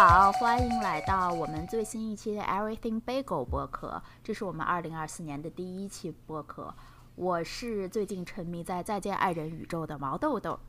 [0.00, 6.72] 好，欢迎来到我们最新一期的 Everything Bagel 播客，这是我们二零二四年的第一期播客。
[7.16, 10.60] 我是最近沉迷在《再见爱人》宇宙的毛豆豆。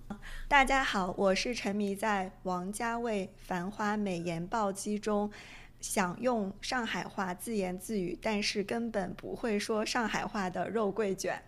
[0.48, 5.30] 大家好，我是沉迷在王家卫《繁花》美颜暴击中，
[5.80, 11.40] 想用上海话自言自语，但是根本不会说上海话的肉桂卷。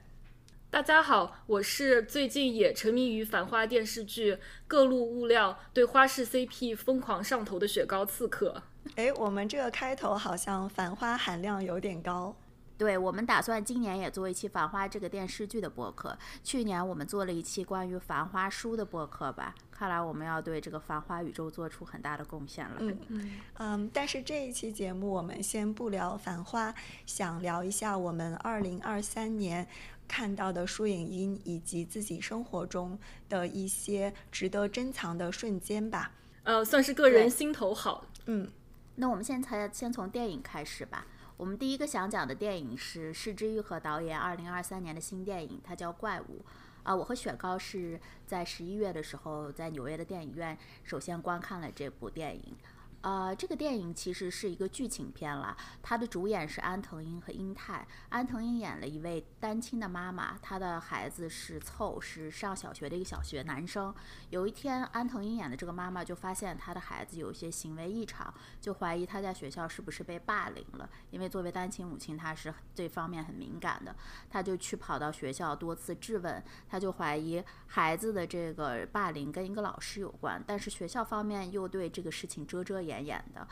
[0.71, 8.63] 大家好，我是最近也沉迷于《繁花》电视剧各路物料，对花式 CP 疯狂上头的雪糕刺客。
[8.95, 12.33] 哎，我们这个开头好像《繁花》含量有点高。
[12.77, 16.17] 对我们打算今年也做一期《繁花》这个电视剧的播客。
[16.41, 19.53] 去年我们做了一期关于《繁花》书的播客吧。
[19.69, 22.77] 看来我们要对这个《繁花》宇宙做出很大的贡献了。
[22.79, 23.91] 嗯嗯嗯。
[23.93, 26.71] 但是这一期节目我们先不聊《繁花》，
[27.05, 29.67] 想聊一下我们二零二三年
[30.11, 36.11] 看到的书影音以及自己生活中的一些值得珍藏的瞬间吧。
[36.43, 38.05] 呃，算是个人心头好。
[38.25, 38.51] 嗯。
[38.95, 41.07] 那我们现在先从电影开始吧。
[41.37, 46.39] 我们第一个想讲的电影是市之愈和导演二零二三年的新电影，它叫《怪物》。
[46.83, 52.57] 啊，我和雪糕是在十一月的时候在纽约的电影院首先观看了这部电影。
[53.01, 55.57] 呃，这个电影其实是一个剧情片了。
[55.81, 57.87] 它的主演是安藤英和英泰。
[58.09, 63.91] 安藤英演了一位单亲的妈妈，她的孩子是凑，是上小学的一个小学男生。
[64.29, 70.87] 有一天，安藤英演的这个妈妈就发现她的孩子有一些行为异常，就怀疑他在学校是不是被霸凌了。
[71.09, 73.95] 因为作为单亲母亲，她是这方面很敏感的。
[74.29, 82.90] 她就去跑到学校多次质问，她就怀疑孩子的这个霸凌跟一个老师有关，但是学校方面又对这个事情遮遮掩。
[82.91, 83.47] 演演的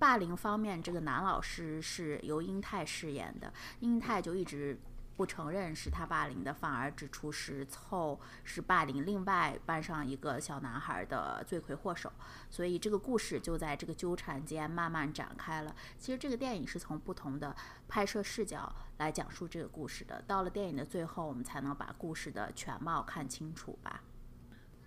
[0.00, 4.80] 霸凌方面，这个男老师是由英泰饰演的，英泰就一直
[5.16, 12.10] 不承认是他霸凌的，反而指出是凑是霸凌另外班上一个小男孩的罪魁祸首，
[12.50, 15.76] 所以这个故事就在这个纠缠间慢慢展开了。
[15.98, 17.54] 其实这个电影是从不同的
[17.86, 24.00] 拍摄视角来讲述这个故事的，到了电影的最后，我们才能把故事的全貌看清楚吧。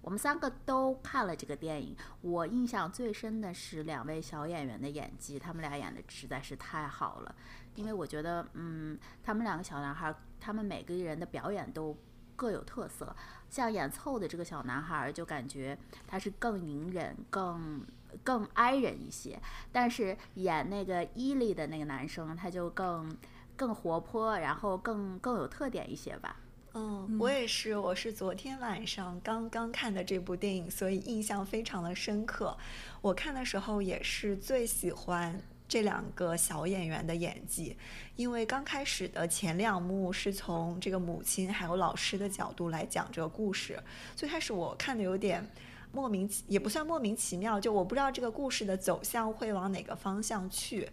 [0.04, 7.34] 我们三个都看了这个电影，我印象最深的是两位小演员的演技，他们俩演的实在是太好了。
[7.76, 11.98] 因为我觉得，嗯，他们两个小男孩，他们每个人的表演都
[12.36, 13.16] 各有特色。
[13.50, 17.86] 像演凑的这个小男孩，就感觉他是更隐忍、更
[18.26, 19.40] 更哀人一些；
[19.72, 23.18] 但是演那个伊利的那个男生，他就更
[23.56, 26.36] 更活泼，然后更更有特点一些吧。
[26.76, 32.58] 嗯，我也是，我是昨天晚上刚刚看的这部电影，所以印象非常的深刻。
[33.00, 37.78] 我看的时候也是最喜欢这两个小演员的演技，
[38.16, 43.80] 因为刚开始的前两幕是从这个母亲还有老师的角度来讲这个故事，
[44.16, 45.48] 最开始我看的有点。
[45.94, 50.90] 莫名其也不算莫名其妙，就我不知道这个故事的走向会往哪个方向去，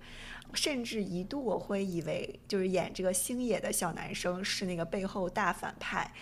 [0.55, 6.13] 甚至一度我会以为就是演这个星野的小男生是那个背后大反派，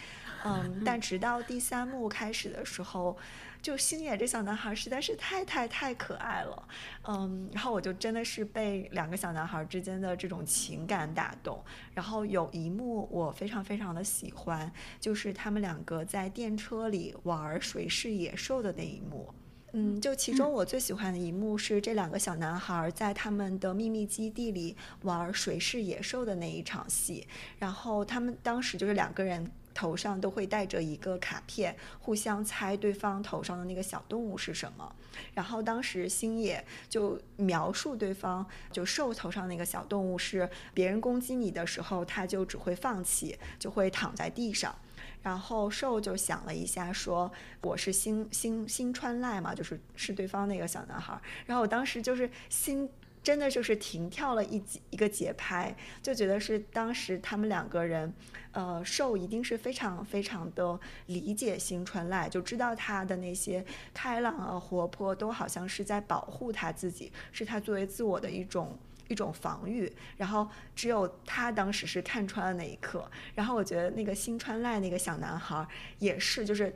[0.45, 3.17] 嗯， 但直到第三幕开始的时候。
[3.61, 6.69] 就星野这小男孩实在是太太太可爱了，
[7.03, 11.63] 嗯，然后我就真的是被两个小男孩之间的这种情感打动。
[11.93, 19.35] 然后有一幕我非常非常的喜欢，就是他们两个在电车里玩谁是野兽的那一幕。
[19.73, 27.27] 嗯，就其中我最喜欢的一幕是这两个小男孩在他们的秘密基地里玩谁是野兽的那一场戏。
[27.59, 29.51] 然后他们当时就是两个人。
[29.79, 34.93] 头上都会带着一个卡片，互相猜对方头上的那个小动物是什么。
[35.35, 44.75] 然后当时星野就描述对方，就兽头上那个小动物是别人攻击你的时候，他就只会放弃，就会躺在地上。
[45.23, 47.31] 然后兽就想了一下，说
[47.63, 51.17] 我是星星星川赖嘛，就是是对方那个小男孩。
[51.47, 52.91] 然后我当时就是心。
[53.29, 58.11] 真的就是停跳了一节一个节拍，就觉得是当时他们两个人，
[58.53, 68.79] 呃，受一定是非常非常的理解新川赖，就知道他的那些开朗啊、活泼，都好像是在保护他自己，是他作为自我的一种
[69.09, 69.93] 一种防御。
[70.17, 73.11] 然后只有他当时是看穿了那一刻。
[73.35, 76.75] 然后我觉得那个新川赖那个小男孩也是，就是。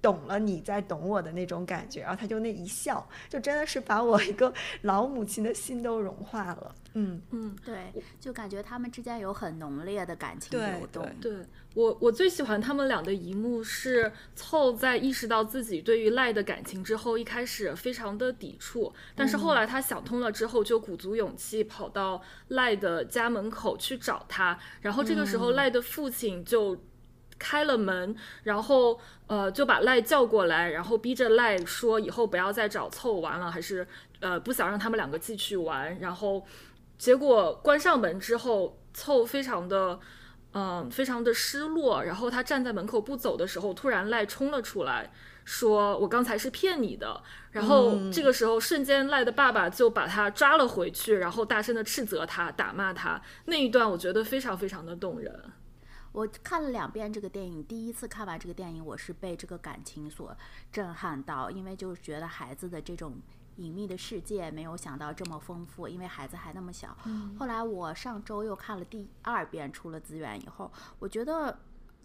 [0.00, 4.52] 懂了，你在懂我的那种感觉，然后他就那一笑，就真的是把我一个
[4.82, 6.74] 老母亲的心都融化了。
[6.94, 11.06] 嗯嗯，对，就感觉他们之间有很浓烈的感情流动。
[11.20, 11.32] 对
[11.74, 26.76] 我，我最喜欢他们俩的一幕是凑在意识到自己对于赖的感情之后，一开始非常的抵触，但是后来他想通了之后，就鼓足勇气跑到赖的家门口去找他，然后这个时候赖的父亲就。
[27.38, 33.86] 开了门，然后呃就把赖叫过来，然后逼着赖说以后不要再找凑玩了，还是
[34.20, 35.98] 呃不想让他们两个继续玩。
[36.00, 36.44] 然后
[36.96, 39.98] 结果关上门之后，凑非常的
[40.52, 45.12] 嗯、非常的失落，然后他站在门口不走的时候，突然赖冲了出来。
[45.44, 53.18] 说我刚才是骗你的，然后这个时候瞬间赖的爸爸就把他抓了回去，然后大声的斥责他、打骂他。
[53.46, 55.42] 那一段我觉得非常非常的动人。
[56.12, 60.36] 我看了两遍这个电影，第一次看完这个电影，我是被这个感情所
[60.70, 63.20] 震撼到，因为就是觉得孩子的这种
[63.56, 66.96] 隐秘的世界没有想到这么丰富，因为孩子还那么小。
[67.38, 71.58] 后来我上周又看了第二遍，出了资源以后，我觉得。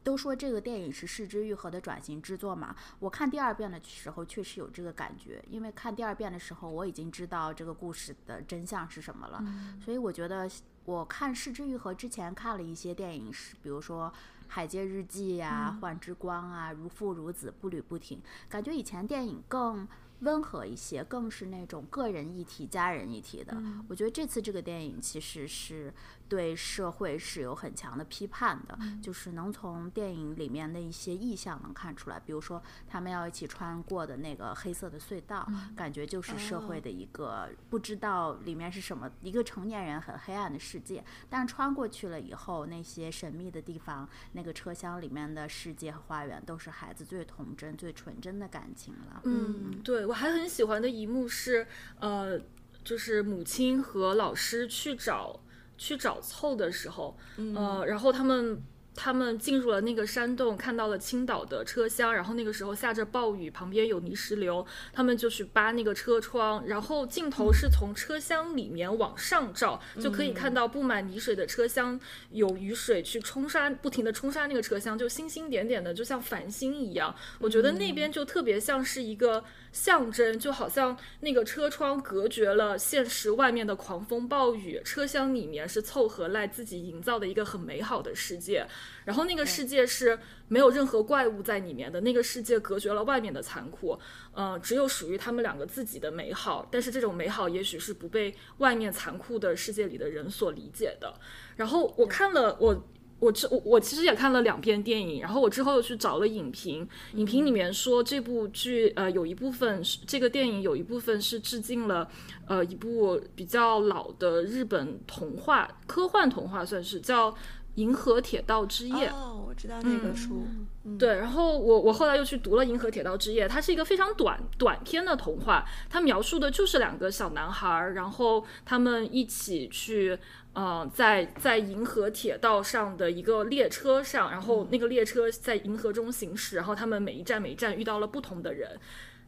[0.04, 9.42] 都说这个电影是视之愈合的转型之作嘛，我看第二遍的时候确实有这个感觉，因为看第二遍的时候我已经知道这个故事的真相是什么了，
[9.82, 10.46] 所以我觉得
[10.86, 14.08] 我看失之愈合之前看了一些电影，是比如说
[14.48, 18.18] 《海街日记》呀、《幻之光》啊、《如父如子》、《步履不停》，
[18.50, 19.88] 感觉以前电影更。
[20.20, 23.62] 温和一些，更是那种个人议题、家人议题的。
[23.90, 25.94] 我觉得这次这个电影其实是
[26.34, 49.22] 对社会是有很强的批判的，就是能从电影里面的一些意象能看出来，比如说他们要一起穿过的那个黑色的隧道，感觉就是社会的一个不知道里面是什么，一个成年人很黑暗的世界，但穿过去了以后，那些神秘的地方，那个车厢里面的世界和花园，都是孩子最童真、最纯真的感情了。
[49.26, 51.68] 嗯，对我还很喜欢的一幕是，
[52.00, 52.40] 呃，
[52.84, 55.40] 就是母亲和老师去找
[55.78, 57.18] 去找凑的时候，
[57.56, 58.62] 呃，然后他们。
[58.96, 72.00] 他们进入了那个山洞，看到了青岛的车厢，然后那个时候下着暴雨，旁边有泥石流，他们就去扒那个车窗，然后镜头是从车厢里面往上照，就可以看到布满泥水的车厢，
[72.30, 77.16] 有雨水去冲刷，不停的冲刷那个车厢，就星星点点的，就像繁星一样。
[77.40, 79.44] 我觉得那边就特别像是一个
[79.74, 88.66] 象征，就好像那个车窗隔绝了现实外面的狂风暴雨，车厢里面是凑合赖自己营造的一个很美好的世界。
[89.04, 90.18] 然后那个世界是
[90.48, 94.00] 没有任何怪物在里面的，那个世界隔绝了外面的残酷，
[94.32, 96.66] 呃，只有属于他们两个自己的美好。
[96.72, 101.14] 但是这种美好也许是不被外面残酷的世界里的人所理解的。
[101.56, 102.88] 然后我看了我。
[103.24, 112.08] 我之我我其实也看了两遍电影，然后我之后又去找了影评，影评里面说这部剧呃有一部分是这个电影有一部分是致敬了
[112.48, 117.32] 呃一部比较老的日本童话科幻童话，算是叫
[117.76, 119.10] 《银河铁道之夜》。
[119.14, 120.46] 哦，我知道那个书。
[120.86, 130.20] 嗯对，然后我我后来又去读了《银河铁道之夜》，它是一个非常短短篇的童话，它描述的就是两个小男孩儿，然后他们一起去，
[130.54, 138.80] 呃，在在银河铁道上的一个列车上，然后那个列车在银河中行驶，然后他们每一站每一站遇到了不同的人。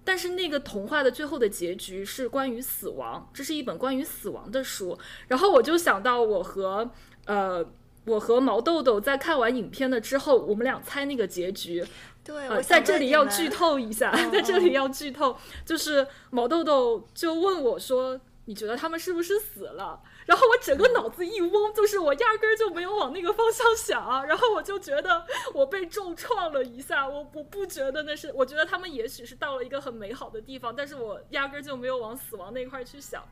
[0.03, 4.95] 但是那个童话的最后的结局是关于死亡，这是一本关于死亡的书。
[5.27, 6.91] 然后我就想到我和
[7.25, 7.65] 呃
[8.05, 11.83] 我和毛豆豆在看完影片了之后，我们俩猜那个结局。
[12.23, 15.35] 对，呃，我在这里要剧，透一下，在这里哦要剧透，
[15.65, 33.23] 就是毛豆豆就问我说：“你觉得他们是不是死了？”然后我整个脑子一嗡，就是我压根儿就没有往那个方向想，然后我就觉得我被重创了一下，我我不觉得那是，我觉得他们也许是到了一个很美好的地方，但是我压根儿就没有往死亡那块儿去想。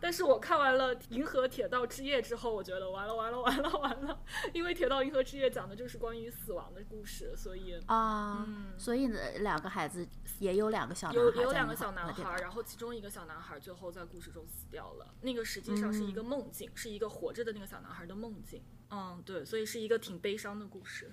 [0.00, 4.20] 但是我看完了《银河铁道之夜》之后，我觉得完了完了 完了完了，
[4.52, 10.06] 因为《铁道银河之夜》讲的就是关于死亡的故事，所以啊，嗯所以呢，两个孩子
[10.38, 15.14] 也有两个小男孩有有两个小男孩儿，然后其中一个小男孩儿最后在故事中死掉了。
[15.22, 18.62] 那个实际上是一个梦境，是一个活着的那个小男孩儿的梦境。
[18.90, 21.12] 嗯，对，所以是一个挺悲伤的故事。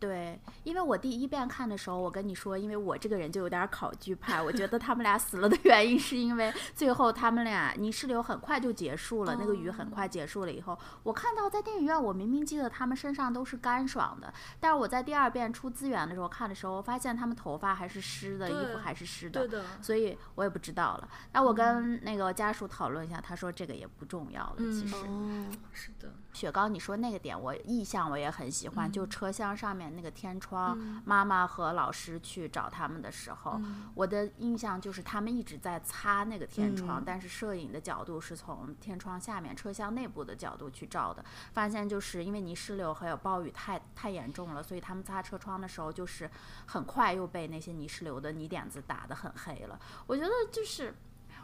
[0.00, 19.46] 对，因为我第一遍看的时候，我跟你说，因为我这个人就有点儿考据派，我觉得他们俩死了的原因是因为最后他们俩泥石流很快就结束了，那个雨很快结束了以后，我看到在电影院，我明明记得他们身上都是干爽的，但是我在第二遍出资源的时候看的时候，我发现他们头发还是湿的，衣服还是湿的
[19.82, 21.08] 所以我也不知道了。
[21.34, 24.96] 那我跟那个家属讨论一下，他说这个也不重要了，其嗯实。
[24.96, 46.30] 哦，是的，雪糕，你说那个点，我意象我也很喜欢，嗯就车厢上面那个天窗，妈妈和老师去找他们的时候，嗯我的印象就是他们一直在擦那个天窗，嗯但是摄影的角度是从天窗下面车厢内部的角度去照的，发现就是因为泥石流还有暴雨太太严重了，所以他们擦车窗的时候就是
[46.66, 49.78] 很快又被那些泥石流的泥点子打得很黑了。
[50.06, 50.94] 我觉得就是。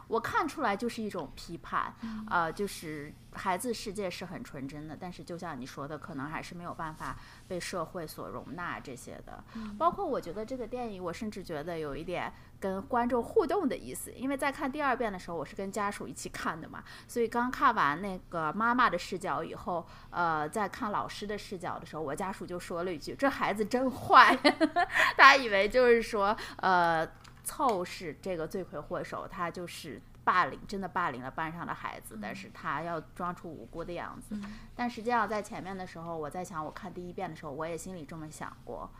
[0.07, 1.93] 我看出来就是一种批判，
[2.29, 9.43] 呃，就是孩子世界是很纯真的，但是就像你说的，可能还是没有办法被社会所容纳这些的。
[9.77, 24.35] 包括我觉得这个电影，我甚至觉得有一点跟观众互动的意思，因为在看第二遍的时候，我是跟家属一起看的嘛，所以刚看完那个妈妈的视角以后，呃，在看老师的视角的时候，我家属就说了一句：“这孩子真坏。
[25.17, 27.05] ”他以为就是说，呃。
[27.47, 34.37] 凑是这个罪魁祸首，他就是霸凌，真的霸凌了班上的孩子，但是他要装出无辜的样子。
[34.75, 38.91] 但实际上在前面的时候，我在想，我看第一遍的时候，我也心里这么想过，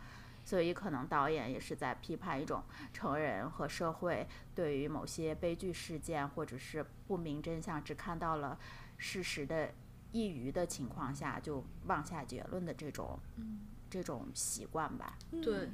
[0.46, 2.63] 所以可能导演也是在批判一种
[2.94, 4.25] 成人和社会
[4.56, 8.58] 对于某些悲剧事件或者是不明真相，只看到了
[8.96, 9.74] 事实的
[10.13, 13.20] 一隅的情况下就妄下结论的这种，
[13.89, 15.18] 这种习惯吧。
[15.44, 15.70] 对。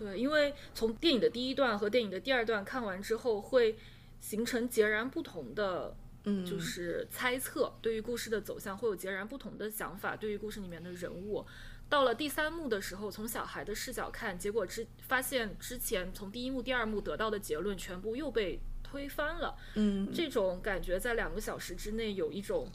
[0.00, 3.76] 对，因为从电影的第一段和电影的第二段看完之后，会
[4.18, 10.16] 形成截然不同的，嗯，就是猜测，对于故事的走向会有截然不同的想法。
[10.16, 11.44] 对于故事里面的人物，
[11.90, 19.54] 到了第三幕的时候，从小孩的视角看，结果之发现之前从第一幕、第二幕得到的结论全部又被推翻了。
[19.74, 22.66] 嗯，这种感觉在两个小时之内有一种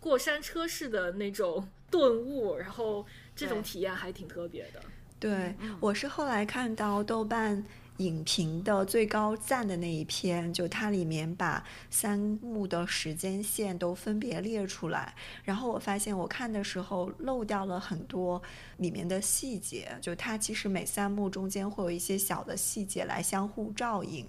[0.00, 3.04] 过山车式的那种顿悟，然后
[3.36, 4.82] 这种体验还挺特别的。
[5.20, 7.62] 对，我是后来看到豆瓣
[7.98, 18.40] 影评的最高赞的那一篇，就它里面把三幕的时间线都分别列出来，然后我发现我看的时候漏掉了很多
[18.78, 24.26] 里面的细节，就它其实每三幕中间会有一些小的细节来相互照应，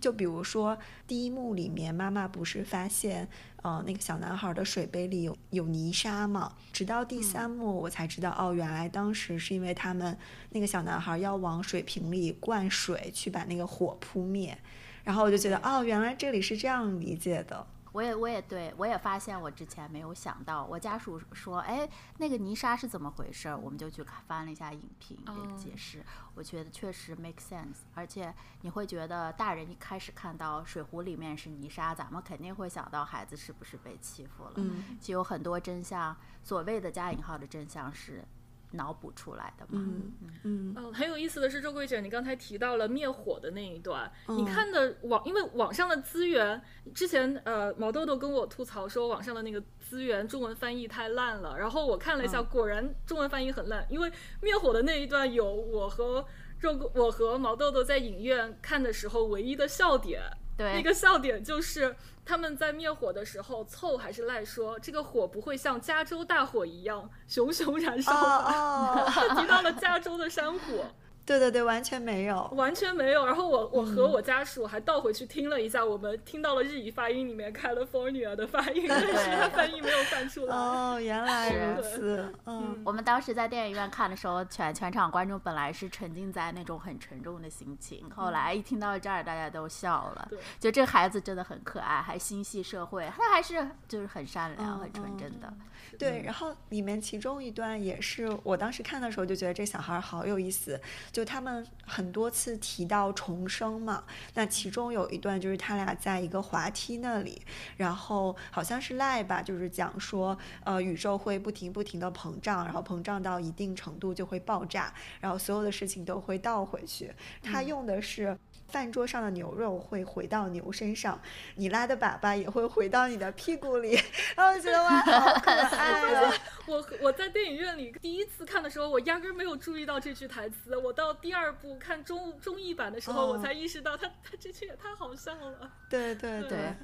[0.00, 3.28] 就比如说第一幕里面妈妈不是发现。
[3.62, 6.52] 呃，那个小男孩的水杯里有有泥沙嘛？
[6.72, 10.16] 直到第三幕我才知道，哦，原来当时是因为他们
[10.50, 14.58] 那个小男孩要往水瓶里灌水去把那个火扑灭，
[15.04, 17.64] 然后我就觉得，哦，原来这里是这样理解的。
[17.92, 23.54] 我也我也对我也发现我之前没有想到，我家属说，哎，那个泥沙是怎么回事？
[23.54, 27.82] 我们就去看翻了一下影评的解释，我觉得确实 make sense。
[27.94, 34.52] 而且你会觉得大人一开始看到水壶里面是泥沙，咱们肯定会想到孩子是不是被欺负了。
[34.56, 38.24] 嗯，其实有很多真相，所谓的加引号的真相是。
[38.72, 40.12] 脑补出来的嘛，嗯
[40.42, 40.74] 嗯。
[40.76, 46.60] 嗯，很有意思的是，周桂姐，你刚才提到了灭火的那一段，你看的网，因为网上的资源，
[46.94, 56.24] 之前呃毛豆豆跟我吐槽说网上的那个资源中文翻译太烂了，然后我看了一下，果然中文翻译很烂，因为灭火的那一段有我和
[56.60, 60.22] 肉我和毛豆豆在影院看的时候唯一的笑点，
[60.56, 61.94] 对，那个笑点就是。
[62.24, 69.04] 他们在灭火的时候，凑还是赖说这个火不会像加州大火一样熊熊燃烧吧？
[69.40, 70.86] 提到了加州的山火。
[71.24, 73.24] 对对对，完全没有，完全没有。
[73.24, 80.56] 然后我我和我家属还倒回去听了一下，我们听到了日语发音里面 California 的发音，但是他 翻译没有翻出来。
[80.56, 82.32] 哦，原来如此。
[82.46, 90.28] 嗯，我们当时在电影院看的时候，全全场观众本来是沉浸在那种很沉重的心情，后来一听到这儿，大家都笑了。
[90.58, 95.52] 就这孩子真的很可爱，还心系社会，他还是就是很善良、很纯真的。
[95.98, 100.80] 对，然后里面其中一段也是我当时看的时候就觉得这小孩好有意思，
[101.12, 107.40] 就他们很多次提到重生嘛，那其中有一段就是他俩在一个滑梯那里，
[107.76, 118.36] 然后好像是赖吧，就是讲说呃宇宙会不停不停的膨胀，然后膨胀到一定程度就会爆炸，然后所有的事情都会倒回去，他用的是。
[118.72, 121.20] 饭桌上的牛肉会回到牛身上，
[121.56, 124.00] 你拉的粑粑也会回到你的屁股里。
[124.34, 126.32] 然后觉得哇，好可 爱啊！
[126.66, 130.74] 我我在电影院里第一次看的时候，我压根没有注意到这句台词。
[130.76, 135.70] 我到第二部看中中译版的时候，我才意识到他他这句也太好笑了。
[135.90, 136.74] 对对对，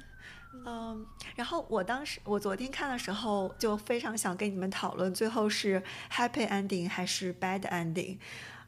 [0.53, 1.05] 嗯。
[1.35, 5.81] 然后我当时我昨天看的时候，就非常想跟你们讨论，最后是
[6.11, 8.19] happy ending 还是 bad ending。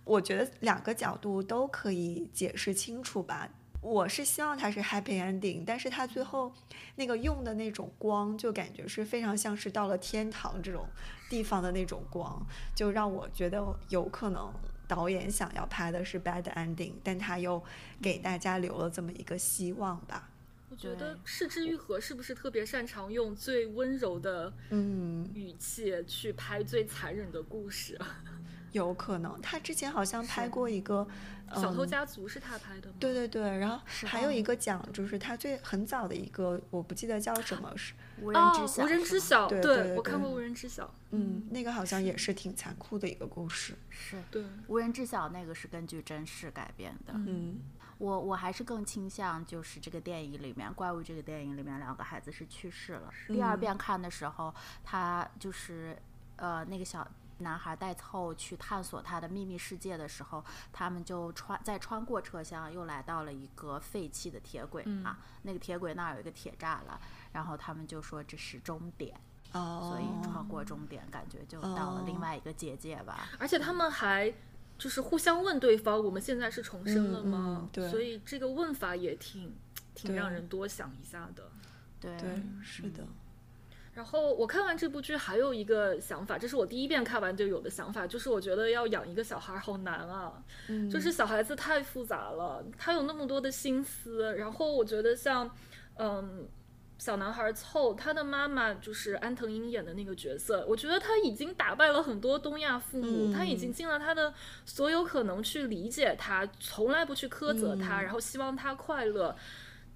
[0.03, 3.49] 我觉得两个角度都可以解释清楚吧。
[3.81, 6.53] 我是希望它是 happy ending，但是它最后
[6.97, 10.87] 那个用的那种光，就感觉是非常像是到了天堂这种
[11.29, 14.53] 地方的那种光，就让我觉得有可能
[14.87, 17.63] 导演想要拍的是 bad ending，但他又
[17.99, 20.29] 给大家留了这么一个希望吧。
[20.69, 27.99] 我觉得是之愈合是不是特别擅长用最温柔的嗯语气去拍最残忍的故事？
[28.71, 31.05] 有可能，他之前好像拍过一个
[31.61, 32.95] 《小偷嗯家族》是他拍的吗？
[32.99, 40.85] 对对对，然后还有一个奖，就是他最很早的一个，我不记得叫什么，是无人哦知，晓，无人知晓，对对对我看过《无人知晓》。
[41.09, 43.73] 嗯，那个好像也是挺残酷的一个故事。
[43.89, 47.13] 是对，无人知晓那个是根据真事改编的。
[47.15, 47.59] 嗯
[47.97, 53.13] 我我还是更倾向就是这个电影里面怪物这个电影里面两个孩子是去世了。
[53.27, 54.51] 第二嗯遍看的时候，
[54.83, 55.95] 他就是
[56.37, 57.05] 呃那个小。
[57.41, 65.19] 男孩带凑去探索他的秘密世界的时候，他们就穿在穿过车厢，又来到了一个废弃的铁轨、嗯啊。
[65.43, 66.99] 那个铁轨那儿有一个铁栅栏，
[67.33, 69.19] 然后他们就说这是终点，
[69.53, 73.29] 哦，所以穿过终点，感觉就到了另外一个结界吧。
[73.39, 74.33] 而且他们还
[74.77, 79.55] 就是互相问对方：“我们现在是重生了嗯吗嗯？”对所以这个问法也挺
[79.93, 81.51] 挺让人多想一下的。
[81.99, 83.05] 对对，是的，
[83.93, 94.33] 然后我看完这部剧还有一个想法，这是我第一遍看完就有的想法，就是我觉得要养一个小孩好难啊，嗯就是小孩子太复杂了，他有那么多的心思。
[94.37, 95.51] 然后我觉得像，
[95.97, 96.47] 嗯，
[96.97, 104.33] 小男孩凑他的妈妈就是安藤英演的那个角色，我觉得他已经打败了很多东亚父母，他已经尽了他的
[104.65, 109.35] 所有可能去理解他，从来不去苛责他，嗯然后希望他快乐。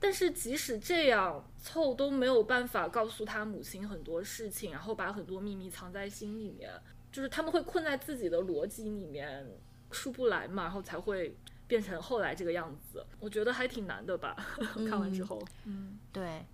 [0.05, 6.69] 但是即使这样，凑都没有办法告诉他母亲很多事情，然后把很多秘密藏在心里面，
[7.11, 9.43] 就是他们会困在自己的逻辑里面
[9.89, 11.35] 出不来嘛，然后才会
[11.65, 13.03] 变成后来这个样子。
[13.19, 14.35] 我觉得还挺难的吧，
[14.87, 16.45] 看完之后，嗯，对，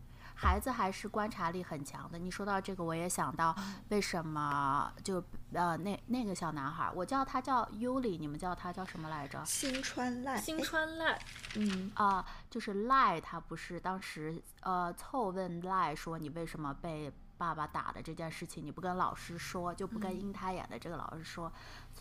[0.42, 2.18] 孩子还是观察力很强的。
[2.18, 3.56] 你说到这个，我也想到
[3.90, 9.40] 为什么就呃那那个小男孩儿，我叫他叫尤里，你们叫他叫什么来着？
[9.46, 11.20] 新川赖，新哎川赖，
[11.58, 21.52] 嗯啊、就是赖，他不是当时呃凑问赖说你为什么被爸爸打的这件事情，你不跟老师说，就不跟英泰演的这个老师说。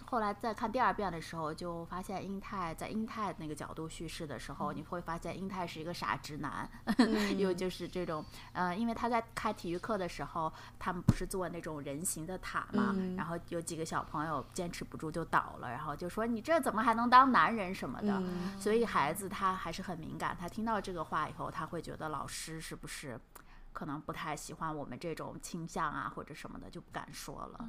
[0.04, 6.68] 后来再看第二遍的时候，就发现英泰在英泰那个角度叙事的时候，你会发现英泰是一个傻直男，
[7.38, 13.16] 又就是这种呃，因为他在开体育课的时候，他们不是做那种人形的塔嘛，嗯。
[13.16, 18.12] 然后有几个小朋友坚持不住就倒了，然后就说你这怎么还能当男人什么的。
[18.20, 18.61] 嗯。
[18.61, 23.18] 所以孩子他还是很敏感，他听到这个话以后，他会觉得老师是不是
[23.73, 27.69] 可能不太喜欢我们这种倾向啊，或者什么的，就不敢说了。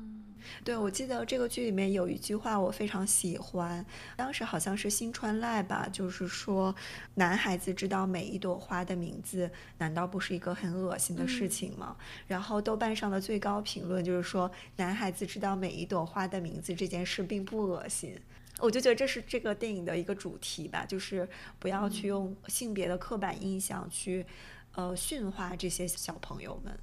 [0.63, 6.75] 对，我记得这个剧里面有一句话我非常喜欢，当时好像是新川赖吧，就是说
[7.15, 11.95] 男孩子知道每一朵花的名字，难道不是一个很恶心的事情吗？
[12.27, 18.19] 然后豆瓣上的最高评论就是说，男孩子知道每一朵花的名字这件事并不恶心。
[18.59, 24.23] 我就觉得这是这个电影的一个主题吧，就是不要去用性别的刻板印象去，
[24.73, 26.79] 呃，驯化这些小朋友们。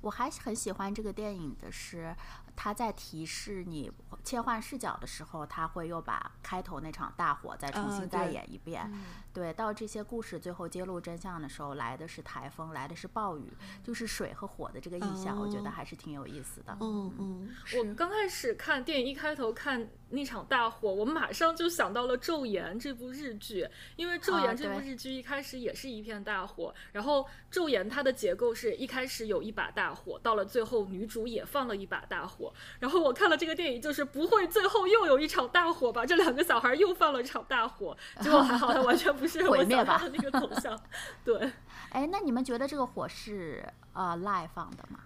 [0.00, 2.14] 我还很喜欢这个电影的是，
[2.54, 3.90] 他在提示你
[4.22, 8.92] 切换视角的时候，他会又把开头那场大火再重啊新再演一遍。
[9.34, 16.76] 对，到这些故事最后揭露真相的时候，来的是台风，来的是暴雨，就是水和火的这个意象，我觉得哦还是挺有意思的。
[16.80, 36.06] 嗯嗯，我刚开始看电影一开头看那场大火，我马上就想到了《昼颜》这部日剧，因为《昼啊颜》这部日剧一开始也是一片大火，然后《昼颜》它的结构是一开始有一把大火，到了最后女主也放了一把大火，然后我看了这个电影，就是不会最后又有一场大火吧？
[36.06, 40.80] 这两个小孩又放了一场大火，结果还好，他完全不是毁灭吧那个走向，
[41.24, 41.52] 对。
[41.90, 45.00] 哎，那你们觉得这个火是呃赖放的吗？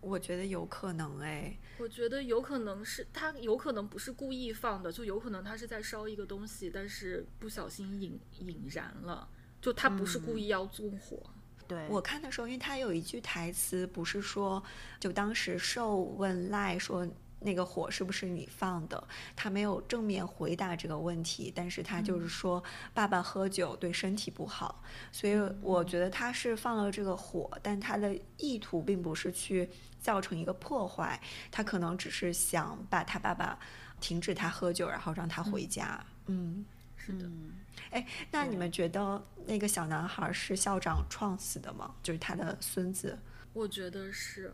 [0.00, 1.56] 我觉得有可能哎。
[1.78, 9.28] 我觉得有可能是他有可能不是故意放的，就有可能他是在烧一个东西，但是不小心引引燃了，
[9.60, 11.22] 就他不是故意要纵火。
[11.68, 14.62] 对，我看的时候，因为他有一句台词，不是说，
[15.00, 17.08] 就当时受问赖说
[17.44, 19.02] 那个火是不是你放的，
[19.34, 22.62] 他没有正面回答这个问题，但是他就是说
[22.94, 29.68] 爸爸喝酒对身体不好，所以我觉得他是放了这个火，但他的意图并不是去
[30.00, 33.58] 造成一个破坏，他可能只是想把他爸爸
[34.00, 36.04] 停止他喝酒，然后让他回家。
[36.26, 36.64] 嗯，
[36.96, 37.52] 是的，嗯，
[37.90, 41.94] 哎，那你们觉得那个小男孩是校长撞死的吗？
[42.02, 43.18] 就是他的孙子。
[43.52, 44.52] 我觉得是。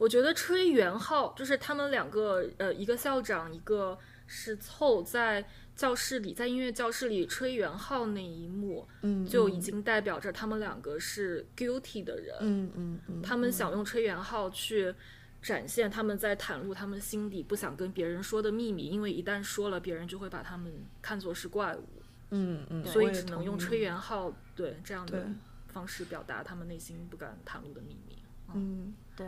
[0.00, 5.44] 我觉得吹元号就是他们两个，呃，一个校长，一个是凑在
[5.76, 12.34] 教室里，在音乐教室里吹元号那一幕，嗯，就已经代表着他们两个是 guilty 的人。
[12.40, 14.94] 嗯嗯嗯，他们想用吹元号去
[15.42, 21.84] 展现他们在袒露他们心底不想跟别人说的秘密，因为一旦说了，别人就会把他们看作是怪物，
[22.30, 23.80] 嗯嗯，所以只能用吹。
[23.80, 25.28] 元号对这样的
[25.68, 28.16] 方式表达他们内心不敢袒露的秘密。
[28.54, 29.26] 嗯对。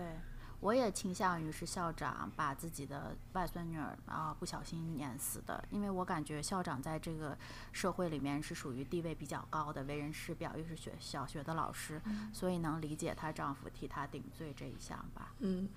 [0.63, 7.37] 我也倾向于是校长把自己的外孙女儿啊不小心碾死的，因为我感觉校长在这个
[7.73, 12.01] 社会里面是属于地位比较高的，为人师表，又是学小学的老师，
[12.33, 15.35] 所以能理解她丈夫替她顶罪这一项吧。
[15.41, 15.69] 嗯，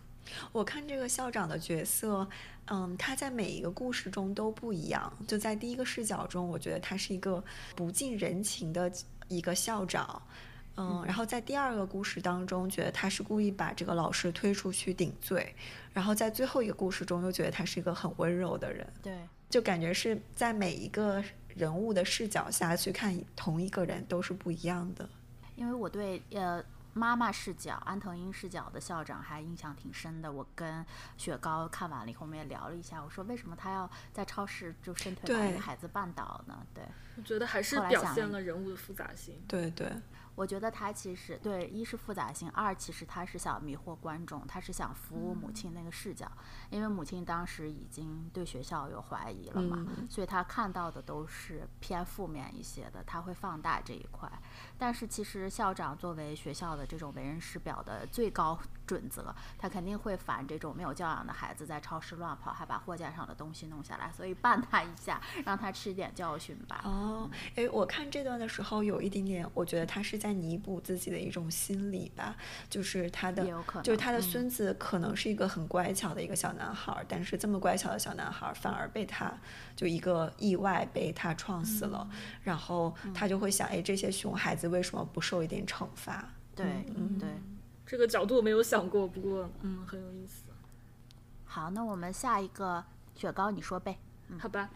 [0.51, 2.27] 我看这个校长的角色，
[2.67, 5.11] 嗯，他在每一个故事中都不一样。
[5.27, 7.43] 就在第一个视角中，我觉得他是一个
[7.75, 8.91] 不近人情的
[9.29, 10.21] 一个校长。
[10.77, 15.55] 嗯，然后在第二个故事当中，觉得他是故意把这个老师推出去顶罪，
[15.93, 19.17] 然后在最后一个故事中，又觉得他是一个很温柔的人，对，
[19.49, 21.23] 就感觉是在每一个
[21.55, 25.07] 人物的视角下去看同一个人都是不一样的。
[25.55, 26.61] 因为我对呃
[26.91, 30.31] 妈妈视角、安藤英视角的校长还印象挺深的。
[30.31, 30.85] 我跟
[31.17, 36.65] 雪糕看完了以后，我们也聊了一下，我说为什么他要在超市就伸腿把一个孩子绊倒呢？
[36.73, 36.83] 对，
[37.17, 39.41] 我觉得还是表现了人物的复杂性。
[39.47, 39.89] 对对，
[40.35, 46.29] 我觉得他其实对一是复杂性，二其实他是想迷惑观众，他是想服务母亲那个视角，
[46.69, 54.31] 因为母亲当时已经对学校有怀疑了嘛，嗯所以他看到的都是偏负面一些的，他会放大这一块。
[54.77, 66.81] 但是其实校长作为学校的这种为人师表的最高准则，他肯定会烦这种没有教养的孩子在超市乱跑，还把货架上的东西弄下来，所以绊他一下，让他吃点教训吧。
[66.83, 72.35] 哦，诶，我看这段的时候有一点点，我觉得他是在弥补自己的一种心理吧，
[72.69, 79.33] 就是他的有可能就是他的嗯孙子可能是一个很乖巧的一个小男孩儿，但是这么乖巧的小男孩儿反而被他
[79.75, 86.27] 就一个意外被他撞死了，嗯然后他就会想，哎，这些熊孩子为什么不受一点惩罚？
[86.55, 87.27] 对，嗯对。
[87.85, 90.45] 这个角度我没有想过，不过嗯，很有意思。
[91.43, 92.83] 好，那我们下一个
[93.15, 93.97] 雪糕，你说呗。
[94.39, 94.69] 好吧，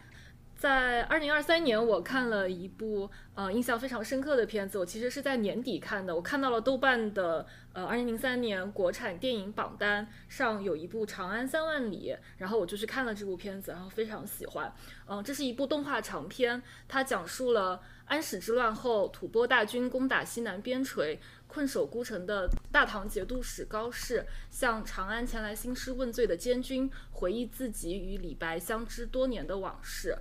[0.60, 4.78] 在二零二三年，我看了一部呃印象非常深刻的片子。
[4.78, 14.70] 我其实是在年底看的，我看到了豆瓣的呃二零零三年国产电影榜单上有一部《长安三万里》，然后我就去看了这部片子，然后非常喜欢。
[15.06, 21.16] 嗯、这是一部动画长片，它讲述了安史之乱后吐蕃大军攻打西南边陲。
[21.46, 30.16] 困守孤城的大唐节度使高适向长安前来兴师问罪的监军回忆自己与李白相知多年的往事。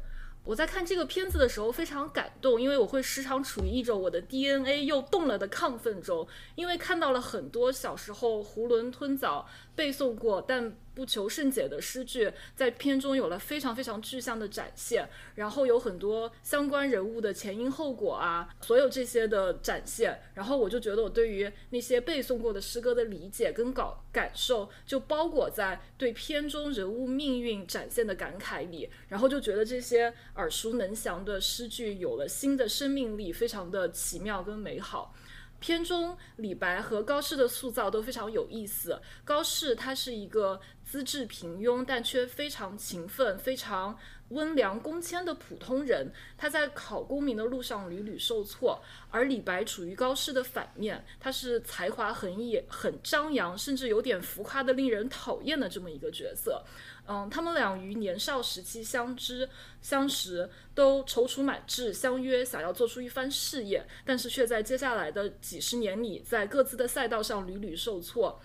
[0.50, 35.16] 我在看这个片子的时候非常感动，因为我会时常处于一种我的 DNA 又动了的亢奋中，因为看到了很多小时候囫囵吞枣背诵过但不求甚解的诗句，在片中有了非常非常具象的展现，然后有很多相关人物的前因后果啊，所有这些的展现，然后我就觉得我对于那些背诵过的诗歌的理解跟感感受，就包裹在对片中人物命运展现的感慨里，然后就觉得这些耳熟能详的诗句有了新的生命力，非常的奇妙跟美好。
[35.62, 38.98] 片中李白和高适的塑造都非常有意思。
[39.26, 40.58] 高适他是一个
[40.90, 43.96] 资质平庸但却非常勤奋、非常
[44.30, 48.82] 温良恭谦的普通人，他在考功名的路上屡屡受挫。
[49.12, 56.64] 而李白处于高适的反面，他是才华横溢、很张扬，甚至有点浮夸的令人讨厌的这么一个角色。
[57.08, 59.48] 嗯，他们俩于年少时期相知
[59.82, 68.40] 相识，都踌躇满志，相约想要做出一番事业，但是却在接下来的几十年里，在各自的赛道上屡屡受挫。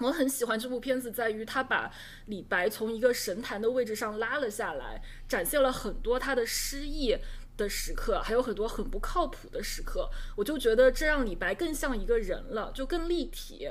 [0.00, 1.90] 我很喜欢这部片子，在于他把
[2.26, 7.16] 李白从一个神坛的位置上拉了下来，展现了很多他的诗意
[7.56, 10.08] 的时刻，还有很多很不靠谱的时刻。
[10.36, 13.70] 我就觉得这让李白更像一个人了，就更立体。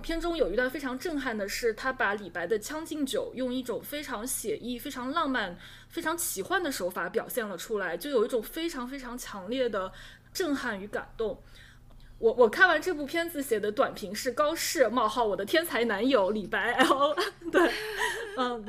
[0.00, 9.92] 片中有一段非常震撼的是，他把李白的《将进酒》用一种非常写意、非常浪漫、非常奇幻的手法表现了出来，就有一种非常非常强烈的
[10.32, 11.42] 震撼与感动。
[12.18, 17.16] 我我看完这部片子写的短评是高适冒号我的天才男友李白 L
[17.50, 17.72] 对，
[18.36, 18.66] 嗯。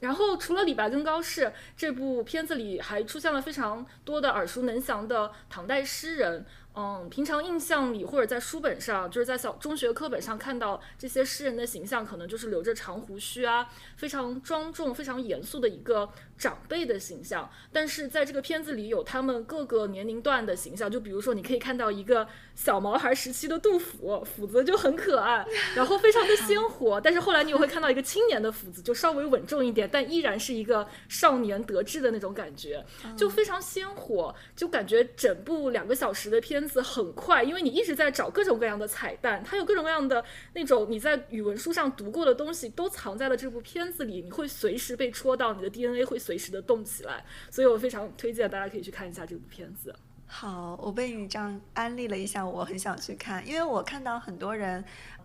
[0.00, 6.44] 然后除了李白跟高适，这部片子里还出现了非常多的耳熟能详的唐代诗人。
[6.76, 13.66] 嗯，平常印象里或者在书本上，就是在小中学课本上看到这些诗人的形象，可能就是留着长胡须啊，
[13.96, 17.48] 非常庄重、非常严肃的一个长辈的形象。
[17.72, 27.00] 但是在这个片子里，有他们各个年龄段的形象，就比如说你可以看到一个小毛孩时期的杜甫，斧子就很可爱， 然后非常的鲜活。
[27.00, 32.84] 但是后来你又会看到一个青年的斧子，就稍微稳重一点，但依然是一个少年得志的那种感觉，
[33.16, 49.94] 就非常鲜活，就感觉整部两个小时的片子很快，因为你一直在找各种各样的彩蛋，它有各种各样的那种你在语文书上读过的东西都藏在了这部片子里，你会随时被戳到，你的 DNA 会随时的动起来，所以我非常推荐大家可以去看一下这部片子。
[50.26, 54.82] 好，我被你这样安利了一下，我很想去看，因为我看到很多人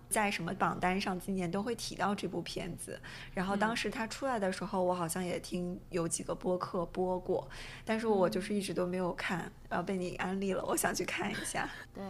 [0.10, 3.00] 在什么榜单上今年都会提到这部片子。
[3.34, 7.48] 然后当时它出来的时候，我好像也听有几个播客播过，
[7.86, 11.70] 但是我就是一直都没有看，然后被你安利了，我想去看一下。
[11.96, 12.04] 对。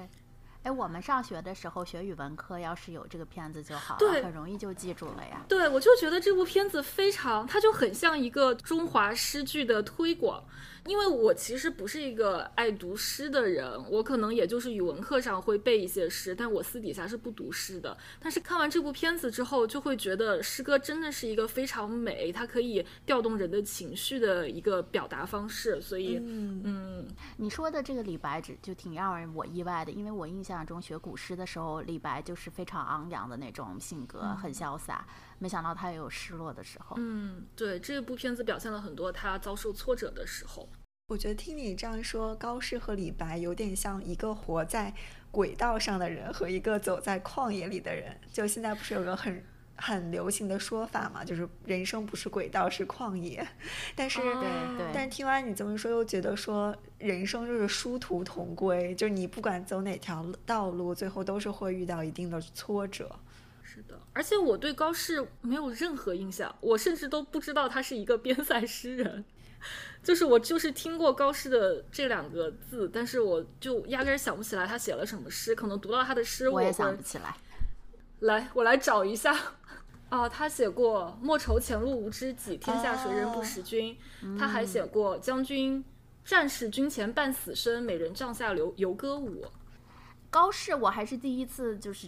[0.63, 5.45] 哎，我们上学的时候学语文课，要是有这个片子就好了，很容易就记住了呀。
[5.47, 10.43] 对，我就觉得这部片子非常，它就很像一个中华诗句的推广。
[10.89, 17.95] 因为我其实不是一个爱读诗的人，我可能也就是语文课上会背一些诗，但我私底下是不读诗的。
[18.19, 25.79] 但是看完这部片子之后，就会觉得诗歌真的是一个非常美，它可以调动人的情绪的一个表达方式。
[25.79, 27.05] 所以，嗯，
[27.37, 35.05] 你说的这个李白，只就挺让人我意外的，因为我印象中学古诗的时候，李白就是非常昂扬的那种性格，很潇洒。
[35.37, 36.95] 没想到他也有失落的时候。
[36.99, 40.67] 嗯，对，这部片子表现了很多他遭受挫折的时候。
[41.09, 44.93] 我觉得听你这样说，高适和李白有点像一个活在
[45.31, 48.15] 轨道上的人和一个走在旷野里的人。
[48.31, 49.43] 就现在不是有个很
[49.75, 53.45] 很流行的说法嘛，就是人生不是轨道是旷野。
[53.95, 54.85] 但是，对对。
[54.93, 63.09] 但是听完你这么说，又觉得说人生就是殊途同归，就是你不管走哪条道路，最后都是会遇到一定的挫折。
[63.63, 69.25] 是的，而且我对高适没有任何印象，我甚至都不知道他是一个 边塞诗人。
[70.01, 75.53] 就是我就是听过高适的这两个字，但是我就压根儿想不起来他写了什么诗。
[75.55, 77.35] 可能读到他的诗，我也想不起来。
[78.21, 79.37] 来，我来找一下。
[80.09, 83.95] 啊，他写过“莫愁前路无知己，天下谁人不识君”。
[84.39, 85.83] 他还写过“将军
[86.25, 89.45] 战士军前半死生，美人帐下留游歌舞”。
[90.31, 92.07] 高适，我还是第一次就是。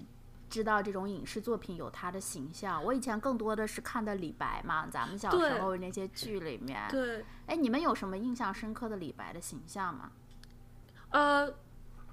[0.51, 6.85] 知道这种影视作品有他的形象，我以前更多的是看的李白嘛，咱们小时候那些剧里面。
[6.91, 7.23] 对。
[7.47, 10.11] 哎，你们有什么印象深刻的李白的形象吗？
[11.11, 11.49] 呃，《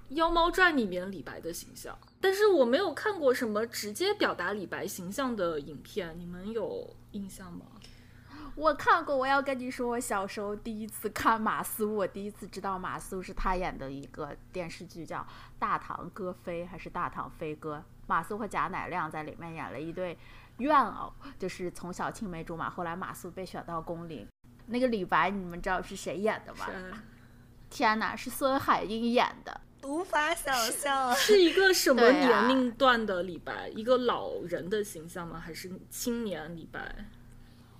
[0.09, 7.65] 妖猫传》里面李白的形象，但是我没有看过什么直接表达李白形象的影片，你们有印象吗？
[8.55, 15.19] 我看过，我要跟你说，我小时候第一次看马苏，我第一次知道马苏是他演的一个电视剧，叫
[15.57, 17.77] 《大唐歌妃》还是《大唐飞歌》？
[18.07, 20.17] 马苏和贾乃亮在里面演了一对
[20.57, 24.27] 怨偶，就是从小青梅竹马，后来马苏被选到宫里。
[24.67, 26.67] 那个李白，你们知道是谁演的吗？
[27.69, 33.69] 天哪，是孙海英演的，无法想象，是一个什么年龄段的李白？
[33.69, 35.39] 一个老人的形象吗？
[35.39, 37.05] 还是青年李白？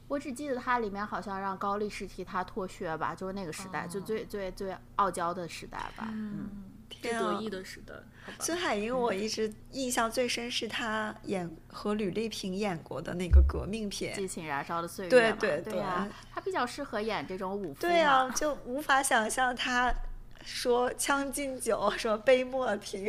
[0.10, 6.50] 我只记得他里面好像让高力士替他脱靴吧，就是那个时代，就最最最傲娇的时代吧，嗯，
[6.90, 7.94] 最得意的时代。
[8.40, 17.80] 孙海英，我一直印象最深是他演和吕丽萍演过的那个革命片《激情燃烧的岁月》对对对呀，他比较适合演这种武夫。
[17.80, 19.94] 对啊，就无法想象他
[20.44, 23.08] 说“将进酒”说“杯莫停”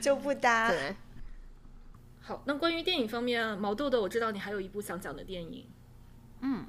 [0.00, 0.70] 就不搭。
[0.70, 0.94] 对。
[2.20, 5.66] 好，那关于电影方面，毛豆豆，我知道你还有一部想讲的电影。
[6.40, 6.66] 嗯，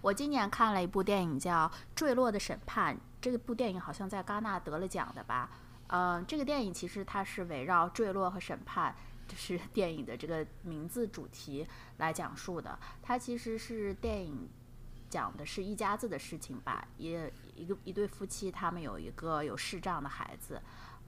[0.00, 5.50] 我今年看了一部电影叫《坠落的审判》，这部电影好像在戛纳得了奖的吧？
[5.88, 8.94] 嗯，这个电影其实它是围绕坠落和审判，
[9.26, 12.78] 就是 电影的这个名字主题来讲述的。
[13.02, 14.48] 它其实是电影
[15.08, 17.18] 讲的是一家子的事情吧，一
[17.54, 20.60] 一个一对夫妻，他们有一个有视障的孩子。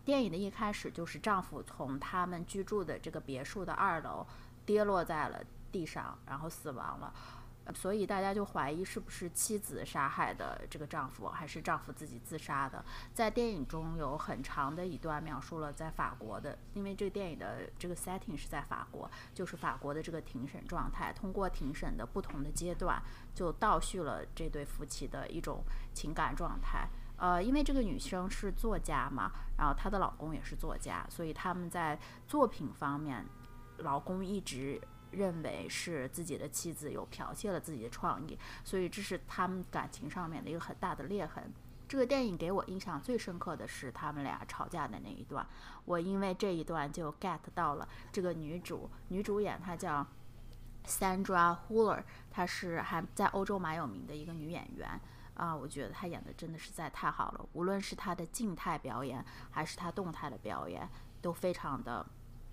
[0.03, 4.27] 电影的一开始就是丈夫从他们居住的这个别墅的二楼
[4.65, 5.39] 跌落在了
[5.71, 7.13] 地上，然后死亡了。
[7.75, 12.85] 所以大家就怀疑是不是妻子杀害的这个丈夫，还是丈夫自己自杀的。
[13.15, 21.13] 在电影中有很长的一段描述了在法国的，因为这个电影的这个 setting 是在法国，就是法国的这个庭审状态。
[21.13, 23.01] 通过庭审的不同的阶段，
[23.35, 25.63] 就倒叙了这对夫妻的一种
[25.95, 26.89] 情感状态。
[27.19, 31.97] 呃，因为这个女生是作家嘛，然后她的老公也是作家，所以他们在
[32.27, 33.25] 作品方面，
[33.79, 34.81] 老公一直。
[35.11, 41.53] 认为是自己的妻子有剽窃了自己的创意，所以这是他们感情上面的一个很大的裂痕。
[41.89, 45.45] 这个电影给我印象最深刻的是他们俩吵架的那一段，
[45.85, 50.07] 我因为这一段就 get 到了这个女主，女主演她叫
[50.87, 54.89] Sandra Huler，她是还在欧洲蛮有名的一个女演员
[55.35, 60.89] 啊，我觉得她演的真的实在太好了，无论是她的静态表演还是她动态的表演，
[61.21, 62.07] 都非常的。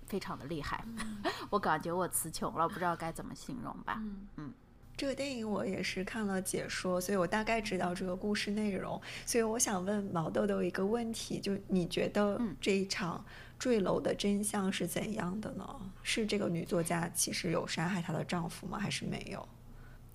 [0.08, 0.82] 非常的厉害，
[1.50, 4.00] 我感觉我词穷了，不知道该怎么形容吧。
[4.36, 4.52] 嗯，
[4.96, 9.00] 这个电影我也是看了解说，所以我大概知道这个故事内容。
[9.26, 13.24] 所以我想问毛豆豆一个问题，就你觉得这一场
[13.58, 15.80] 坠楼的真相是怎样的呢？
[16.02, 18.78] 是这个女作家其实有杀害她的丈夫吗？
[18.78, 19.46] 还是没有？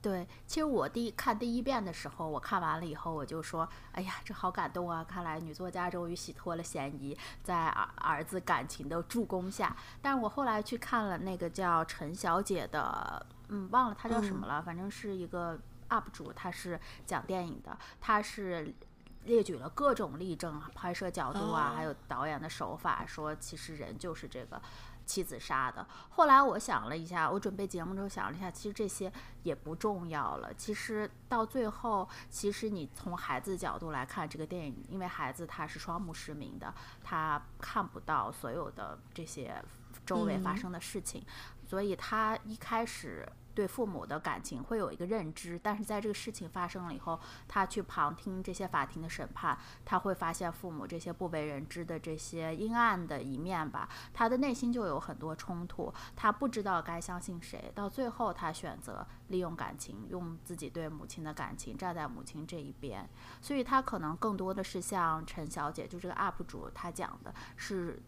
[0.04, 5.02] 对，其实我第一看第一遍的时候，我看完了以后，我就说，哎呀，这好感动啊！
[5.02, 9.74] 看来女作家终于洗脱了嫌疑，在儿儿子感情的助攻下。
[10.02, 18.76] 但是我后来去看了那个叫陈小姐的，嗯，忘了她叫什么了，反正是一个 UP 主，她是讲电影的，她是
[19.24, 24.62] 列举了各种例证、拍摄角度啊，还有导演的手法，说其实人就是这个。
[25.06, 25.86] 妻子杀的。
[26.10, 29.12] 后来我想了一下，我准备节目的时候想了一下，其实这些
[29.44, 30.54] 也不重要了。
[30.54, 39.64] 其实到最后，其实你从孩子角度来看这个电影，因为孩子他是双目失明的，他看不到所有的这些
[40.06, 41.26] 周围发生的事情，
[41.66, 43.28] 所以他一开始。
[43.54, 63.10] 对父母的感情会有一个认知，但是在这个事情发生了以后，他去旁听这些法庭的审判，他会发现父母这些不为人知的这些阴暗的一面吧，他的内心就有很多冲突，他不知道该相信谁，到最后他选择利用感情，用自己对母亲的感情站在母亲这一边，
[63.42, 68.02] 所以他可能更多的是像陈小姐，就这个 UP 主他讲的是。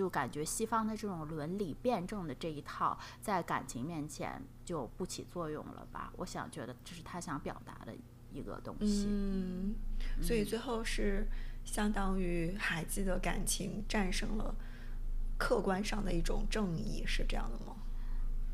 [0.00, 6.10] 就感觉西方的这种伦理辩证的这一套，在感情面前就不起作用了吧？
[6.16, 7.94] 我想觉得这是他想表达的
[8.32, 9.04] 一个东西。
[9.06, 9.74] 嗯，
[10.22, 11.28] 所以最后是
[11.66, 14.54] 相当于孩子的感情战胜了
[15.36, 17.76] 客观上的一种正义，是这样的吗？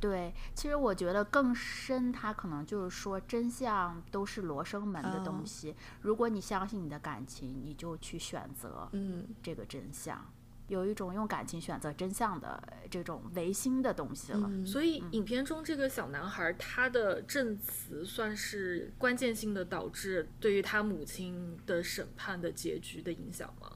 [0.00, 5.76] 对，其实我觉得更深，他可能就是说真相都是罗生门的东西。
[6.00, 10.20] 如果你相信你的感情，你就去选择嗯这个真相。
[10.68, 14.50] 有一种用感情选择真相的这种唯心的东西了。
[14.64, 23.70] 所以，影片中这个小男孩他的证词算是关键性的导致对于他母亲的审判的结局的影响吗？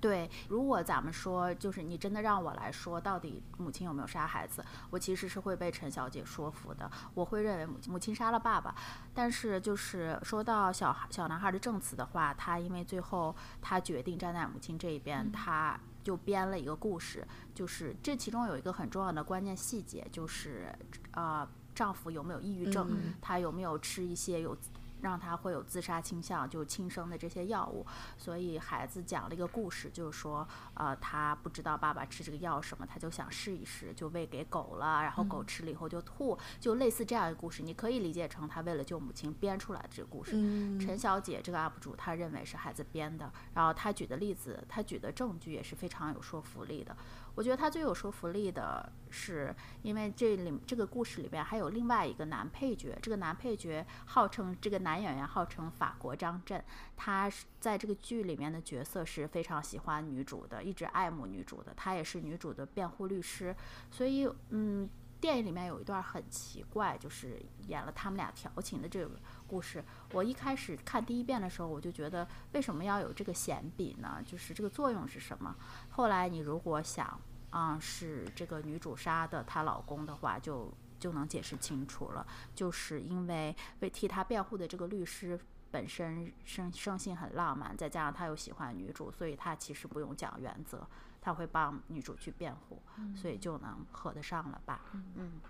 [0.00, 6.88] 对，如果咱们说，就是你真的让我来说，到底母亲有没有杀孩子，我其实是会被陈小姐说服的。
[7.14, 8.72] 我会认为母母亲杀了爸爸，
[9.12, 15.76] 但是就是说到小小男孩的证词的话，他因为最后他决定站在母亲这一边，他。
[16.08, 17.22] 就编了一个故事，
[17.54, 20.74] 就是这其中有一个很重要的关键细节，就是
[21.10, 22.88] 啊，丈夫有没有抑郁症，
[23.20, 24.56] 他有没有吃一些有。
[25.00, 40.32] 让他会有自杀倾向，就轻生的这些药物，所以孩子讲了一个故事，就是说，呃，他不知道爸爸吃这个药什么，他就想试一试，就喂给狗了，然后狗吃了以后就吐，就类似这样一个故事，你可以理解成他为了救母亲编出来的这个故事。
[40.78, 46.96] 陈小姐这个 UP 主，他认为是孩子编的，然后他举的例子，他举的证据也是非常有说服力的。
[47.38, 56.60] 我觉得他最有说服力的是，因为这里这个故事里边还有另外一个男配角，这个男配角号称这个男演员号称法国张震，
[56.96, 63.54] 他是在这个剧里面的角色是非常喜欢女主的，一直爱慕女主的，他也是女主的辩护律师，
[63.88, 69.14] 所以嗯，电影里面有一段很奇怪，就是演了他们俩调情的这个
[69.46, 69.84] 故事。
[70.12, 74.20] 我一开始看第一遍的时候，我就觉得为什么要有这个闲笔呢？
[74.26, 75.54] 就是这个作用是什么？
[75.98, 77.20] 后来你如果想。
[77.50, 82.26] 啊，是这个女主杀的她老公的话，就就能解释清楚了。
[82.54, 90.86] 就是因为为替她辩护的这个律师本身生生性很浪漫，再加上他又喜欢女主，所以他其实不用讲原则，
[91.22, 92.82] 他会帮女主去辩护，
[93.16, 94.82] 所以就能合得上了吧？
[95.14, 95.40] 嗯，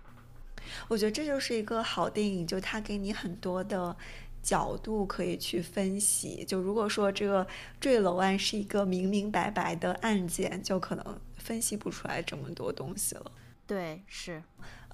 [0.87, 3.93] 我觉得这就是一个好电影，就他给你很多的。
[4.41, 7.45] 角度可以去分析，就如果说这个
[7.79, 13.31] 坠楼案是一个明明白白的案件，就可能分析不出来这么多东西了。
[13.67, 14.41] 对，是，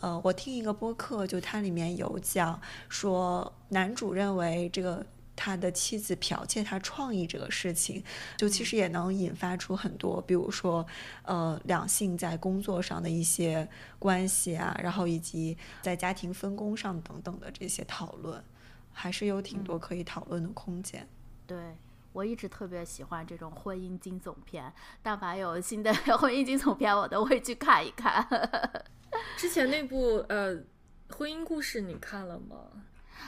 [0.01, 5.05] 呃，我听一个播客，就它里面有讲说，男主认为这个
[5.35, 8.03] 他的妻子剽窃他创意这个事情，
[8.37, 10.85] 就其实也能引发出很多，比如说，
[11.23, 13.67] 呃，两性在工作上的一些
[13.99, 18.43] 关系啊，然后以及在家庭分工上等等的这些讨论。
[18.97, 21.07] 还是有挺多可以讨论的空间。
[21.45, 21.75] 对
[22.13, 28.25] 我一直特别喜欢这种婚姻惊悚片，但凡有新的 婚姻惊悚片，我都会去看一看。
[29.35, 30.57] 之前那部呃
[31.09, 32.55] 婚姻故事你看了吗？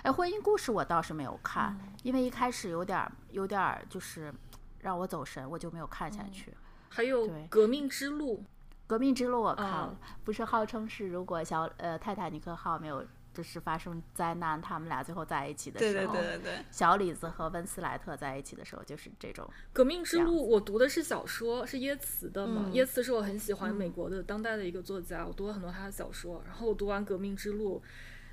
[0.04, 4.34] 哎，婚姻故事我倒是没有看，因为一开始有点有点就是
[4.80, 6.54] 让我走神，我就没有看下去。
[6.88, 8.44] 还有革命之路，
[8.88, 13.06] 革命之路我看了，不是号称是如果小呃泰坦尼克号没有。
[13.38, 20.50] 就是发生灾难，他们俩最后在一起的时候，对对对对对，小李子和温斯莱特在一起的时候，就是这种革命之路。
[20.50, 22.68] 我读的是小说，是耶茨的嘛？
[22.74, 26.42] 耶茨是我很喜欢美国的当代的一个作家，我读了很多他的小说。
[26.48, 27.80] 然后我读完革命之路，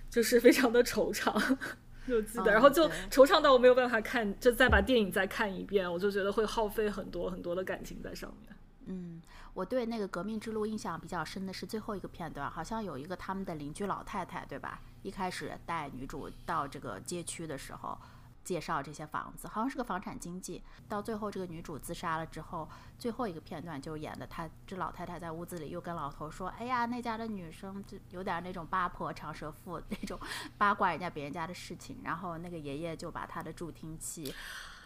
[0.08, 1.34] 就是非常的惆怅，
[2.08, 8.56] 就记得，然后就惆怅到我没有办法看，就再把电影再看一遍，我就觉得会耗费很多很多的感情在上面。
[8.86, 9.20] 嗯，
[9.54, 14.80] 我对那个革命之路印象比较深的是最后一个片段，好像有一个他们的邻居老太太，对吧？
[15.02, 17.96] 一开始带女主到这个街区的时候，
[18.42, 20.60] 介绍这些房子，好像是个房产经纪。
[20.88, 22.68] 到最后这个女主自杀了之后，
[22.98, 30.18] 最后一个片段就演的她这老太太在屋子里又跟老头说：“哎呀，那家的女生就有点那种八婆长舌妇那种
[30.58, 34.34] 八卦人家别人家的事情。”然后那个爷爷就把他的助听器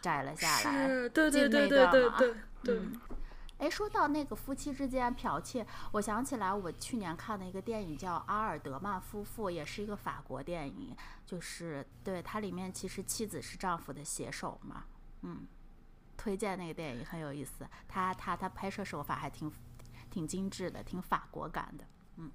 [0.03, 2.76] 摘了下来，是，对对对对对对对。
[2.76, 3.01] 嗯
[3.59, 10.96] 哎，说到那个夫妻之间剽窃，我想起来我去年看的一个电影叫《阿尔德曼夫妇》，也是一个法国电影，
[11.26, 14.84] 就是对它里面其实妻子是丈夫的写手嘛，
[15.22, 15.46] 嗯，
[16.16, 19.50] 推荐那个电影很有意思，他他他拍摄手法还挺
[20.09, 21.84] 挺精致的，挺法国感的。
[22.18, 22.30] 嗯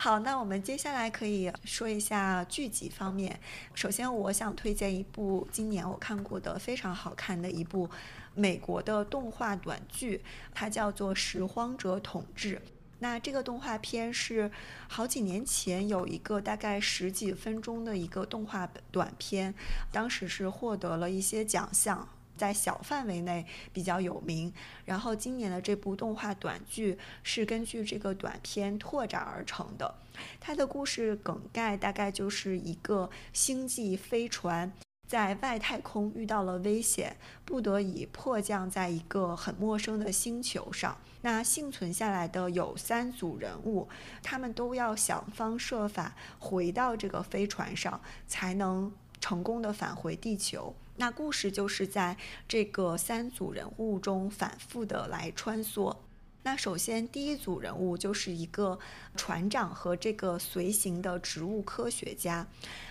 [0.00, 3.40] 好，那我们接下来可以说一下剧集方面。
[3.74, 7.90] 首先，我想推荐一部今年我看过的非常好看的一部
[8.38, 10.22] 美国的动画短剧，
[10.54, 12.56] 它叫做《拾荒者统治》。
[13.00, 14.50] 那这个动画片是
[14.88, 19.54] 好几年前有一个大概十几分钟的一个动画短片，
[19.92, 22.08] 当时是获得了一些奖项。
[22.36, 24.52] 在小范围内比较有名，
[24.84, 29.92] 然后今年的这部动画短剧是根据这个短片拓展而成的。
[30.38, 34.72] 它的故事梗概大概就是一个星际飞船
[35.08, 40.98] 在外太空遇到了危险，不得已迫降在一个很陌生的星球上。
[41.22, 43.88] 那幸存下来的有三组人物，
[44.22, 50.74] 他们都要想方设法回到这个飞船上，才能成功的返回地球。
[50.96, 55.96] 那故事就是在这个三组人物中反复的来穿梭。
[56.44, 58.78] 那首先，第一组人物就是一个
[59.16, 62.46] 船长和这个随行的植物科学家。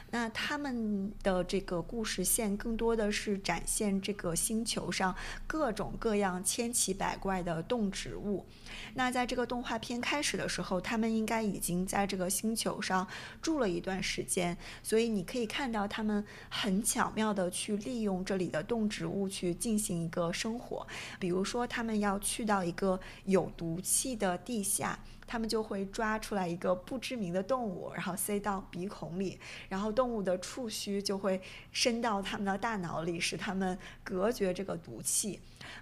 [0.10, 5.14] 那他们的这个故事线更多的是展现这个星球上
[5.46, 8.46] 各种各样千奇百怪的动植物。
[8.94, 13.06] 那在这个动画片开始的时候，他们应该已经在这个星球上
[13.42, 20.88] 住了一段时间，所以你可以看到他们很巧妙的去利用这里的动植物去进行一个生活。
[21.20, 24.98] 比如说，他们要去到一个有毒气的地下。
[25.28, 29.38] 他们就会抓出来一个不知名的动物，然后塞到鼻孔里，
[29.70, 31.40] 然后动物的触须就会
[31.72, 35.40] 伸到他们的大脑里，使他们隔绝这个毒气。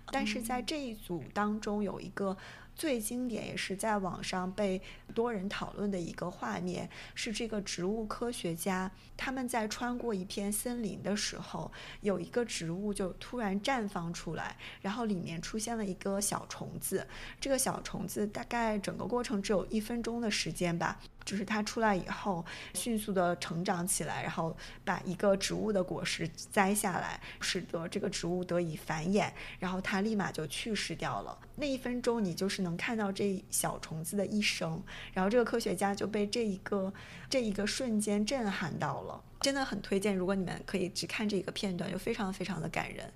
[0.07, 2.35] 但是在这一组当中，有一个
[2.75, 4.81] 最经典也是在网上被
[5.13, 11.71] 多人讨论的一个画面，是这个植物科学家他们在穿过一片森林的时候，
[12.01, 17.07] 有一个植物就突然绽放出来，然后里面出现了一个小虫子。
[17.39, 20.99] 这个小虫子大概整个过程只有一分钟的时间吧。
[21.25, 22.45] 就是它出来以后，
[22.75, 31.37] 迅速的成长起来，然后把一个植物的果实摘下来，使得这个植物得以繁衍，然后它立马就去世掉了。
[31.55, 34.81] 那一分钟，你就是能看到这小虫子的一生，
[35.13, 36.93] 然后这个科学家就被这一个
[37.29, 40.15] 这一个瞬间震撼到了，真的很推荐。
[40.15, 43.11] 如果你们可以只看这一个片段，就非常非常的感人。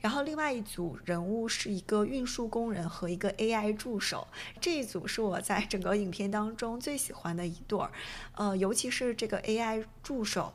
[0.00, 4.26] 然后另外一组人物是一个运输工人和一个 AI 助手，
[4.60, 7.90] 这一组是我在整个影片当中最喜欢的一对儿，
[8.34, 10.52] 呃，尤其是这个 AI 助手，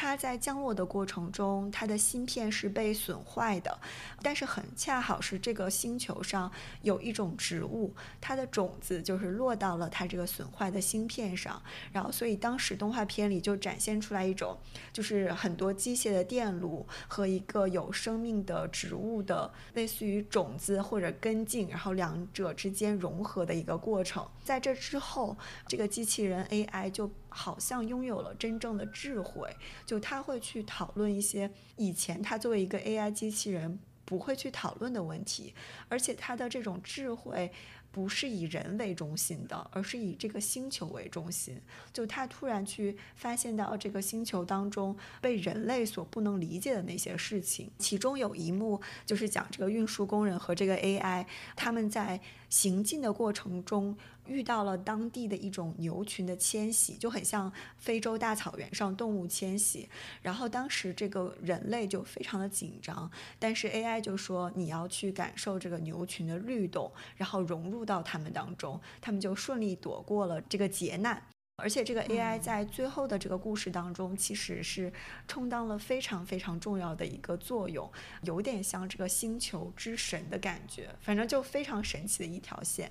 [0.00, 3.80] 它在降落的过程中，它的芯片是被损坏的，
[4.22, 14.56] 但是很恰好是这个星球上有一种植物，它的种子就是落到了它这个损坏的芯片上，然后所以当时动画片里就展现出来一种，
[14.92, 24.24] 就是很多机械的电路和一个有生命的植物的类似于种子或者根茎，然后两者之间融合的一个过程。
[24.44, 25.36] 在这之后，
[25.66, 29.48] 这个机器人 AI 就好像拥有了真正的智慧，
[29.86, 35.54] 就他会去讨论一些以前他作为一个 AI 机器人不会去讨论的问题，
[35.88, 37.52] 而且他的这种智慧。
[37.90, 41.58] 不是以人为中心的，而是以这个星球为中心。
[41.90, 51.24] 就他突然去发现到这个星球当中被人类所不能理解的那些事情，其中有一幕就是讲这个运输工人和这个 AI
[51.56, 53.96] 他们在行进的过程中。
[54.28, 59.88] 遇到了当地的一种牛群的迁徙，就很像非洲大草原上动物迁徙。
[60.20, 71.22] 然后当时这个人类就非常的紧张，但是 AI 就说你要去感受这个牛群的律动，然后融入到他们当中，他们就顺利躲过了这个劫难。
[71.60, 74.92] 而且这个 AI 在最后的这个故事当中，其实是
[75.26, 77.90] 充当了非常非常重要的一个作用，
[78.22, 82.90] 有点像这个星球之神的感觉，反正就非常神奇的一条线。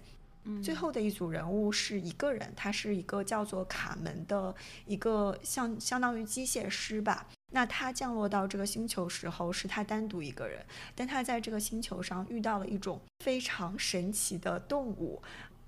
[0.63, 4.53] 最后的一组人物是一个人，他是一个叫做卡门的
[4.86, 7.28] 一个像相当于机械师吧。
[7.51, 15.22] 那他降落到这个星球时候是他单独一个人，但他在这个星球上遇到了一种非常神奇的动物。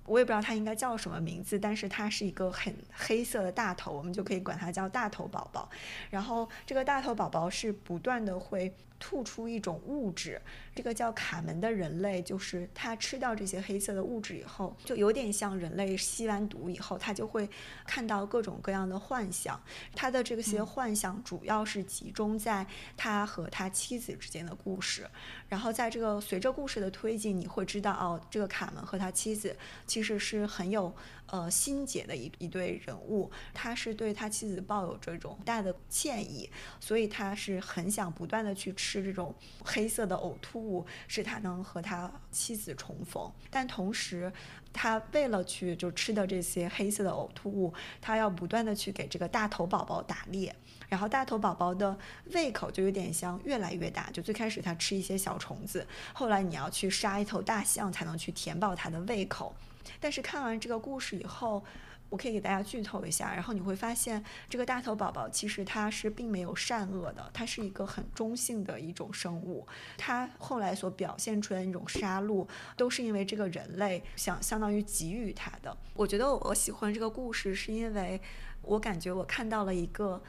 [0.09, 5.69] 我也不知道它应该叫什么名字，但是它是一个很黑色的大头，我们就可以管它叫大头宝宝。
[6.09, 8.73] 然后这个大头宝宝是不断的会。
[8.99, 10.41] 吐出一种物质，
[10.75, 17.49] 这个叫卡门的人类，就是他吃掉这些黑色的物质以后，就有点像人类吸完毒以后，他就会
[17.87, 19.59] 看到各种各样的幻想。
[19.95, 25.09] 他的这些幻想主要是集中在他和他妻子之间的故事。
[25.47, 29.55] 然后在这个随着故事的推进，你会知道哦，这个卡门和他妻子
[29.87, 30.93] 其实是很有。
[31.31, 36.49] 呃，心结的一一对人物，他是对他妻子抱有这种大的歉意，
[36.79, 43.31] 所以他是很想不断的去吃这种黑色的呕吐物，使他能和他妻子重逢。
[43.51, 44.31] 但同时，
[44.73, 47.71] 他为了去就吃的这些黑色的呕吐物，
[48.01, 50.55] 他要不断的去给这个大头宝宝打猎，
[50.87, 51.95] 然后大头宝宝的
[52.33, 59.53] 胃口就有点像越来越大，就最开始他吃一些小虫子，后来你要去杀一头大象才能去填饱他的胃口。
[59.99, 61.63] 但是看完这个故事以后，
[62.09, 69.67] 我可以给大家剧透一下，然后你会发现这个大头宝宝其实它是并没有善恶的，它是一个很中性的一种生物。
[69.95, 75.77] 它后来所表现出来的那种杀戮，都是因为这个人类想相当于给予它的。
[75.93, 78.19] 我觉得我喜欢这个故事，是因为
[78.63, 80.19] 我感觉我看到了一个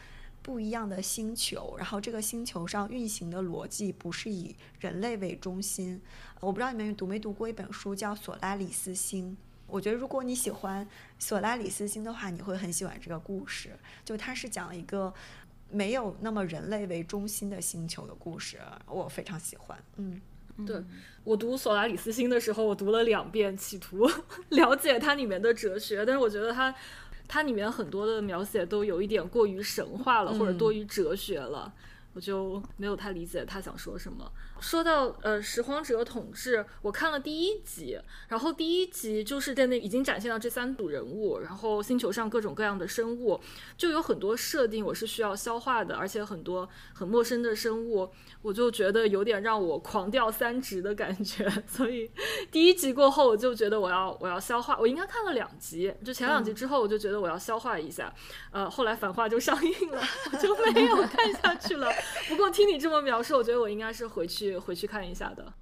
[0.43, 6.03] 不一样的星球，然后这个星球上运行的逻辑不是以人类为中心。
[6.41, 9.33] 我不知道你们读没读过一本书叫《索拉里斯星》。
[9.71, 10.87] 我觉得如果你喜欢
[11.19, 13.71] 索拉里斯星的话，你会很喜欢这个故事。
[14.05, 15.13] 就它是讲一个
[15.71, 19.79] 没有那么人类为中心的星球的故事，我非常喜欢。
[19.97, 20.21] 嗯，
[20.67, 20.83] 对
[21.25, 24.11] 我读索拉里斯星的时候，我读了两遍，企图
[24.51, 26.75] 了解它里面的哲学，但是我觉得它
[27.29, 31.73] 它里面很多的描写都有一点过于神话了，或者多于哲学了，
[32.13, 34.31] 我就没有太理解他想说什么。
[34.61, 37.99] 说到呃拾荒者统治，我看了第一集，
[38.29, 43.41] 然后第一集就是在那已经展现了这三组人物，然后星球上各种各样的生物，
[43.77, 48.11] 就有很多设定我是需要消化的，而且很多很陌生的生物，
[48.43, 52.11] 我就觉得有点让我狂掉三值的感觉， 所以
[52.53, 58.13] 第一集过后我就觉得我要我要消化，我应该看了两集，就前两集之后我就觉得我要消化一下，
[58.51, 60.03] 呃后来反话就上映了，
[60.33, 61.91] 我就没有看下去了。
[62.29, 64.50] 不过听你这么描述，我觉得我应该是回去。
[64.59, 65.53] 回去看一下的，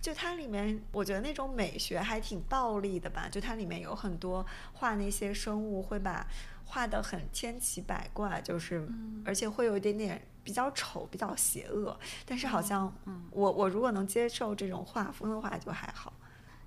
[0.00, 3.28] 就它里面，我觉得那种美学还挺暴力的吧。
[3.30, 6.26] 就它里面有很多画那些生物，会把
[6.64, 8.88] 画的很千奇百怪，就是
[9.24, 11.98] 而且会有一点点比较丑、比较邪恶。
[12.24, 12.92] 但是好像，
[13.30, 16.12] 我我如果能接受这种画风的话，就还好。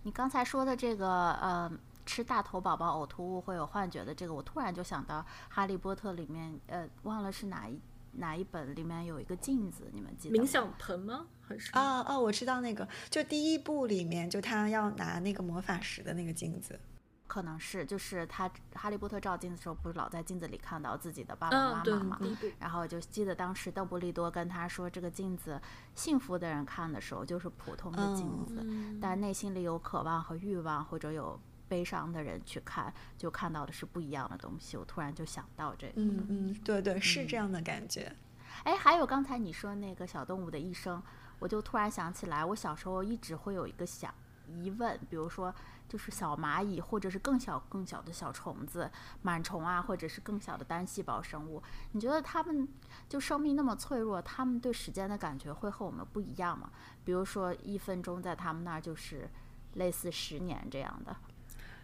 [0.03, 1.71] 你刚才说的这个，呃，
[2.05, 7.79] 吃大头宝宝呕吐物会有幻觉的这个，我突然就想到《哈利波特》里面，呃，忘了是哪一。
[8.13, 9.89] 哪一本里面有一个镜子？
[9.91, 10.37] 你们记得？
[10.37, 11.25] 冥想盆吗？
[11.41, 11.71] 还是？
[11.73, 16.79] 啊哦，我知道那个，就第一部里面，就他要拿那个魔法石的那个镜子，
[17.27, 22.19] 可能是，就是他哈利波特照镜子的时候，不是老在镜子里看到自己的爸爸妈妈吗？
[22.59, 25.59] 然后就记得当时邓布利多跟他说，这个镜子，
[25.95, 28.65] 幸福的人看的时候就是普通的镜子，
[29.01, 31.39] 但内心里有渴望和欲望，或者有。
[31.73, 34.77] 悲伤的人去看，就看到的是不一样的东西。
[34.77, 38.15] 我突然就想到这个，嗯嗯，对对，是这样的感觉。
[38.63, 41.01] 哎，还有刚才你说那个小动物的一生，
[41.39, 44.13] 我就突然想起来，我小时候一直会有一个想
[44.47, 45.51] 疑问，比如说，
[45.89, 48.91] 就是小蚂蚁，或者是更小更小的小虫子、
[49.23, 51.63] 螨虫啊，或者是更小的单细胞生物，
[51.93, 52.67] 你觉得它们
[53.09, 56.69] 就生命那么脆弱，它们对时间的感觉会和我们不一样吗？
[57.03, 59.27] 比如说，一分钟在它们那儿就是
[59.73, 61.15] 类似十年这样的。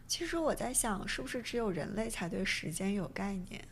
[0.09, 3.63] 其实我在想，是不是只有人类才对时间有概念？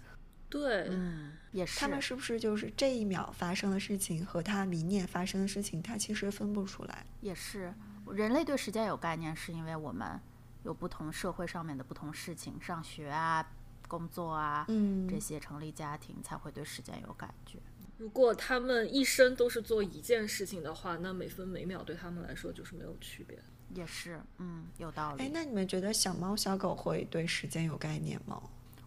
[0.47, 1.79] 对，嗯，也是。
[1.79, 7.05] 他们是不是就是这一秒发生的事情和他明年发生的事情，他其实分不出来？
[7.21, 7.73] 也是，
[8.13, 10.19] 人类对时间有概念，是因为我们
[10.63, 13.45] 有不同社会上面的不同事情，上学啊、
[13.87, 17.57] 工作啊，嗯，这些成立家庭才会对时间有感觉。
[17.97, 23.39] 如果他们一生都是做一件事情的话，那每分每秒对他们来说就是没有区别。
[23.73, 25.23] 也是，嗯，有道理。
[25.23, 28.41] 哎，那你们觉得小猫小狗会对时间有概念吗？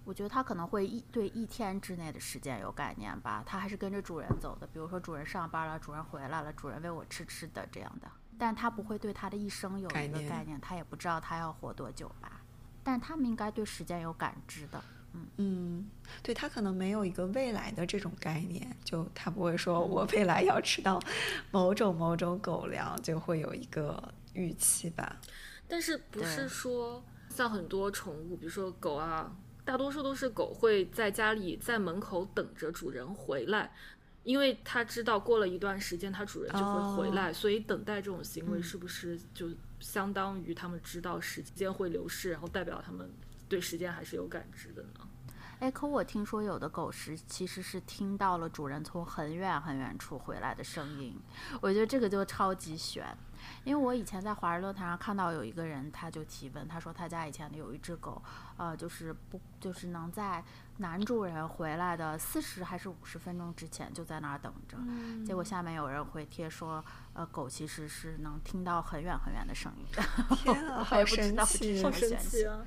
[0.05, 3.45] 我觉得它可能会一对一天之内的时间有概念吧。
[3.47, 8.11] 它还是跟着主人走的，比如说主人上班了，主人回来了，主人喂我吃吃的这样的。
[8.37, 12.41] 但它不会对它的一生有一个概念，它也不知道它要活多久吧。
[12.83, 14.83] 但它们应该对时间有感知的。
[15.13, 15.91] 嗯嗯，
[16.23, 20.99] 对，它可能没有一个未来的这种概念，就它不会说我未来要吃到
[21.53, 24.13] 某种某种狗粮，就会有一个。
[24.35, 25.21] 预期吧，
[25.69, 33.73] 但是不是说像很多宠物，比如说狗啊，大多数都是狗会在家里在门口等着主人回来，
[34.25, 43.11] 因为它知道过了一段时间，它主人就会回来，所以等待这种行为是不是就相当于他们知道时间会流逝，然后代表他们
[43.49, 45.09] 对时间还是有感知的呢？
[45.61, 51.15] 哎，可我听说有的狗是其实是听到了主人从很远很远处回来的声音，
[51.61, 53.05] 我觉得这个就超级悬。
[53.65, 58.23] 因为我以前在华人论坛上看到有一个人，他就提问，他说他家以前有一只狗，
[58.57, 60.43] 呃，就是不就是能在
[60.79, 64.77] 男主人回来的四十还是五十分钟之前就在那儿等着，
[65.27, 70.37] 结果下面有人回贴说，呃，狗其实是能听到很远很远的声音的。
[70.37, 72.59] 天啊， 好神奇，好神奇啊！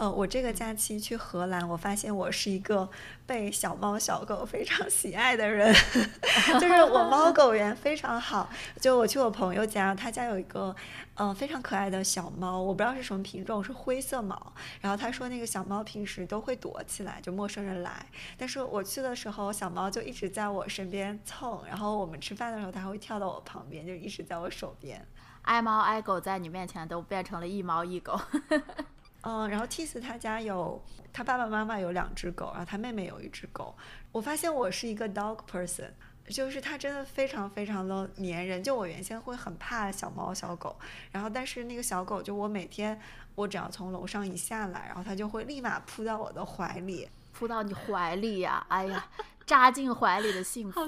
[0.00, 2.88] 呃，我这个假期去荷兰，我发现我是一个
[3.26, 5.70] 被小猫小狗非常喜爱的人，
[6.58, 8.48] 就是我猫 狗缘非常好。
[8.80, 10.74] 就我去我朋友家，他家有一个
[11.16, 14.54] 嗯非常可爱的小猫，我不知道是什么品种，是灰色毛。
[14.80, 18.06] 然后他说那个小猫平时都会躲起来，就陌生人来，
[18.38, 21.60] 但是我去的时候，小猫就一直在我身边蹭。
[21.68, 25.06] 然后我们吃饭的时候，它会跳到我旁边，就一直在我手边。
[25.42, 28.18] 爱猫爱狗在你面前都变成了一猫一狗。
[29.22, 33.76] 嗯，然后 Tis 他家有他爸爸妈妈有两只狗，然后他妹妹有一只狗。
[34.12, 35.90] 我发现我是一个 dog person，
[36.28, 38.62] 就是他真的非常非常的粘人。
[38.62, 40.74] 就我原先会很怕小猫小狗，
[41.12, 42.98] 然后但是那个小狗就我每天
[43.34, 48.64] 我只要从楼上一下来，然后它就会立马扑到我的怀里，扑到你怀里呀！
[48.68, 49.06] 哎呀。
[49.50, 50.86] 扎进怀里的幸福啊！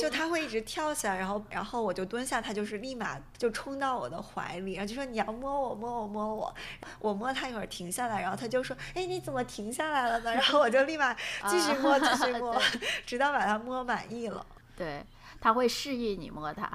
[0.00, 6.54] 就他会一直跳起来，然后然后我就蹲下，他就是立马就冲到我的怀里，然后就说你要摸我摸我摸我，
[7.00, 10.32] 我摸他一会儿停下来，然后他就说哎你怎么停下来了呢？
[10.32, 11.12] 然后我就立马
[11.46, 12.58] 继续摸继续摸，
[13.04, 14.46] 直到把它摸满意了。
[14.74, 15.04] 对，
[15.38, 16.66] 他会示意你摸它。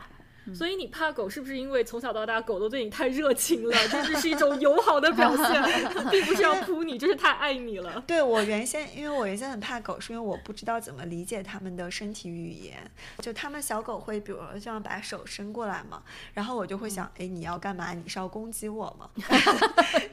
[0.53, 3.77] 所以你怕狗是不是因为从小到大狗都对你太热情了？
[3.87, 5.63] 就是是一种友好的表现，
[6.11, 8.03] 并不是要扑你，就是太爱你了。
[8.05, 12.77] 对我原先，因为我原先很怕狗，是因为我不知道怎么理解它们的身体语言。
[13.19, 17.93] 就它们小狗会，比如这样把手伸过来嘛，然后我就会想，哎，你要干嘛？
[17.93, 19.09] 你是要攻击我吗？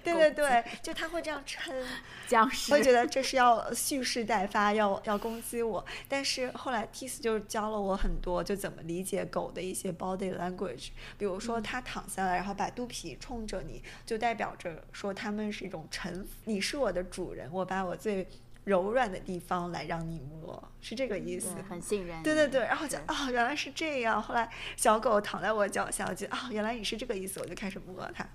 [0.04, 1.74] 对 对对，就它会这样撑，
[2.28, 5.84] 僵尸会觉得这是要蓄势待发，要要攻击我。
[6.08, 10.19] 但是后来 Tis 就教了我很多，就怎么理解狗的一些包。
[10.26, 18.26] language，比如说他躺下来，然后把肚皮冲着你，就代表着说他们是一种臣服，你是我的主人，我把我最
[18.64, 21.56] 柔软的地方来让你摸，是这个意思。
[21.68, 22.22] 很信任。
[22.22, 24.22] 对对对，然后就哦，原来是这样。
[24.22, 28.28] 后来小狗躺在我脚下，我就啊，原来你是这个意思，我就开始摸它。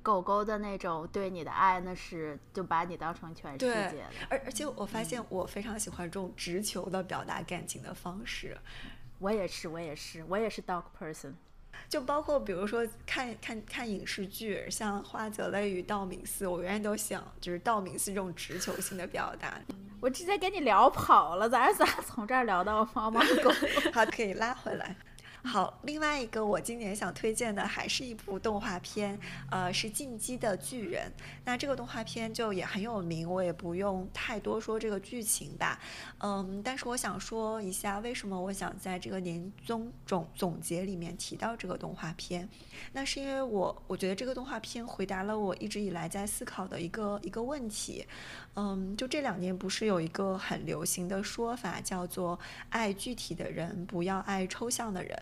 [0.00, 4.10] 狗狗的那种对你的爱，那是就把你当成全世界了。
[4.30, 8.56] 而而且我发现我非常喜欢这种直球的表达感情的方式。
[9.18, 11.32] 我也是，我也是，我也是 dog person。
[11.88, 19.58] 就包括比如说看看看影视剧，像花泽类与道明寺，我永远都想就是道明寺这种直球性的表达。
[20.00, 23.50] 我直接跟你聊跑了，咱咋从这儿聊到猫猫狗？
[23.92, 24.94] 好，可以拉回来。
[25.44, 29.18] 好，另外一个我今年想推荐的还是一部动画片，
[29.50, 31.10] 呃，是《进击的巨人》。
[31.44, 35.80] 那这个动画片就也很有名，我也不用太多说这个剧情吧。
[36.18, 42.46] 嗯，但是我想说一下，为什么我想在这个年终总总结里面提到这个动画片？
[42.92, 48.04] 那是因为我我觉得这个动画片回答了我一直以来在思考的一个一个问题。
[48.56, 52.38] 嗯，就这两年不是有一个很流行的说法，叫做
[52.70, 55.16] “爱具体的人，不要爱抽象的人”。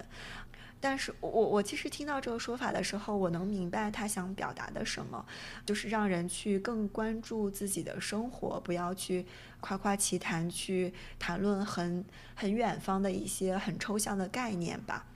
[0.78, 5.24] 但是我我其实听到这个说法的时候，我能明白他想表达的什么，
[5.64, 9.24] 就是让人去更关注自己的生活，不要去
[9.60, 12.04] 夸夸其谈，去谈论很
[12.34, 15.06] 很远方的一些很抽象的概念吧。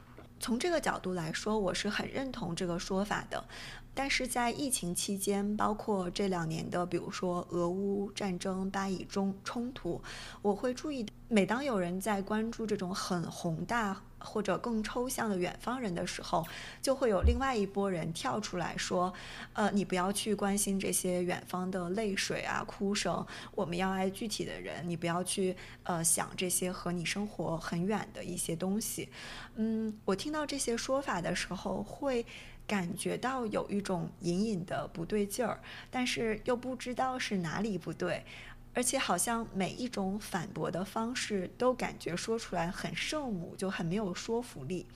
[0.41, 3.45] 从这个角度来说，我是很认同这个说法的。
[3.93, 10.01] 但是在疫情期间，包括这两年的，比如说俄乌战争、巴以中冲突，
[10.41, 16.47] 我会注意，每当有人在关注这种很宏大或者更抽象的远方人的时候，
[16.81, 19.13] 就会有另外一拨人跳出来说
[19.55, 24.89] ：“呃，你不要去关心这些远方的泪水啊、哭声，我们要爱具体的人。
[24.89, 29.09] 你不要去呃想这些和你生活很远的一些东西。”
[29.57, 32.25] 嗯，我听到这些说法的时候会。
[32.67, 35.61] 感觉到有一种隐隐的不对劲儿，
[35.91, 38.25] 但是又不知道是哪里不对，
[38.73, 44.87] 而且好像每一种反驳的方式都感觉说出来很圣母，就很没有说服力。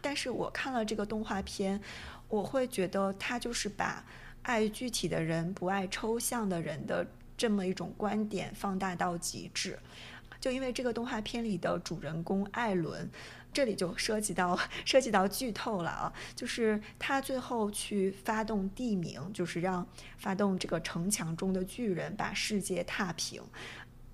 [0.00, 1.80] 但是我看了这个动画片，
[2.28, 4.04] 我会觉得他就是把
[4.42, 7.06] 爱具体的人不爱抽象的人的
[7.36, 9.78] 这么一种观点放大到极致。
[10.40, 13.10] 就因为这个动画片里的主人公艾伦。
[13.52, 19.86] 这里就涉及到涉及到剧透了啊，就是他最后去发动地名，就是让
[20.16, 23.42] 发动这个城墙中的巨人把世界踏平。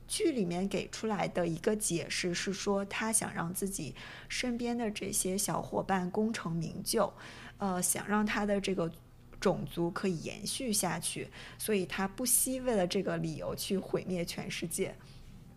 [0.08, 3.94] 剧里面给出来的一个解释是说，他想让自己
[4.28, 7.12] 身边的这些小伙伴功成名就，
[7.58, 8.90] 呃，想让他的这个
[9.38, 11.28] 种族可以延续下去，
[11.58, 14.96] 所以他不惜为了这个理由去毁灭全世界。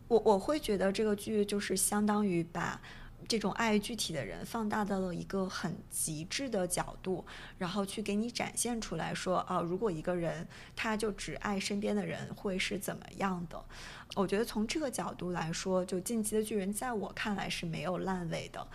[0.07, 2.79] 我我会觉得这个剧就是相当于把。
[3.31, 7.25] 这种爱具体的人放大到了一个很极致的角度，
[7.57, 13.63] 然后去给你展现出来说，啊，如果一个人他就只爱身边的人，会是怎么样的？
[14.17, 18.67] 我觉得从这个角度来说，就《进击的巨人》在我看来是没有烂尾的，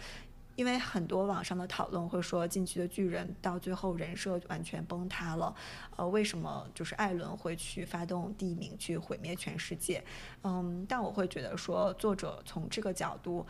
[0.54, 5.54] 因为很多网上的讨论会说，《进击的巨人》到最后人设完全崩塌了，
[5.96, 10.02] 呃，为什么就是艾伦会去发动地名去毁灭全世界？
[10.44, 13.46] 嗯，但我会觉得说，作者从这个角度。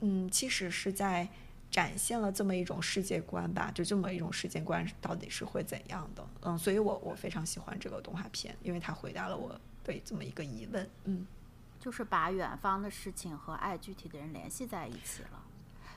[0.00, 1.28] 嗯，其实是在
[1.70, 6.26] 展现了这么一种世界观吧，就这么一种世界观到底是会怎样的？
[6.42, 10.88] 嗯，所以我我非常喜欢这个动画片，因为它回答了我对这么一个疑问。
[11.04, 11.26] 嗯，
[11.78, 15.42] 就是把远方的事情和爱具体的人联系在一起了，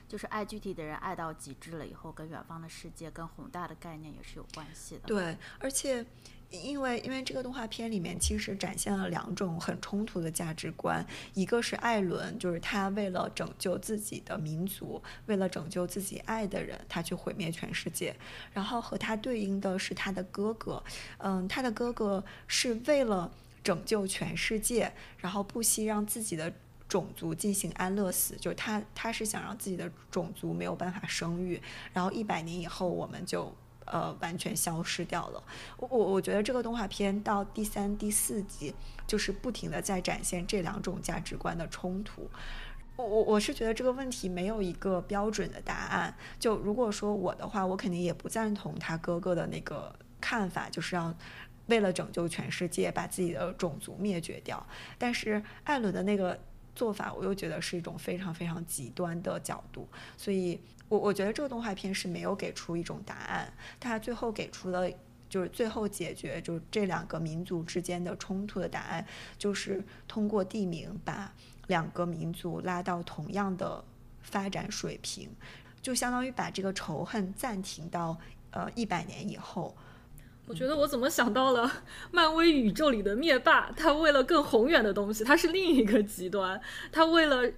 [0.08, 5.02] 就是爱具体的人爱到极致了以后，跟远方的世界跟宏大的概念也是有关系的。
[5.06, 6.04] 对，而且。
[6.52, 18.14] 因为因为这个动画片里面其实展现了两种很冲突的价值观，一个是艾伦，就是他为了拯救自己的民族，为了拯救自己爱的人，他去毁灭全世界。
[18.52, 20.82] 然后和他对应的是他的哥哥，
[21.18, 23.32] 嗯，他的哥哥是为了
[23.64, 26.52] 拯救全世界，然后不惜让自己的
[26.86, 31.58] 种族进行安乐死，就是他他是想让自己的种族没有办法生育，
[31.94, 33.50] 然后一百年以后我们就。
[33.84, 35.42] 呃，完全消失掉了。
[35.78, 38.74] 我我觉得这个动画片到第三、第四集，
[39.06, 42.30] 就是不停的在展现这两种价值观的冲突。
[42.96, 46.14] 我我我是觉得这个问题没有一个标准的答案。
[46.38, 51.14] 就如果说我的话，我肯定也不赞同他哥哥的那个看法，就是要
[51.66, 54.64] 为了拯救全世界，把自己的种族灭绝掉。
[54.98, 56.38] 但是艾伦的那个
[56.74, 60.60] 做法，我又觉得是一种非常非常极端的角度，所以。
[60.92, 64.86] 我我觉得这个动画片是没有给出一种答案，它最后给出了
[65.26, 69.06] 就是最后解决就是这两个民族之间的冲突的答案，
[69.38, 71.32] 就是通过地名把
[71.68, 73.82] 两个民族拉到同样的
[74.20, 75.30] 发展水平，
[75.80, 78.18] 就相当于把这个仇恨暂停到
[78.50, 79.74] 呃一百年以后。
[80.46, 81.72] 我觉得我怎么想到了
[82.10, 87.50] 漫威宇宙里的灭霸，他为了更宏远的东西，他是另一个极端，他为了。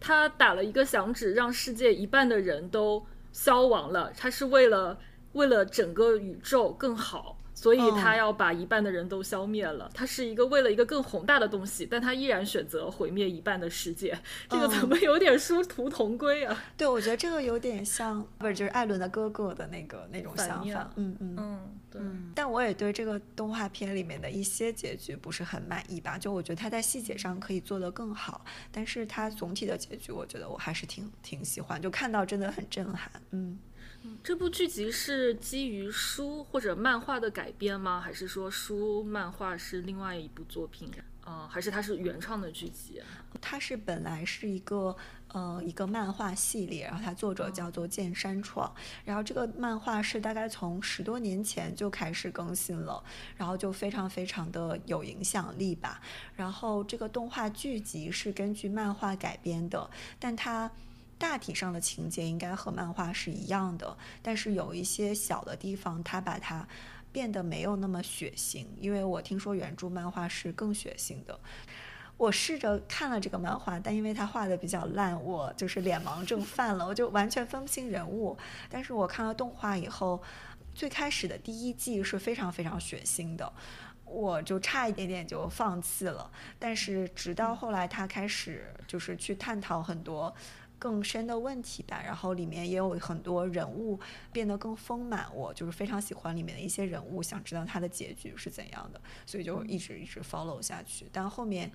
[0.00, 4.12] 他打了一个响指，让世界一半的人都消亡了。
[4.16, 4.98] 他是为了
[5.32, 7.37] 为了整个宇宙更好。
[7.58, 9.90] 所以他要把一半的人都消灭了。
[9.92, 14.16] 他是一个为了一个更宏大的东西，但他依然选择毁灭一半的世界。
[14.48, 16.64] 这个怎么有点殊途同归啊？
[16.76, 20.88] 对，我觉得这个有点像，不是就是艾伦的哥哥的那个那种想法。
[20.94, 22.00] 嗯嗯嗯，对。
[22.32, 26.16] 但我也对这个动画片里面的一些结局不是很满意吧？
[26.16, 33.10] 就我觉得他在细节上可以做得更好，但是他总体的结局，我觉得我还是挺挺喜欢，就看到真的很震撼。
[33.32, 33.58] 嗯。
[34.22, 38.00] 这部剧集是基于书或者漫画的改编吗？
[38.00, 40.90] 还是说书漫画是另外一部作品？
[41.26, 43.02] 嗯，还是它是原创的剧集？
[43.40, 44.96] 它是本来是一个
[45.28, 48.74] 呃一个漫画系列，然后它作者叫做剑山创，
[49.04, 53.02] 然后这个漫画是大概从十多年前就开始更新了，
[53.36, 56.00] 然后就非常非常的有影响力吧。
[56.34, 60.70] 然后这个动画剧集是根据漫画改编的，但它。
[61.18, 66.66] 大体上的情节应该和漫画是一样的，但是有一些小的地方，它把它
[67.10, 68.64] 变得没有那么血腥。
[68.78, 71.38] 因为我听说原著漫画是更血腥的。
[72.16, 78.36] 我试着看了这个漫画，但因为它画的比较烂，我就是脸盲症犯了，我就完全分不清人物。
[78.68, 80.22] 但是我看了动画以后，
[80.74, 83.52] 最开始的第一季是非常非常血腥的，
[84.04, 86.30] 我就差一点点就放弃了。
[86.58, 90.34] 但是直到后来，他开始就是去探讨很多。
[90.78, 93.98] 更深的问题吧，然后里面也有很多人物
[94.32, 101.06] 变得更丰满，我就是非常喜欢里面的一些人物，想知道他的结局是怎样的，所以就一直一直 follow 下去。
[101.12, 101.70] 但后面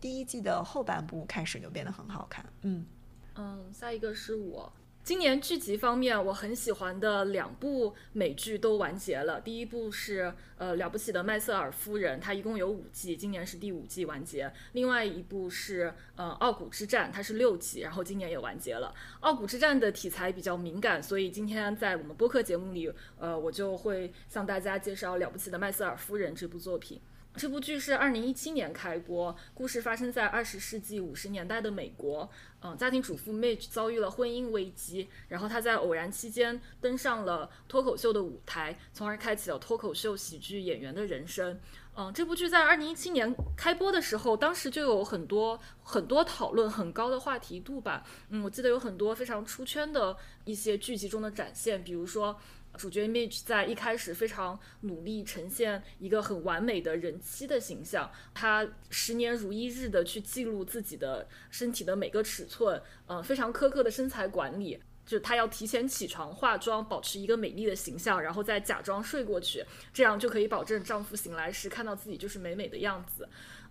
[0.00, 2.86] 第一季的后半部开始就变得很好看，嗯
[3.34, 4.72] 嗯，下一个是我。
[5.08, 9.40] 今年剧集方面，我很喜欢的两部美剧都完结了。
[9.40, 14.52] 第一部是呃了不起的麦瑟尔夫人，它一共有五季，今年是第五季完结。
[14.72, 18.94] 另外一部是呃傲骨之战，它是六季，然后今年也完结了。
[19.20, 27.00] 傲骨之战的题材比较敏感，所以今天在我们播客节目里，呃我就会向大家介绍了不起的麦瑟尔夫人这部作品。
[27.36, 32.28] 这部剧是二零一七年开播，故事发生在二十世纪五十年代的美国。
[32.60, 41.60] 嗯，家庭主妇 Midge 遭遇了婚姻危机，然后她在偶然期间登上了脱口秀的舞台，从而开启了脱口秀喜剧演员的人生。
[41.94, 48.04] 嗯，这部剧在二零一七年开播的时候，当时就有很多很多讨论，很高的话题度吧。
[48.30, 52.36] 嗯，我记得有很多非常出圈的一些剧集中的展现，比如说。
[52.78, 73.28] 主角 Midge 在一开始非常努力呈现一个很完美的人妻的形象，他十年如一日的去记录自己的身体的每个尺寸，嗯，非常苛刻的身材管理，就是她要提前起床化妆，保持一个美丽的形象，然后再假装睡过去，这样就可以保证丈夫醒来时看到自己就是美美的样子。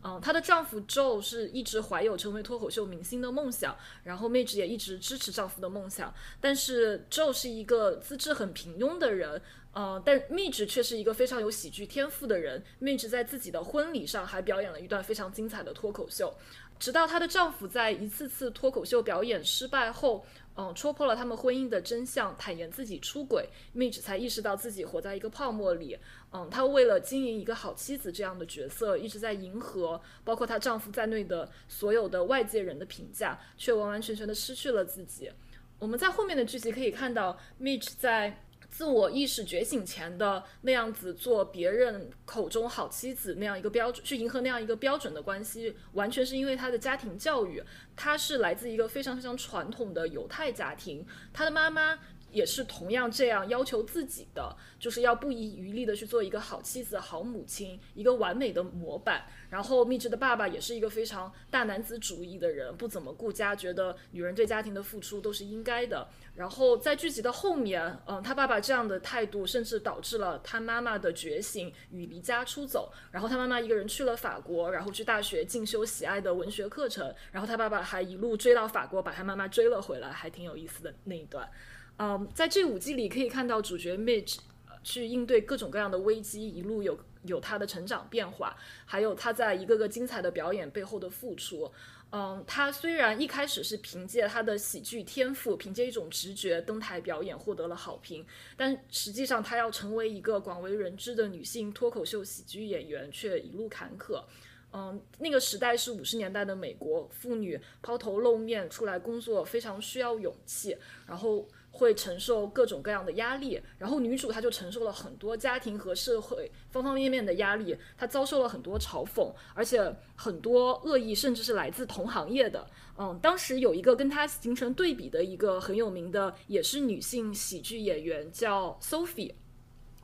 [0.08, 6.14] 嗯，她的丈夫 Joe 是一直怀有成为脱口秀明星的梦想，然后妹纸也一直支持丈夫的梦想。
[6.40, 9.42] 但是 Joe 是一个资质很平庸的人，
[9.74, 12.64] 呃，但妹纸却是一个非常有喜剧天赋的人。
[12.80, 16.34] 妹纸在自己的婚礼上还表演了一段非常精彩的脱口秀，
[16.80, 20.26] 直到她的丈夫在一次次脱口秀表演失败后。
[20.58, 25.98] 嗯，戳破了他们婚姻的真相，坦言自己出轨，Midge 才意识到自己活在一个泡沫里。
[26.34, 35.32] 嗯，她为了经营一个好妻子这样的角色，一直在迎合包括她丈夫在内的所有的外界人的评价，却完完全全的失去了自己。
[35.78, 38.44] 我们在后面的剧集可以看到，Midge 在。
[38.78, 47.64] 自我意识觉醒前的那样子做别人口中好妻子那样一个标准，去迎合那样一个标准的关系，完全是因为他的家庭教育。
[47.96, 51.04] 他是来自一个非常非常传统的犹太家庭，
[51.34, 51.98] 他的妈妈。
[52.30, 59.26] 也是同样这样要求自己的，就是要不遗余力的去做一个好妻子、好母亲，一个完美的模板。
[59.50, 66.06] 然后，蜜汁的爸爸也是一个非常大男子主义的人，不怎么顾家，觉得女人对家庭的付出都是应该的。
[66.38, 72.94] 然后在剧集的后面，嗯，他爸爸这样的态度，甚至导致了他妈妈的觉醒与离家出走。
[73.10, 77.12] 然后他妈妈一个人去了法国，然后去大学进修喜爱的文学课程。
[77.32, 81.50] 然后他爸爸还一路追到法国，把他妈妈追了回来，还挺有意思的那一段。
[81.98, 84.38] 嗯，在这五季里可以看到主角 Midge
[84.84, 91.72] 去应对各种各样的危机，一路有有他的成长变化，还有他在一个个精彩的表演背后的付出。
[92.12, 104.24] 嗯，她虽然一开始是凭借她的喜剧天赋，凭借一种直觉登台表演获得了好评，但实际上她要成为一个广为人知的女性脱口秀喜剧演员却一路坎坷。
[104.72, 111.48] 嗯，那个时代是五十年代的美国，妇女抛头露面出来工作非常需要勇气，然后。
[111.78, 122.68] 会承受各种各样的压力，然后女主她就承受了很多家庭和社会方方面面的压力，她遭受了很多嘲讽，而且很多恶意，甚至是来自同行业的。
[122.98, 129.34] 嗯，当时有一个跟她形成对比的一个很有名的，也是女性喜剧演员，叫 Sophie。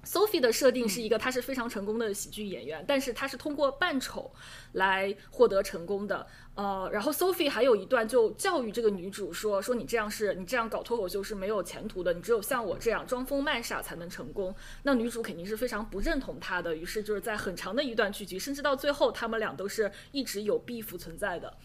[0.05, 4.31] Sophie 的设定是一个，她是非常成功的喜剧演员，但是她是通过扮丑
[4.73, 6.27] 来获得成功的。
[6.55, 21.57] 呃，然后 Sophie 还有一段就教育这个女主说：“说你这样是，你这样搞脱口秀是没有前途的，你只有像我这样装疯卖傻才能成功。”那女主肯定是非常不认同她的，于是就是在很长的一段剧集，甚至到最后，他们俩都是一直有 beef 存在的。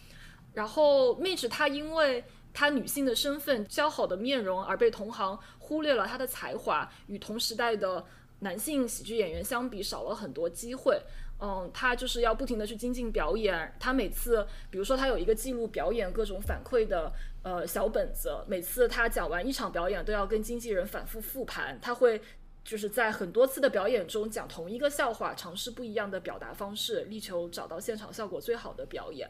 [0.54, 2.24] 然后 Midge 她因为
[2.54, 8.06] 她女性的身份、姣好的面容而被同行忽略了她的才华，与同时代的。
[8.40, 11.00] 男性喜剧演员相比少了很多机会，
[11.40, 13.74] 嗯，他就是要不停的去精进表演。
[13.80, 17.12] 他每次，比如说他有一个记录表演各种反馈的
[17.42, 21.78] 呃小本子，每次他讲完一场表演都要跟经纪人反复复盘。
[21.80, 22.20] 他会
[22.64, 29.28] 就是在很多次的表演中讲同一个笑话，尝试不一样的表达方式，力求找到现场效果最好的表演。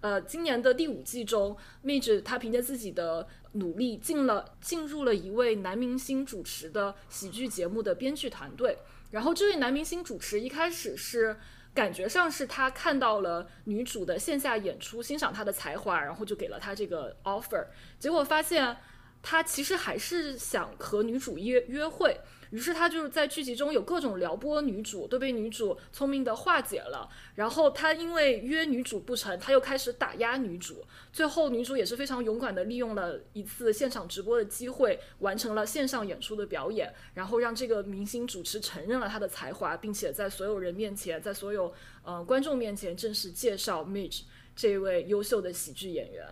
[0.00, 8.78] 呃，今年的第五季中，Midge 他凭借自己的努力进了进入了一位男明星主持的喜剧节目的编剧团队。
[9.10, 11.36] 然后这位男明星主持一开始是
[11.74, 17.64] 感觉上是他看到了女主的线下演出，欣赏她的才华，然后就给了她这个 offer。
[17.98, 18.76] 结果发现
[19.22, 22.18] 他其实还是想和女主约约会。
[22.50, 27.06] 于是他就是在剧集中有各种撩拨女主，都被女主聪明的化解了。
[27.34, 30.82] 然后他因为约女主不成，他又开始打压女主。
[31.12, 41.70] 最后女主也是非常勇敢的利用了一次现场直播的机会，完成了线上演出的表演，然后让这个明星主持承认了他的才华，并且在所有人面前，在所有
[42.02, 44.22] 呃观众面前正式介绍 Midge
[44.56, 46.26] 这位优秀的喜剧演员。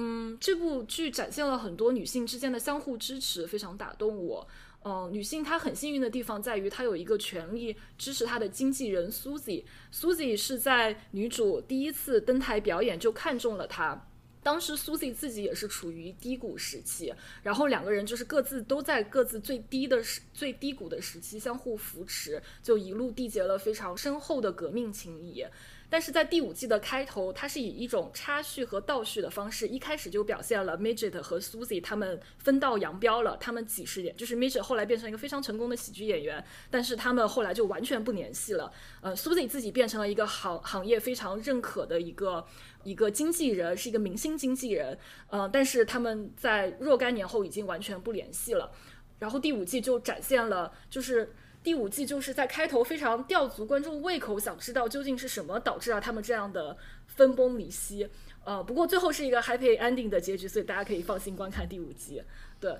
[0.00, 4.46] 嗯，这部剧展现了很多女性之间的相互支持，非常打动我。
[4.84, 9.64] 嗯，女性她很幸运的地方在于，她有一个权利支持她的经纪人 Susie。
[9.92, 14.06] Susie 是在女主第一次登台表演就看中了她，
[14.40, 25.44] 当时 Susie 自己也是处于低谷时期，然后两个人就是各自都在各自最低的时最低谷的时期相互扶持，就一路缔结了非常深厚的革命情谊。
[25.90, 33.36] 但是在第五季的开头，它是以一种插叙和倒叙的方式，一开始就表现了 Midget 和 Susie 他们分道扬镳了。
[33.38, 38.70] 他们几十年，就是 Midget 后来变成一个非常成功的喜剧演员，但是他们后来就完全不联系了。
[39.00, 42.46] 呃，Susie 自己变成了一个行行业非常认可的一个
[42.84, 44.98] 一个经纪人，是一个明星经纪人。
[45.30, 48.70] 呃，但是他们在若干年后已经完全不联系了。
[49.18, 51.34] 然后第五季就展现了，就是。
[51.68, 58.08] 第五季就是在开头非常吊足观众胃口，想知道究竟是什么导致了他们这样的分崩离析。
[58.42, 62.22] 呃，不过最后是一个 happy ending 的结局，所以大家可以放心观看第五季。
[62.58, 62.74] 对，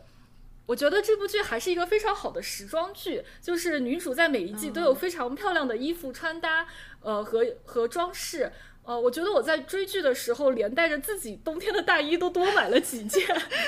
[0.65, 6.67] 我觉得这部剧还是一个非常好的时装剧，就是女主在每一季都有非常漂亮的衣服穿搭，
[7.03, 8.51] 呃和和装饰。
[8.85, 13.23] 呃，我觉得我在追剧的时候，连带着自己冬天的大衣都多买了几件。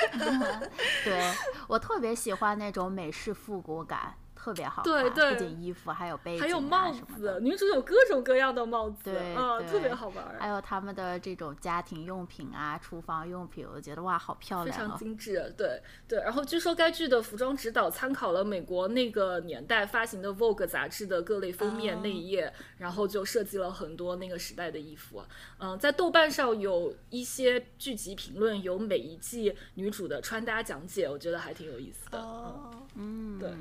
[1.05, 1.31] 对
[1.67, 4.15] 我特别喜欢那种美式复古感。
[4.41, 7.37] 特别好看，不仅衣服，还有背景，还有帽子。
[7.41, 9.35] 女主有各种各样的帽子，对，
[9.67, 10.35] 特别好玩。
[10.39, 15.53] 还有他们的这种家庭用品啊，厨房用品，我觉得哇，好漂亮，非常精致。
[15.55, 16.19] 对对。
[16.21, 25.23] 然后据说该剧的服装指导参考了美国那个年代发行的《Vogue》杂志的各类封面内页，然后就设计了很多那个时代的衣服。
[25.59, 32.17] 嗯，在豆瓣上有一些剧集评论，有每一季女主的穿搭讲解，我觉得还挺有意思的。
[32.19, 33.51] 哦，嗯，对。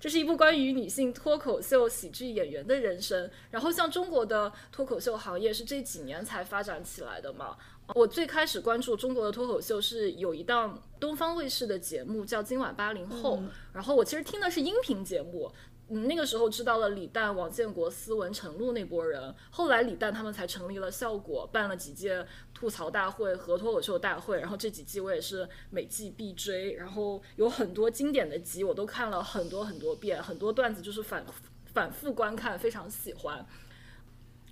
[0.00, 3.30] 这是一部关于女性脱口秀喜剧演员的人生。
[3.50, 7.56] 然后，像中国的脱口秀行业是这几年才发展起来的嘛？
[7.94, 13.38] 我最开始关注中国的脱口秀是有一档东方卫视的节目叫《今晚八零后》，
[13.72, 15.50] 然后我其实听的是音频节目。
[15.90, 22.26] 嗯，那个时候知道了李诞、王建国、思文、陈露那波人，后来李诞他们才成立了效果，办了几届
[22.58, 31.24] 吐槽大会和脱口秀大会，然后这几季我也是每季必追，然后有很多经典的集我都看了很多很多遍，很多段子就是反
[31.72, 33.46] 反复观看，非常喜欢。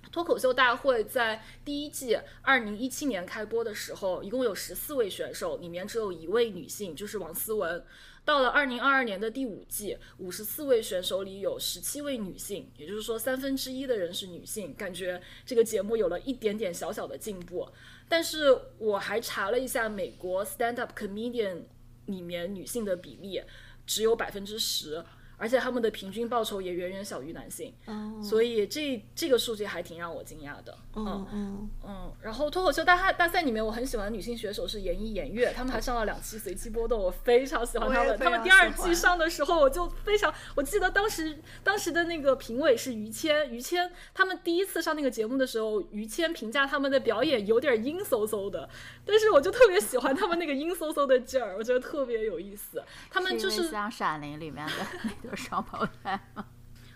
[0.09, 7.83] 脱口秀大会在第一季二零一七年开播的时候，一共有十四位选手，里面只有一位女性，就是王思文。
[8.23, 17.65] 到了二零二二年的第五季，五十四位选手里有十七位女性，也就是说三分之一的人是女性，感觉这个节目有了一点点小小的进步。
[18.09, 21.63] 但是我还查了一下美国 stand up comedian
[22.05, 23.43] 里面女性的比例，
[23.85, 25.03] 只有百分之十。
[25.37, 27.73] 而且他们的平均报酬也远远小于男性，
[28.21, 30.75] 所以这这个数据还挺让我惊讶的。
[30.95, 32.11] 嗯嗯嗯。
[32.21, 38.17] 然后脱口秀大赛大赛里面，我很喜欢的女性选手是严一、严悦，他们还上了两期随机波动，我非常喜欢他们。
[38.17, 48.67] 他们第二季上的时候，我就非常，我记得当时当时的那个评委是于谦，于谦他们第一次上那个节目的时候，于谦评价他们的表演有点阴飕飕的，
[49.05, 52.83] 但是我就特别喜欢他们那个阴飕飕的劲儿，我觉得特别有意思。
[53.11, 55.26] 他们就是像《闪灵》里面的。
[55.35, 56.19] 双胞胎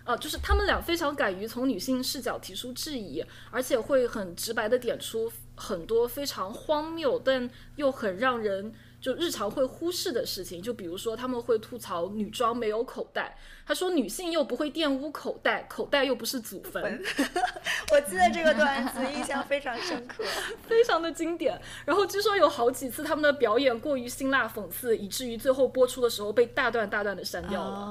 [0.04, 0.16] 啊？
[0.16, 10.62] 就是他们俩非常敢于从女性视角提出质疑，而且会很直白的点出很多非常荒谬但又很让人就日常会忽视的事情。
[10.62, 13.36] 就比如说，他们会吐槽女装没有口袋，
[13.66, 16.82] 他说女性又不会玷污口袋，口袋又不是祖坟。
[17.92, 20.24] 我记得这个段子，印象非常深刻，
[20.66, 21.60] 非常的经典。
[21.84, 27.88] 然后据说有好几次他们的表演过于辛辣讽刺，以至于最后播出的时候被大段大段的删掉了。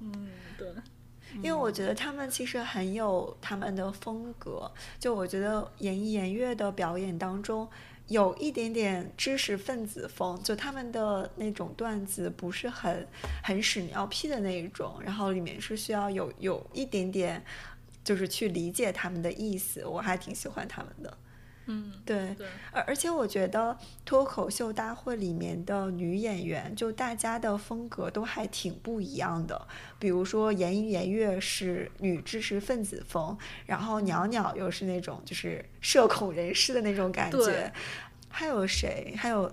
[0.00, 0.28] 嗯。
[0.56, 0.66] 对
[1.40, 4.68] 因为我觉得他们其实很有他们的风格，
[4.98, 7.68] 就我觉得严一严悦的表演当中
[8.08, 13.06] 有一点点知识分子风，就他们的那种段子不是很
[13.42, 17.44] 很屎尿屁的那一种，然后里面是需要有有一点点
[18.02, 21.18] 就是去理解他们的意思，我还挺喜欢他们的。
[21.70, 22.34] 嗯，对，
[22.72, 29.68] 而而且我觉得脱口秀大会里面的女演员，就大家的风格都还挺不一样的。
[29.98, 37.70] 比如说严一严悦是女知识分子风，然后袅袅又是那种就是社恐人士的那种感觉。
[38.30, 39.14] 还有谁？
[39.18, 39.52] 还有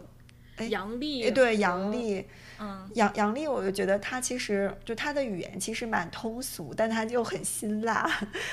[0.69, 2.25] 杨丽，对杨丽，
[2.59, 8.09] 嗯，杨杨丽，我就觉得她其实就她的语言其实蛮通俗，但她就很辛辣。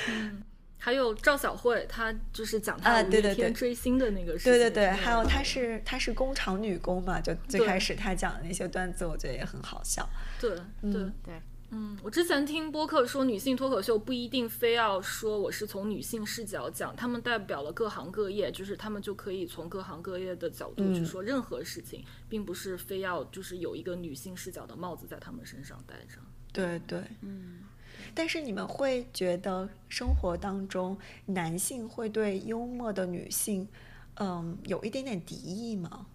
[0.08, 0.42] 嗯。
[0.84, 4.52] 还有赵小慧，她就是讲她五月天追星的那个事情。
[4.52, 10.04] 对对对，还有她是她是工厂女工嘛，就最开始她讲的那些段子，我觉得也很好笑。
[10.40, 26.20] 对对对，嗯，我之前听播客说，女性脱口秀不一定非要说我是从女性视角讲，她们代表了各行各业，就是她们就可以从各行各业的角度去说任何事情，并不是非要就是有一个女性视角的帽子在她们身上戴着。
[26.52, 27.60] 对对，嗯。
[28.14, 30.96] 但是你们会觉得生活当中
[31.26, 33.68] 男性会对幽默的女性，
[34.16, 36.06] 嗯，有一点点敌意吗？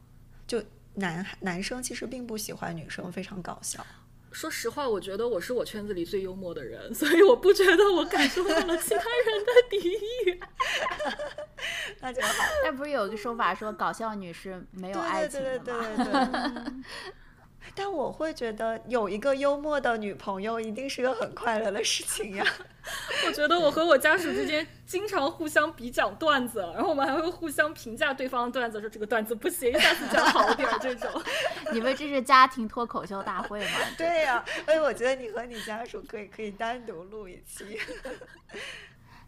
[0.45, 0.64] 就
[0.95, 3.86] 男男生其实并不喜欢女生非常搞笑。
[4.32, 10.39] 说实话，我觉得我是我圈子里最幽默的人， 所以我不觉得我感受到了其他人的敌意。
[12.02, 12.30] 那就好。
[12.64, 15.64] 但不是有一个说法说搞笑女是没有爱情的吗？
[15.66, 16.74] 对对对对对。
[17.76, 22.45] 但我会觉得有一个幽默的女朋友一定是个很快乐的事情呀。
[23.28, 31.09] 我觉得我和我家属之间经常互相比讲段子，然后我们还会互相评价对方的段子，说这个段子不行，下次讲好点儿这种。
[31.74, 33.78] 你们这是家庭脱口秀大会吗？
[33.97, 37.78] 对呀、所以我觉得你和你家属可以可以单独录一期。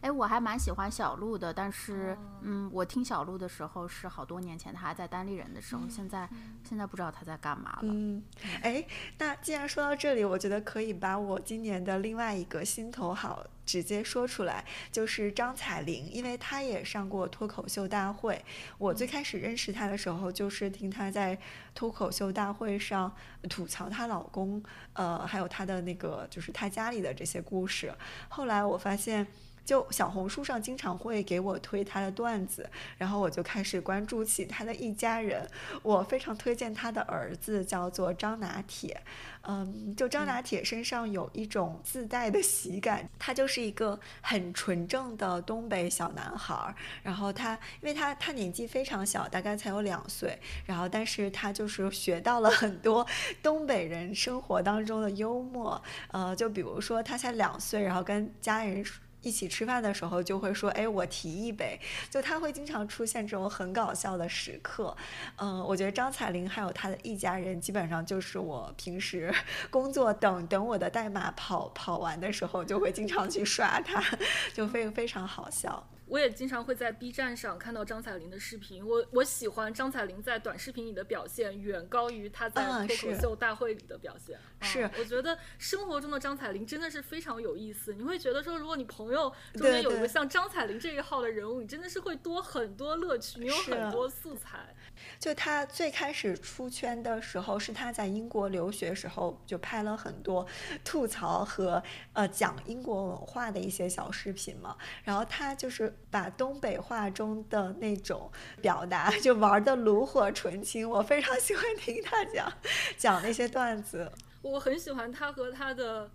[0.00, 6.28] 哎，我还蛮喜欢小鹿的，但是，嗯，我听小鹿的时候是好多年前，他还在单立人的时候，现在
[6.64, 7.80] 现在不知道他在干嘛了。
[7.82, 8.22] 嗯，
[8.62, 8.82] 哎，
[9.18, 18.42] 那既然说到这里，我觉得可以把我今年的另外一个心头好直接说出来，就是张彩玲，因为她也上过脱口秀大会。
[18.78, 21.38] 我最开始认识她的时候，就是听她在
[21.74, 23.14] 脱口秀大会上
[23.50, 24.62] 吐槽她老公，
[24.94, 27.94] 呃，还有她的那个就是她家里的这些故事。
[28.30, 29.26] 后来我发现。
[29.64, 35.48] 就小红书上经常会给我推他的段子，然后我就开始关注起他的一家人。
[35.82, 39.00] 我非常推荐他的儿子，叫做张拿铁。
[39.42, 46.74] 嗯，就张拿铁身上有一种自带的喜感，他就是一个很纯正的东北小男孩儿。
[47.02, 53.06] 然后他，因为他他年纪非常小，大概才有两岁，然后但是他就是学到了很多
[53.42, 55.80] 东北人生活当中的幽默。
[56.08, 58.84] 呃，就比如说他才两岁，然后跟家人。
[59.22, 64.96] 一起吃饭的时候就会说，哎，我提一杯，就他会经常出现这种很搞笑的时刻。
[65.36, 69.34] 嗯，我觉得张彩玲还有她的一家人，基本上就是我平时
[69.70, 74.02] 工作等等我的代码跑跑完的时候，就会经常去刷他，
[74.54, 75.86] 就非非常好笑。
[76.10, 84.36] 我也经常会在 B 站上看到张彩玲的视频，我我喜欢张彩玲在短视频里的表现，远高于她在啊脱口秀大会里的表现。
[84.36, 87.94] 嗯是我觉得生活中的张彩玲真的是非常有意思。
[87.94, 94.74] 你会觉得说，如果你朋友中间有一个像张彩玲这一号的人物，你真的是会多很多乐趣，你有很多素材。
[95.18, 100.46] 就他最开始出圈的时候，是他在英国留学时候就拍了很多
[100.84, 101.82] 吐槽和
[102.12, 104.76] 呃讲英国文化的一些小视频嘛。
[105.04, 108.30] 然后他就是把东北话中的那种
[108.60, 112.52] 表达就玩的炉火纯青，我非常喜欢听他讲
[112.96, 114.10] 讲那些段子。
[114.42, 116.10] 我很喜欢他和他的。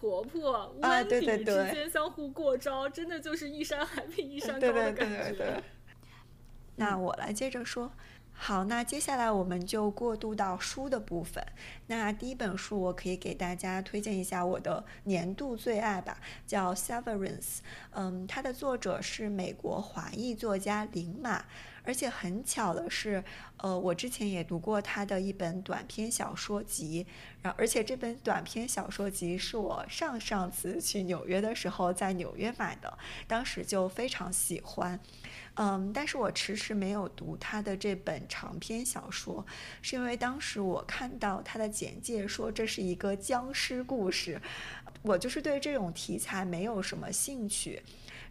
[0.00, 5.60] 婆婆啊温迪之间相互过招，真的就是一山还比一山高对的感觉。
[6.76, 7.90] 那我来接着说。
[8.40, 11.44] 好，那接下来我们就过渡到书的部分。
[11.88, 17.40] 那第一本书，我可以给大家推荐一下我的年度最爱吧，叫《Severance》。
[17.90, 21.44] 嗯，它的作者是美国华裔作家林马，
[21.82, 23.22] 而且很巧的是，
[23.56, 27.06] 呃，我之前也读过他的一本短篇小说集，
[27.42, 34.98] 然后而且这本短篇小说集是我上上次去纽约的时候在纽约买的，当时就非常喜欢。
[35.60, 39.44] 嗯，但是我迟迟没有读他的这本长篇小说，
[39.82, 44.40] 是因为当时我看到他的简介说这是一个僵尸故事，
[45.02, 47.82] 我就是对这种题材没有什么兴趣。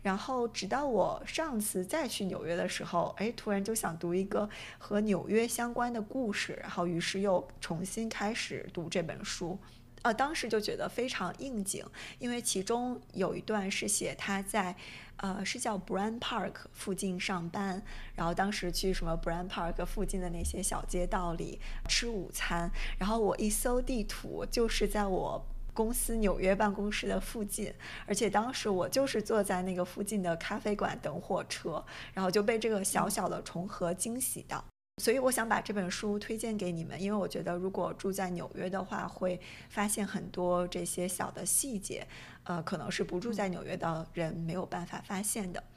[0.01, 9.59] 然后直到我上次再去纽约的时候，哎，突然就想读一个和纽约相关的故事，然后于是又重新开始读这本书。
[10.08, 11.86] 呃，当时就觉得非常应景，
[12.18, 14.74] 因为其中有一段是写他在，
[15.18, 17.84] 呃，是叫 Brand Park 附近上班，
[18.16, 27.74] 然后当时去什么 Brand Park 附近的那些小街道里吃午餐，然后我一搜地图，就是在我公司纽约办公室的附近，
[28.05, 31.84] 而且当时我就是坐在那个附近的咖啡馆等火车，
[32.14, 34.64] 然后就被这个小小的重合惊喜到。
[34.97, 39.39] 所以我想把这本书推荐给你们，因为我觉得如果住在纽约的话，会
[39.69, 42.05] 发现很多这些小的细节，
[42.43, 45.61] 呃，可能是不住在纽约的人没有办法发现的。
[45.61, 45.76] 嗯，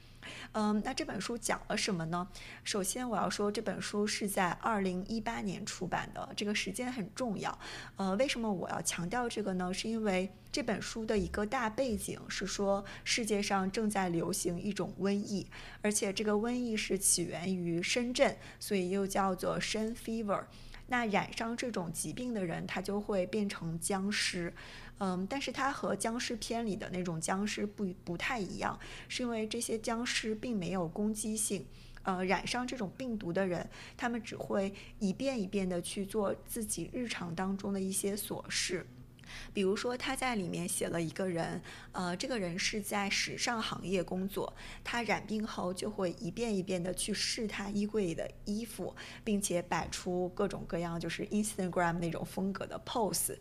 [0.53, 2.27] 嗯那这本书讲了什么呢？
[2.63, 7.57] 首先我要说，这本书是在二零一八年出版的，这个时间很重要。
[7.95, 9.73] 呃，为什么我要强调这个呢？
[9.73, 15.47] 是因为这本书的一个大背景是说，世界上正在流行一种瘟疫，
[15.81, 20.43] 而且这个瘟疫是起源于深圳，所以又叫做深 fever。
[20.87, 24.53] 那染上这种疾病的人，他就会变成僵尸。
[25.03, 31.65] 嗯，但是它和僵尸片里的那种僵尸不不太一样，是因为这些僵尸并没有攻击性。
[32.03, 38.85] 呃，染上这种病毒的人，他们只会一遍一遍的去做自己日常当中的一些琐事。
[39.53, 41.61] 比如说他在里面写了一个人，
[41.93, 44.53] 呃，这个人是在时尚行业工作，
[44.83, 53.37] 他染病后就会一遍一遍的去试他衣柜里的衣服，并且摆出各种各样就是 Instagram 那种风格的 pose。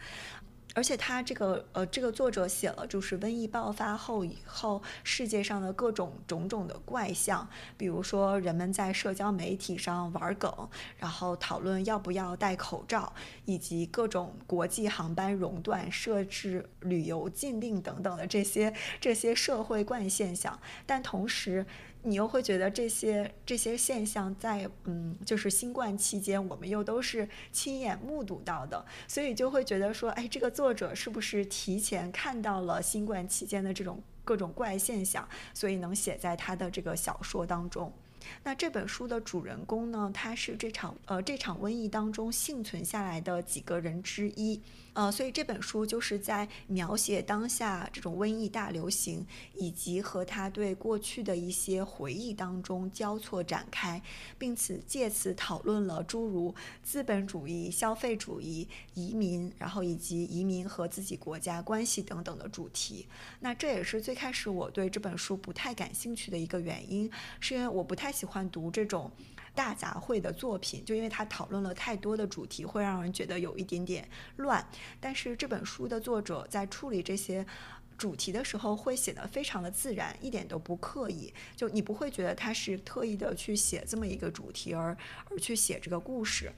[0.74, 10.68] 而且他这个呃，这个作者写了，就是瘟疫爆发后以后世界上的各种种种的怪象，比如说人们在社交媒体上玩梗，
[10.98, 13.12] 然后讨论要不要戴口罩，
[13.44, 21.66] 以及各种国际航班熔断、设置旅游禁令等等的这些这些社会怪现象，但同时。
[22.02, 37.92] 你又会觉得这些这些现象在嗯，就是新冠期间，我们又都是亲眼目睹到的，所以就会觉得说，哎，这个作者是不是提前看到了新冠期间的这种各种怪现象，所以能写在他的这个小说当中？
[38.44, 44.60] 那这本书的主人公呢，他是这场呃这场瘟疫当中幸存下来的几个人之一。
[44.92, 54.02] 呃，所以这本书就是在描写当下这种瘟疫大流行，以及和他对过去的一些回忆当中交错展开，
[54.36, 63.06] 并且借此讨论了诸如资本主义、消费主义、移民，然后以及移民和自己国家关系等等的主题。
[63.40, 69.10] 那这也是最开始我对这本书不太感兴趣的一个原因，是因为我不太喜欢读这种。
[69.54, 74.64] 大杂烩的作品，就因为它讨论了太多的主题，会让人觉得有一点点乱。
[75.00, 77.44] 但是这本书的作者在处理这些
[77.98, 81.32] 主题的时候，会写得非常的自然，一点都不刻意。
[81.54, 84.96] 就你不会觉得他是特意的去写这么一个主题而
[85.28, 86.50] 而去写这个故事。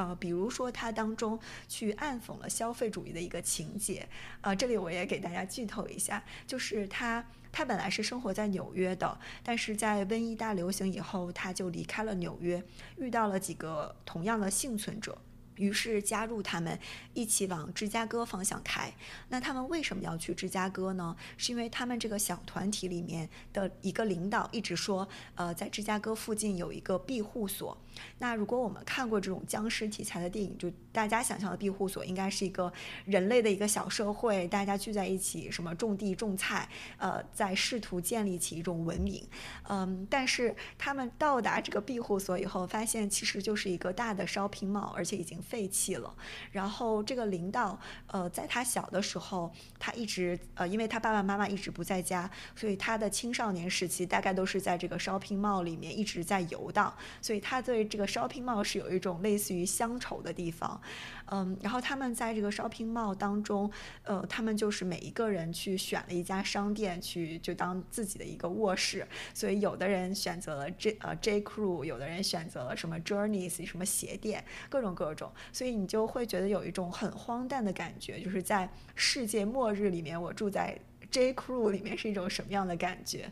[0.00, 4.08] 呃，比如说他当中去暗讽了消费主义的一个情节。
[4.40, 7.24] 呃，这里我也给大家剧透一下，就是他。
[7.52, 12.62] 他本来是生活在纽约的，但是在瘟疫大流行以后，他就离开了纽约，
[12.96, 15.18] 遇到了几个同样的幸存者。
[15.56, 16.78] 于是加入他们
[17.12, 18.94] 一起往芝加哥方向开。
[19.28, 21.14] 那他们为什么要去芝加哥呢？
[21.36, 27.76] 是因为他们这个小团体里面的一个领导一直说，呃，在芝加哥附近有一个庇护所。
[28.18, 32.72] 那如果我们看过这种僵尸题材的电影，就大家想象的庇护所应该是一个
[33.04, 36.68] 人类的一个小社会，大家聚在一起，什么种地种菜，
[36.98, 39.26] 呃，在试图建立起一种文明。
[39.68, 45.40] 嗯，但是他们到达这个庇护所以后，发现其实就是一个大的 shopping mall，而且已经。
[45.40, 46.14] 废弃了。
[46.52, 56.94] 然后这个领导，呃，在他小的时候，他一直呃，因为他爸爸妈妈一直不在家，所以他的青少年时期大概都是在这个 shopping mall 里面一直在游荡。
[57.20, 60.80] 所以他对这个 shopping mall 是有一种类似于乡愁的地方。
[61.26, 63.70] 嗯，然后他们在这个 shopping mall 当中，
[64.04, 69.06] 呃，他们就是每一个人去选了一家商店去就当自己的一个卧室。
[69.34, 75.30] 所以有的人选择了 J 呃 J Crew，有的人选择了什么 Journeys 什么鞋店，各种各种。
[75.52, 80.78] 所以你就会觉得有一种很荒诞的感觉，就是在世界末日里面，我住在
[81.10, 83.30] J Crew 里面是一种什么样的感觉？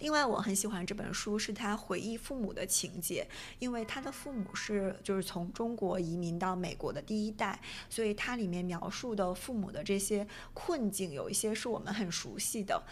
[0.00, 3.26] 另外，我很喜欢这本书，是他回忆父母的情节，
[3.58, 12.82] 因为他的父母是就是从中国移民到美国的第一代，所以它里面描述的父母的这些困境，有一些是我们很熟悉的。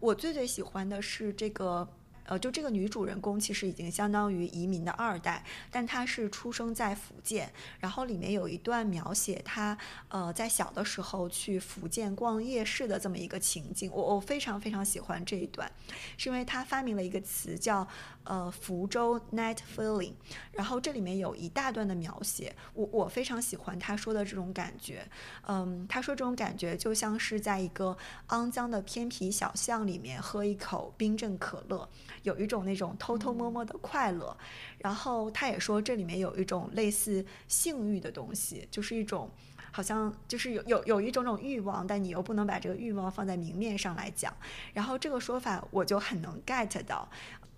[0.00, 1.88] 我最最喜欢的是这个。
[2.28, 7.50] 呃，就这个女主人公其实已经相当于移民的二代，但她是出生在福建。
[7.80, 9.76] 然后里面有一段描写她
[10.08, 15.70] 呃在小的时候去福建逛夜市的这么一个情景，我我非常非常喜欢这一段，
[16.16, 17.86] 是因为她发明了一个词叫
[18.28, 20.12] 呃福州 night feeling，
[20.52, 25.08] 然后这里面有一大段的描写，我我非常喜欢他说的这种感觉，
[25.46, 27.96] 嗯，他说这种感觉就像是在一个
[28.28, 31.88] 肮脏的偏僻小巷里面喝一口冰镇可乐。
[32.24, 34.36] 有一种那种偷偷摸摸的快乐，
[34.78, 39.30] 然后他也说这里面有一种类似性欲的东西，就是一种
[39.72, 44.34] 好像就是有有有一种种欲望，但你又不能把这个欲望放在明面上来讲。
[44.74, 47.08] 然后这个说法我就很能 get 到，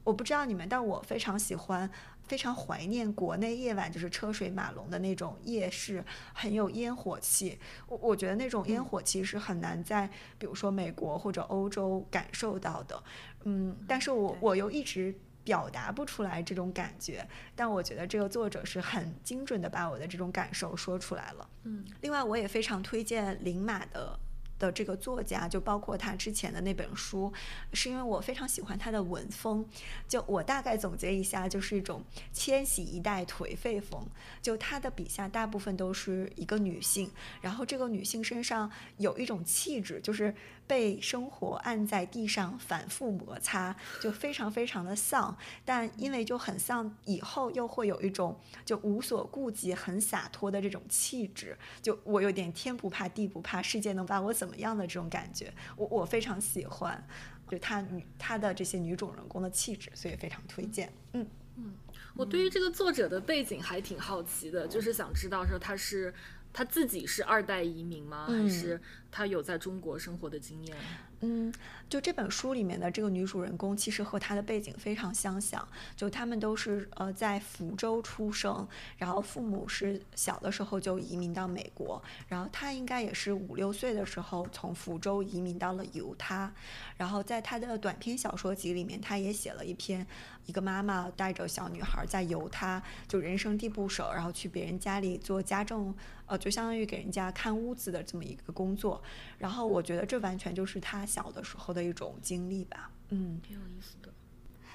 [0.05, 1.91] 我不知道你们，但我非常喜欢，
[2.23, 7.59] 非常怀念国内夜晚就是车水马龙的那种夜市，很有烟火气。
[7.87, 10.09] 我我觉得那种烟火气是很难在
[10.39, 13.03] 比如说美国或者欧洲感受到的。
[13.45, 21.49] 嗯，但是我我又一直表达不出来这种感觉，但我觉得这个作者是很精准的把我的这种感受说出来了。
[21.65, 24.19] 嗯，另外我也非常推荐林马的
[24.61, 27.33] 的这个作家，就包括他之前的那本书，
[27.73, 29.67] 是因为我非常喜欢他的文风。
[30.07, 34.07] 就我大概总结一下，就是一种千禧一代颓废风。
[34.41, 37.11] 就他的笔下大部分都是一个女性，
[37.41, 40.35] 然后这个女性身上有一种气质，就是
[40.71, 45.37] 被生活按在地上反复摩擦，就非常非常的丧。
[45.65, 51.59] 但因为就很丧，以后又会有一种就无所顾忌、很洒脱的这种气质。
[51.83, 57.05] 就我有点天不怕地不怕，世界能把我怎么样的这种感觉，我我非常喜欢，
[57.49, 60.93] 就她女她的这些女主人公的气质，所以非常推荐。
[61.15, 61.27] 嗯
[61.57, 61.75] 嗯，
[62.15, 66.15] 我对于这个作者的背景还挺好奇的，就是想知道说他是
[66.53, 68.27] 他自己是二代移民吗？
[68.29, 68.81] 还是
[69.11, 70.77] 他有在中国生活的经验？
[71.23, 71.53] 嗯，
[71.87, 75.67] 就这本书里面的这个女主人公，其实和她的背景非常相像。
[75.95, 78.67] 就他们都是呃在福州出生，
[78.97, 86.51] 然后父母是小的时候就移民到美国，然后她应该也是五六岁的时候从福州移民到了犹他。
[86.97, 90.07] 然后在她的短篇小说集里面，她也写了一篇，
[90.47, 99.00] 一个妈妈带着小女孩在犹他就人生地不熟，然后去别人家里做家政，呃，就相当于给人家看屋子的这么一个工作。
[99.39, 101.07] 然后我觉得这完全就是他。
[101.11, 104.13] 小的时候的一种经历吧，嗯，挺有意思的。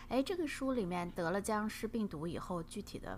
[0.09, 3.17] 哎，这个书里面得了僵尸病毒以后，具体的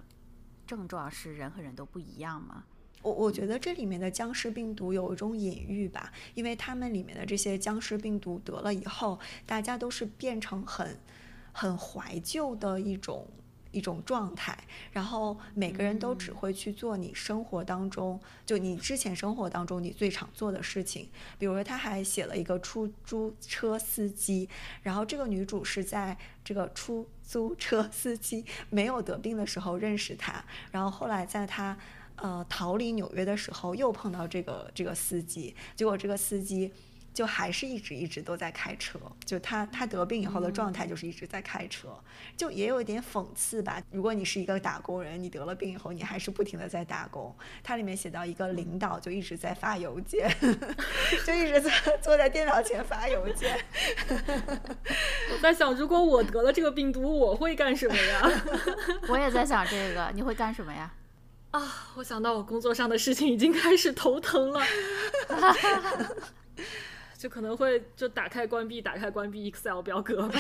[0.68, 2.64] 症状是人和人都不一样吗？
[3.02, 11.00] 我我觉得这里面的僵尸病毒有一种隐喻吧，因为他们里面的这些僵尸病毒得了以后，大家都是变成很
[11.52, 13.28] 很怀旧的一种。
[13.72, 14.58] 一种状态，
[14.92, 21.10] 然后每个人都只会去做你生活当中，就你之前生活当中你最常做的事情。
[21.38, 24.48] 比如说，他还写了一个出租车司机，
[24.84, 31.78] 然后这个女主是在这个出租车司机没有得病的时候认识他，然后后来在他
[32.16, 36.72] 呃逃离纽约的时候又碰到这个这个司机，结果这个司机。
[37.18, 42.00] 就还是一直一直都在开车，就他他得病以后的状态就是一直在开车，
[42.38, 43.82] 就也有一点讽刺吧。
[43.90, 47.36] 如果你是一个打工人，你得了病以后，你还是不停的在打工。
[47.64, 50.32] 它里面写到一个领导就一直在发邮件，
[51.26, 51.72] 就一直在
[52.04, 53.60] 坐在电脑前发邮件。
[55.34, 58.32] 我在想，如果我得了这个病毒，我会干什么呀？
[59.10, 60.94] 我也在想这个，你会干什么呀？
[61.50, 64.62] 啊，我想到我工作上的事情，已经开始头疼了。
[67.28, 70.40] 就可能会就打开关闭打开关闭 Excel 表格吧。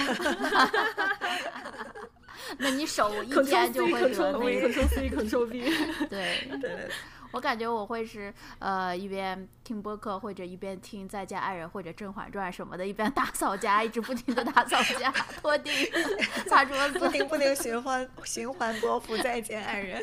[2.59, 5.69] 那你手一天就会得那个 Ctrl C Ctrl V。
[6.07, 6.89] 对对，
[7.31, 15.91] 我感觉我会是呃一边听播客或者一边听《再见爱人》或者《甄嬛传》什么的，一边打扫家，一直不停的打扫家、拖地、
[16.47, 20.01] 擦桌子，不停不停循环循环播放《再见爱人》。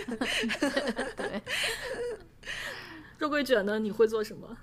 [1.16, 1.40] 对。
[3.16, 3.78] 肉桂卷呢？
[3.78, 4.54] 你会做什么？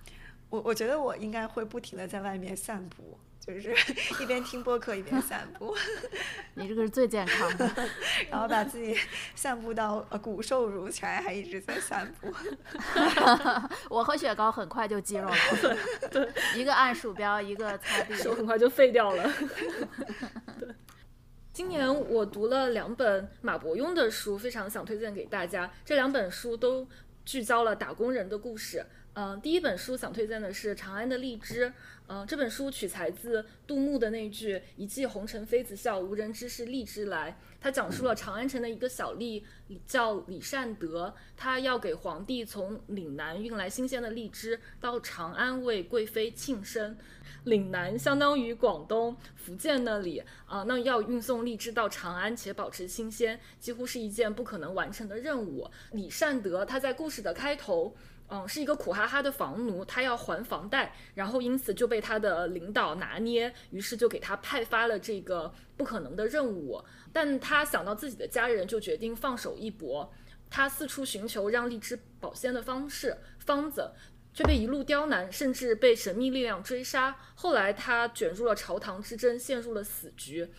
[0.51, 3.73] 我我觉得我应该会不停的在外面散步，就是
[4.21, 5.73] 一边听播客一边散步。
[6.55, 7.65] 你这个是最健康的，
[8.29, 8.93] 然后把自己
[9.33, 12.27] 散步到呃骨瘦如柴，还一直在散步。
[13.89, 15.35] 我和雪糕很快就肌肉了，
[16.11, 19.31] 对，一个按鼠标，一个擦地，手很快就废掉了。
[20.59, 20.67] 对，
[21.53, 25.71] 今年我读了两本马伯庸的书，非常想推荐给大家。
[25.85, 26.85] 这两本书都
[27.23, 28.85] 聚焦了打工人的故事。
[29.13, 31.67] 嗯，第一本书想推荐的是《长安的荔枝》。
[32.07, 37.38] 嗯，这本书取材自杜牧的那句“一骑红尘妃子笑，无人知是荔枝来”。
[37.59, 39.43] 它讲述了长安城的一个小吏
[39.85, 46.97] 叫李善德，他要给皇帝从岭南运来新鲜的荔枝到长安为贵妃庆生。
[47.45, 55.69] 岭南相当于广东、福建那里啊，那要运送荔枝到长安且保持新鲜，几乎是一件不可能完成的任务。
[55.91, 57.93] 李善德他在故事的开头。
[58.33, 66.81] 嗯，是一个苦哈哈的房奴，他要还房贷，然后因此就被他的领导拿捏，于是就给他派发了这个不可能的任务。
[67.11, 70.09] 但他想到自己的家人，就决定放手一搏。
[70.49, 73.91] 他四处寻求让荔枝保鲜的方式方子，
[74.33, 77.17] 却被一路刁难，甚至被神秘力量追杀。
[77.35, 80.49] 后来他卷入了朝堂之争，陷入了死局。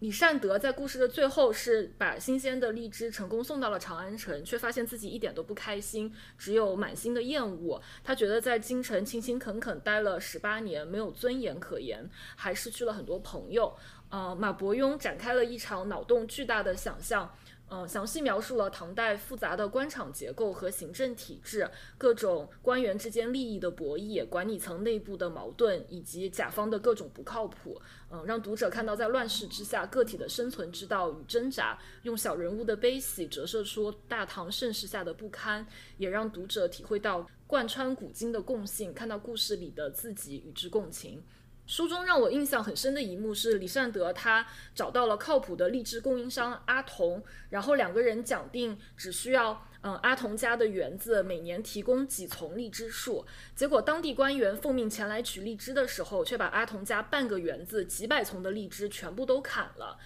[0.00, 7.80] 李善德在故事的最后是把新鲜的荔枝成功送到了长安城，却发现自己一点都不开心，只有满心的厌恶。
[8.02, 13.76] 他觉得在京城勤勤恳恳待了十八年，没有尊严可言，还失去了很多朋友。
[14.08, 17.30] 呃，马伯庸展开了一场脑洞巨大的想象。
[17.72, 27.80] 嗯，详细描述了唐代复杂的官场结构和行政体制，各种官员之间利益的博弈，管理层内部的矛盾，以及甲方的各种不靠谱。
[28.10, 35.64] 嗯，让读者看到在乱世之下个体的生存之道与挣扎，用小人物的悲喜折射出大唐盛世下的不堪，
[35.96, 41.22] 也让读者体会到贯穿古今的共性，看到故事里的自己，与之共情。
[41.70, 44.44] 书中让我印象很深的一幕是李善德他
[44.74, 53.24] 找到了靠谱的荔枝供应商阿童，然后两个人讲定只需要嗯阿童家的园子每年提供几丛荔枝树，
[53.54, 59.96] 结果当地官员奉命前来取荔枝的时候，却把阿童家半个园子几百丛的荔枝全部都砍了。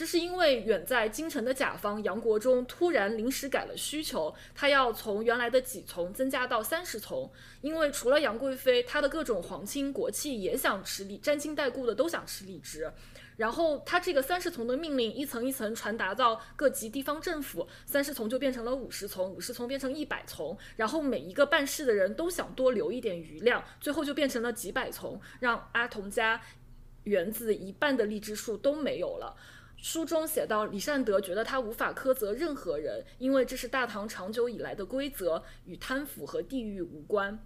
[0.00, 7.30] 这是因为远在京城的甲方杨国忠突然临时改了需求，他要从原来的几丛增加到三十丛。
[7.60, 12.90] 因为除了杨贵妃，他的各种皇亲国戚也想吃荔，沾亲带故的都想吃荔枝。
[13.36, 20.56] 然后他这个三十丛的命令一层一层传达到各级地方政府，三十丛就变成了五十丛，五十丛变成一百丛。
[20.76, 26.40] 然后每一个办事的人都想多留一点余量，最后就变成了几百丛，让阿童家
[27.04, 29.36] 园子一半的荔枝树都没有了。
[29.82, 37.38] 书中写到，李善德觉得他无法苛责任何人，因为这是大唐长久以来的规则，与贪腐和地域无关。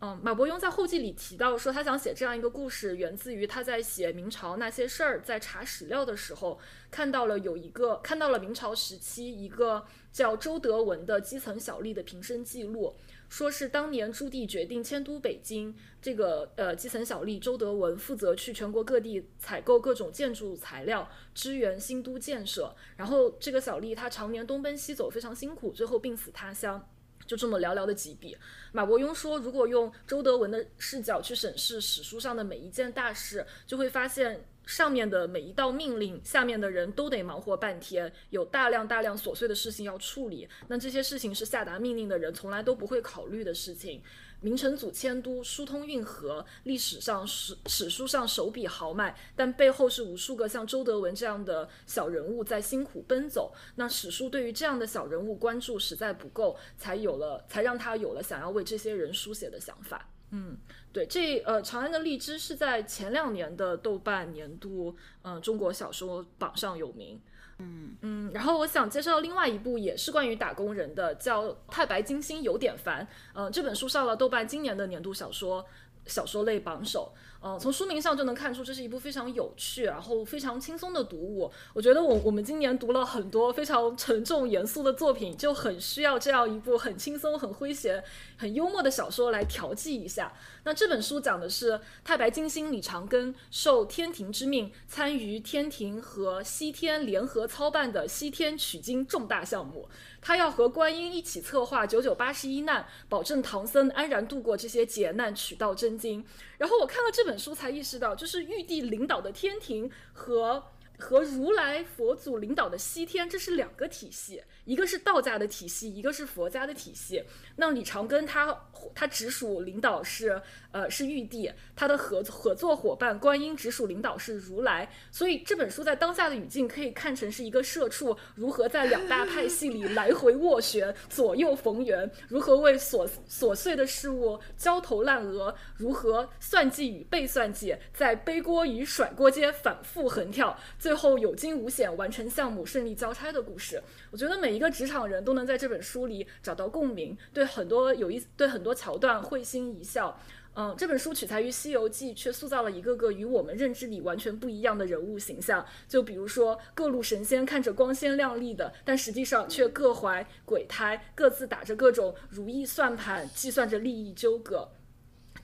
[0.00, 6.58] 嗯，马伯庸在后记里提到说，他想写这样一个故事，源自于他在写明朝那些事儿，在查史料的时候，
[6.90, 12.94] 看到了有一个看到了明朝时期一个叫周德文的基层小吏的平生记录。
[13.28, 22.74] 说是当年朱棣决定迁都北京，这个呃基层小吏周德文负责去全国各地采购各种建筑材料，支援新都建设。
[22.96, 26.88] 然后这个小吏他常年东奔西走，非常辛苦，最后病死他乡。
[27.26, 28.36] 就这么寥寥的几笔。
[28.72, 34.44] 马伯庸说，如果用周德文的视角去审视史书上的每一件大事，就会发现。
[34.66, 40.46] 上面的每一道命令，下面的人都得忙活半天，有大量大量琐碎的事情要处理。
[40.68, 44.02] 那这些事情是下达命令的人从来都不会考虑的事情。
[44.42, 53.54] 明成祖迁都，疏通运河，历史上史史书上手笔豪迈，但背后是无数个像周德文这样的小人物在辛苦奔走。
[53.76, 60.06] 那史书对于这样的小人物关注实在不够，才有了，才让他有了想要为这些人书写的想法。
[60.30, 60.56] 嗯。
[60.92, 67.20] 对，这呃，长安的荔枝是在前两年的豆瓣年度嗯中国小说榜上有名。
[67.58, 73.04] 嗯嗯，然后我想介绍另外一部也是关于打工人的，叫《太白金星有点烦》。
[73.34, 75.64] 嗯，这本书上了豆瓣今年的年度小说
[76.06, 77.12] 小说类榜首。
[77.46, 81.48] 嗯，从书名上就能看出，这是一部非常有趣，然后非常轻松的读物。
[81.72, 88.02] 我觉得我我们今年读了很多非常沉重严肃的作品，就很需要这样一部很轻松、很诙谐、
[88.36, 90.32] 很幽默的小说来调剂一下。
[90.64, 99.88] 那这本书讲的是太白金星李长庚受天庭之命，参与天庭和西天联合操办的西天取经重大项目。
[100.26, 106.26] 他要和观音一起策划九九八十一难，保证唐僧安然度过这些劫难，取到真经。
[106.58, 110.60] 然后我看了这本书，才意识到，就是玉帝领导的天庭和
[110.98, 114.42] 和如来佛祖领导的西天，这是两个体系。
[114.64, 117.22] 一个是道家的体系，一个是佛家的体系。
[117.56, 120.42] 那李长庚他他直属领导是
[120.72, 124.90] 呃是玉帝，他的合合作伙伴观音直属领导是如来。
[125.12, 143.82] 所以这本书在当下的语境可以看成是一个社畜如何在两大派系里来回斡旋、左右逢源，如何为琐琐碎的事物焦头烂额，如何算计与被算计，在背锅与甩锅间反复横跳，最后有惊无险完成项目，顺利交差的故事。
[144.12, 150.16] 我觉得每一个职场人都能在这本书里找到共鸣，对很多有意对很多桥段会心一笑。
[150.54, 155.66] 嗯，这本书取材于《西游记》，却塑造了一个个与我们认知里完全不一样的人物形象。
[155.88, 164.68] 就比如说，各路神仙看着光鲜亮丽的，但实际上却各怀鬼胎，各自打着各种如意算盘，计算着利益纠葛。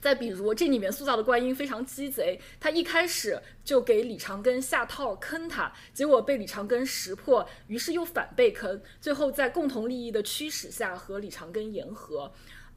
[0.03, 12.29] 再比如，这里面塑造的观音非常鸡贼，他一开始就给李长庚下套坑他，结果被李长庚识破，于是又反被坑，最后在共同利益的驱使下和李长庚言和。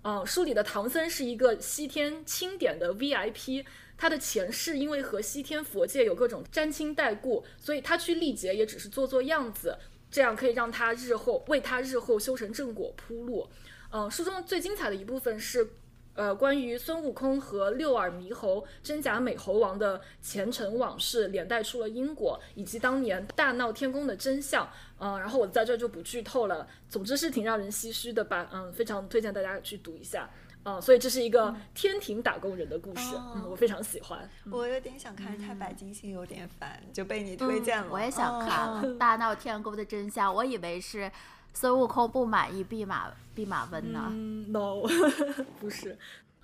[0.03, 3.65] 嗯，书里的唐僧是一个西天钦点的 VIP，
[3.99, 9.77] 他的前世因为和西天佛界有各种沾亲带故，所以他去历劫也只是做做样子，
[10.13, 13.49] 这样可以让他日后为他日后修成正果铺路。
[13.91, 15.69] 嗯，书中最精彩的一部分是。
[16.17, 24.69] 呃，关于孙悟空和六耳猕猴、真假美猴王的前尘往事，连带出了因果，以及当年大闹天宫的真相。
[24.99, 26.67] 嗯，然后我在这就不剧透了。
[26.89, 28.49] 总之是挺让人唏嘘的吧。
[28.51, 30.29] 嗯，非常推荐大家去读一下。
[30.65, 33.15] 嗯，所以这是一个天庭打工人的故事。
[33.15, 34.29] 嗯，我非常喜欢。
[34.51, 37.89] 我有点想看《太白金星》，有点烦，就被你推荐了。
[37.91, 41.13] 我也想看《大闹天宫的真相》，我以为是。
[41.57, 44.13] 孙悟空不满意弼马弼马温呢
[44.49, 44.83] ？No，
[45.59, 45.97] 不是。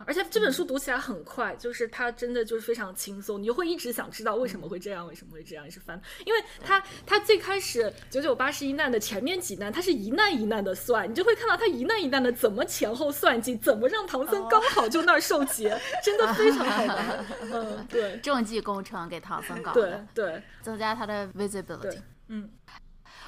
[0.04, 17.26] 而且这本书读起来很快，就是它真的就是非常轻松，你就会一直想知道为什么会这样，为什么会这样，一直翻，因为它它最开始九九八十一难的前面几难，它是一难一难的算，你就会看到它一难一难的怎么前后算计，怎么让唐僧刚好就那儿受劫，真的非常好玩。
[17.52, 22.00] 嗯，对， 政绩工程给唐僧搞的，对对，增加他的 visibility。
[22.26, 22.48] 嗯。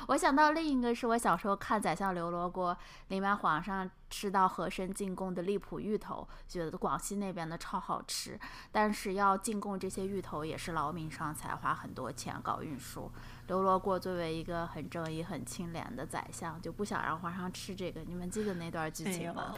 [0.08, 2.74] 我想到另一个是我小时候看《宰相刘罗锅》，
[3.08, 8.38] 里面皇上吃到和珅进贡的荔浦芋头，觉得广西那边的超好吃。
[8.70, 13.10] 但是要进贡这些芋头也是劳民伤财，花很多钱搞运输。
[13.46, 18.02] 刘罗锅作为一个很正义、很清廉的宰相，就不想让皇上吃这个。
[18.02, 19.54] 你们记得那段剧情吗？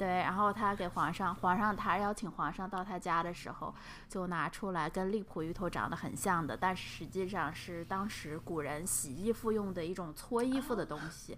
[0.00, 3.74] 对，然后他给皇上，皇上他邀请皇上到他家的时候，
[4.08, 11.36] 就拿出来跟荔浦芋头长得很像的，但是实际上是当时古人洗衣服用的一种搓衣服的东西，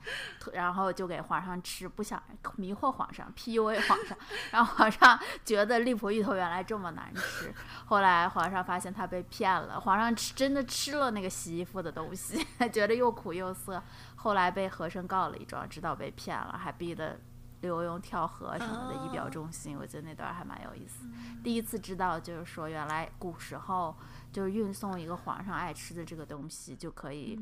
[0.53, 2.23] 然后就给皇上吃，不想
[2.55, 4.17] 迷惑皇上，PUA 皇上，
[4.53, 7.53] 让皇上觉得荔浦芋头原来这么难吃。
[7.87, 13.83] 后来皇上发现他被骗了，皇上吃真的吃了那个洗衣服的东西， 觉得又苦又涩，
[14.15, 17.19] 后来被和珅告了一状，知道被骗了，还逼得。
[17.63, 21.07] 刘墉跳河什么的，以表忠心，我觉得那段还蛮有意思。
[21.43, 23.97] 第一次知道，就是说原来古时候
[24.31, 27.39] 就是运送一个皇上爱吃的这个东西，就可以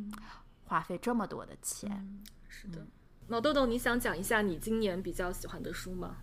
[0.67, 2.23] 花费这么多的钱。
[2.49, 2.87] 是的，
[3.27, 6.17] 毛豆豆，你想讲一下你今年比较喜欢的书吗？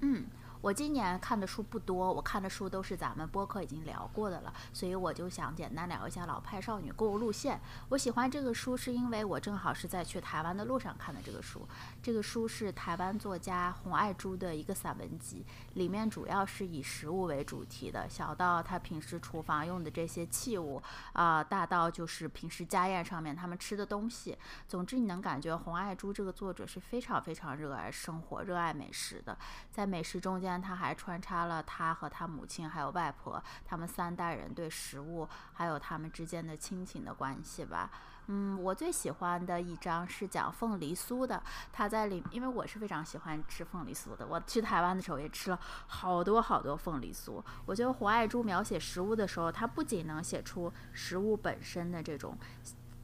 [0.00, 0.24] 嗯。
[0.60, 7.56] 我今年看的书不多，我看的书都是咱们播客已经聊过的了，所以我就想简单聊一下《老派少女购物路线》。
[7.88, 11.66] 我喜欢这个书，是因为我正好是在去台湾的路上看的这个书。
[12.02, 20.82] 这个书是台湾作家洪爱珠的一个散文集，里面主要是以食物为主题的，小到她平时厨房用的这些器物，
[21.14, 24.36] 啊，大到就是平时家宴上面他们吃的东西。
[24.68, 29.38] 总之，你能感觉洪爱珠这个作者是非常非常热爱生活、热爱美食的，
[29.72, 30.49] 在美食中间。
[30.50, 37.88] 但他还穿插了他和他母亲还有外婆他们三代人对食物还有他们之间的亲情的关系吧。
[38.26, 41.40] 嗯，我最喜欢的一章是讲凤梨酥的。
[41.72, 44.26] 他在里，因为我是非常喜欢吃凤梨酥的。
[44.26, 47.40] 我去台湾的时候也吃了好多好多凤梨酥。
[47.64, 52.36] 我觉得胡爱珠描写食物的时候，他不仅能写出食物本身的这种。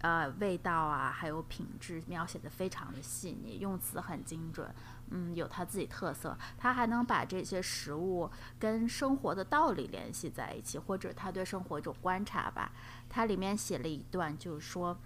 [0.02, 4.72] 呃，味道啊，还有品质描写的非常的细腻，用词很精准，
[5.10, 6.36] 嗯，有他自己特色。
[6.56, 12.72] 他还能把这些食物跟生活的道理联系在一起，或者他对生活一种观察吧。
[13.08, 14.96] 他里面写了一段，就是说。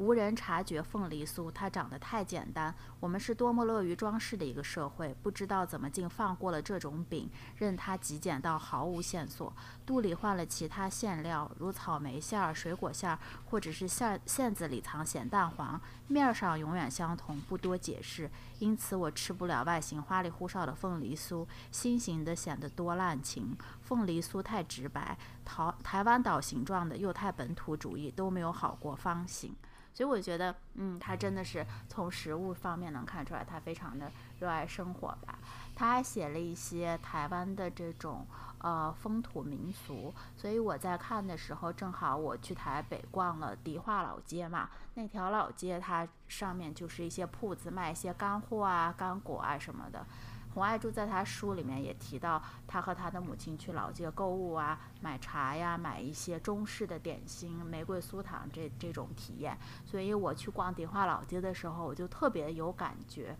[0.00, 2.74] 无人察觉凤梨酥，它长得太简单。
[3.00, 9.54] 我们是多么乐于装饰的一个社会，不知道怎么竟放过了这种饼，任它极简到毫无线索。
[9.84, 13.18] 肚里换了其他馅料，如草莓馅儿、水果馅儿，
[13.50, 18.30] 或者是馅馅子里藏咸蛋黄，面儿上永远相同，不多解释。
[18.58, 23.54] 因此，我吃不了外形花里胡哨的凤梨酥，心形的显得多滥情。
[23.82, 29.54] 凤梨酥太直白，台台湾岛形状的又太本土主义，都没有好过方形。
[29.92, 35.38] 所以我觉得，嗯，他真的是从食物方面能看出来，他非常的热爱生活吧。
[35.74, 38.26] 他还写了一些台湾的这种
[38.58, 40.12] 呃风土民俗。
[40.36, 50.06] 所以我在看的时候，正好我去台北逛了迪化老街嘛，那条老街它上面就是一些铺子卖一些干货啊、干果啊什么的。
[50.52, 59.56] 洪爱珠在他书里面也提到，他和他的母亲去老街购物啊，买茶呀，买一些中式的点心、玫瑰酥糖这这种体验。
[59.86, 63.36] 所以我去逛迪化老街的时候，我就特别有感觉。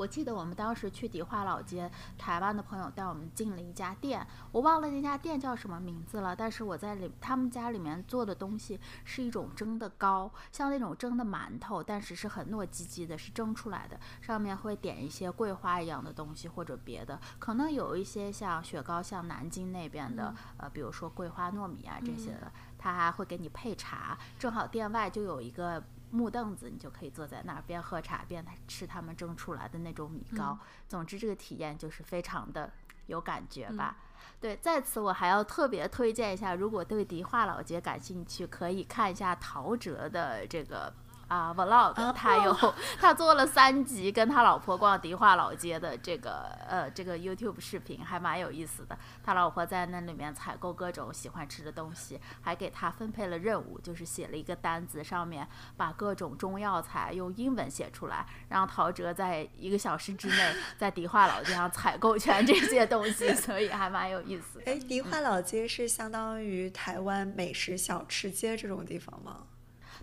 [0.00, 6.34] 我记得我们当时去迪化老街，台湾的朋友带我们进了一家店，我忘了那家店叫什么名字了。
[6.34, 25.84] 但是我在里他们家里面做的东西是一种蒸的糕，像那种蒸的馒头，但是是很糯叽叽的，是蒸出来的，上面会点一些桂花一样的东西或者别的，可能有一些像雪糕，像南京那边的，呃，比如说桂花糯米啊这些的，他还会给你配茶，正好店外就有一个。
[26.10, 30.58] 木凳子，你就可以坐在那儿边喝茶边吃他们蒸出来的那种米糕。
[30.88, 32.72] 总之，这个体验就是非常的
[33.06, 33.96] 有感觉吧。
[34.40, 40.92] 对，在此我还要特别推荐一下，如果对迪化老街感兴趣，可以看一下陶喆的这个。
[41.30, 48.98] 啊，vlog，他有 他做了三集跟他老婆逛迪化老街的这个呃这个 YouTube 视频，还蛮有意思的。
[49.22, 55.46] 他老婆在那里面采购各种喜欢吃的东西，还给他分配了任务，就是写了一个单子，上面
[55.76, 64.60] 把各种中药材用英文写出来，让陶喆在一个小时之内 在迪化老街上采购全这些东西， 所以还蛮有意思。
[64.66, 69.46] 哎，迪化老街是相当于台湾美食小吃街这种地方吗？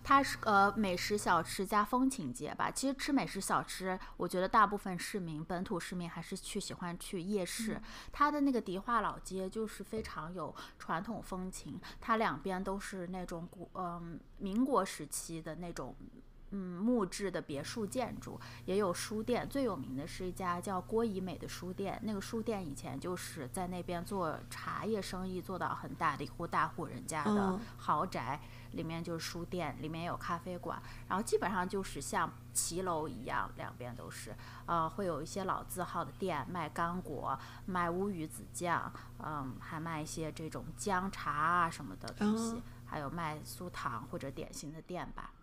[0.03, 2.71] 它是呃美食小吃加风情街吧。
[2.71, 7.81] 其实吃美食小吃，我觉得大部分市民本土市民还是去喜欢去夜市。
[8.11, 15.95] 它的那个迪化老街就是非常有传统风情，它两边都是那种古嗯民国时期的那种。
[16.51, 21.99] 嗯，木质的别墅建筑也有书店，最有名的是一家叫郭怡美的书店。
[22.03, 28.39] 那个书店以前就是在那边做茶叶生意，做到很大的一户大户人家的豪宅，
[28.71, 34.33] 里面就是书店，里面有咖啡馆，然后基本上就是像骑楼一样，两边都是，
[34.65, 45.36] 呃，会有一些老字号的店卖干果、卖乌鱼子酱，嗯，还卖一些这种姜茶啊什么的东西，还有卖酥糖或者点心的店吧，嗯。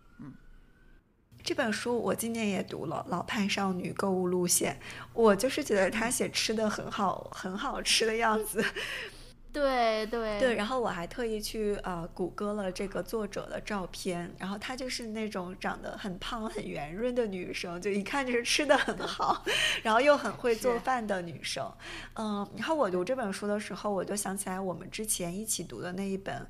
[1.45, 4.81] 这本书我今年也读了，《老派少女购物路线》，
[5.13, 8.65] 我就是觉得她写吃的很好，很好吃的样子。
[9.53, 19.45] 对对对，然后我还特意去呃谷歌了这个作者的照片，然后她就是那种长得很胖很圆润的女生，就一看就是吃的很好，
[19.83, 21.71] 然后又很会做饭的女生。
[22.15, 26.47] 嗯，然后我读这本书的时候，我就想起来我们之前一起读的那一本。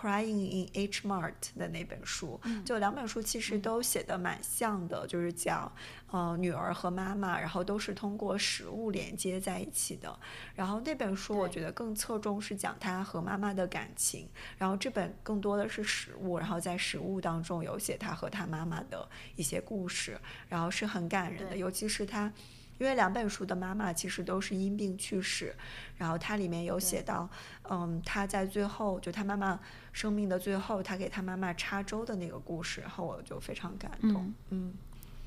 [0.00, 5.72] Crying in H Mart 的那本书，就两本书其实都写的蛮像的，就是讲
[6.12, 10.16] 呃女儿和妈妈，然后都是通过食物连接在一起的。
[10.54, 20.16] 然后那本书我觉得更侧重是讲她和妈妈的感情，然后这本更多的是食物，然后在食物当中有写她和她妈妈的一些故事，
[20.48, 22.32] 然后是很感人的，尤其是她。
[22.78, 25.54] 因为两本书的妈妈其实都是因病去世，
[25.96, 27.28] 然后它里面有写到，
[27.68, 29.58] 嗯，他在最后就他妈妈
[29.92, 34.32] 生命的最后，他给他妈妈插粥的那个故事，然后我就非常感动。
[34.50, 34.72] 嗯，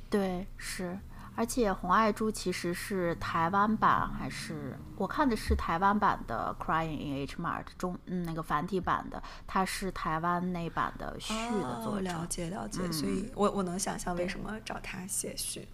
[0.10, 0.98] 对，是，
[1.36, 12.04] 而且红爱珠其实是台湾版，还是我看的是台湾版的《Crying in H Mart》中，嗯，那个繁体版的，它是台湾那版的序的作者。
[12.04, 15.68] 了解了解，所以我我能想象为什么找他写序。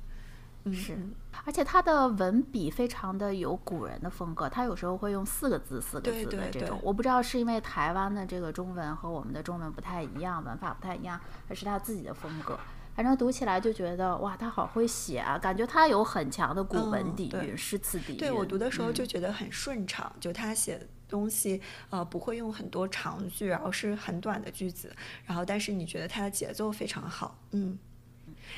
[0.73, 0.98] 是，
[1.45, 6.80] 而且他的文笔非常的有古人的风格，他有时候会用四个字、四个字的这种。
[6.84, 12.57] 我不知道是因为台湾的这个中文和我们的中文不太一样，文法不太一样，还是他自己的风格。
[12.95, 18.18] 反正读起来就觉得哇，他好会写啊，感觉他有很强的古文底蕴、诗词底蕴。
[18.18, 21.61] 对我读的时候就觉得很顺畅，就他写东西
[21.91, 24.91] 呃不会用很多长句，然后是很短的句子，
[25.26, 27.77] 然后但是你觉得他的节奏非常好，嗯。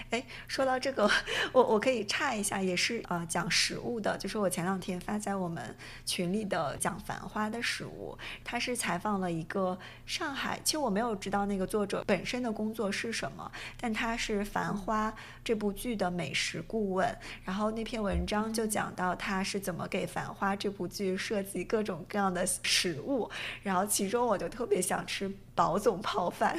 [0.10, 1.10] 哎，说到这个，
[1.52, 5.76] 我我可以岔一下，也是呃讲食物的，就是我前两天发在我们
[6.06, 15.12] 群里的讲《繁花》的食物，他是采访了一个上海，其实我没有知道那个作者本身的工作是什么，但他是《繁花》
[15.44, 23.30] 这部剧的美食顾问，然后那篇文章就讲到他是怎么给《繁花》这部剧设计各种各样的食物，
[23.64, 26.58] 然后其中我就特别想吃宝总泡饭。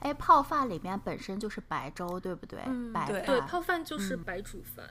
[0.00, 2.58] 哎，泡饭里面本身就是白粥，对不对？
[2.92, 4.88] 白饭对，泡饭就是白煮饭，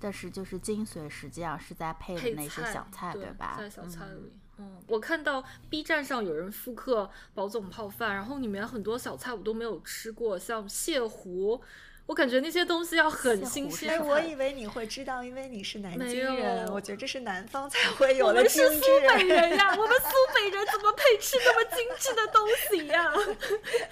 [0.00, 3.56] 但是就是精髓实际上是在配的那些小菜，对吧？
[3.58, 4.32] 在小菜里。
[4.58, 11.60] 嗯，我看到 B 站上有人复刻宝总泡饭，然后里面很多小菜我都没有吃过，像蟹糊。
[12.06, 14.00] 我感觉那些东西要很新鲜。
[14.06, 16.66] 我以为你会知道，因为你是南京人。
[16.72, 18.64] 我觉得这是南方才会有的精致。
[18.64, 23.12] 我们是苏北人呀， 我们苏北人怎么配吃那么精致的东西呀？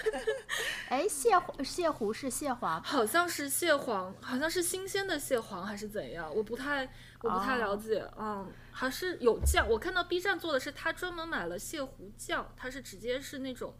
[0.90, 1.30] 哎，蟹
[1.64, 6.32] 蟹糊是蟹黄，好像是蟹黄，好像是新鲜的蟹黄还是怎样？
[6.32, 6.88] 我不太
[7.20, 8.08] 我不太了解。
[8.16, 9.68] 嗯，还是有酱。
[9.68, 13.74] 我看到 B 站做的是他专门买了蟹糊酱，他是直接是那种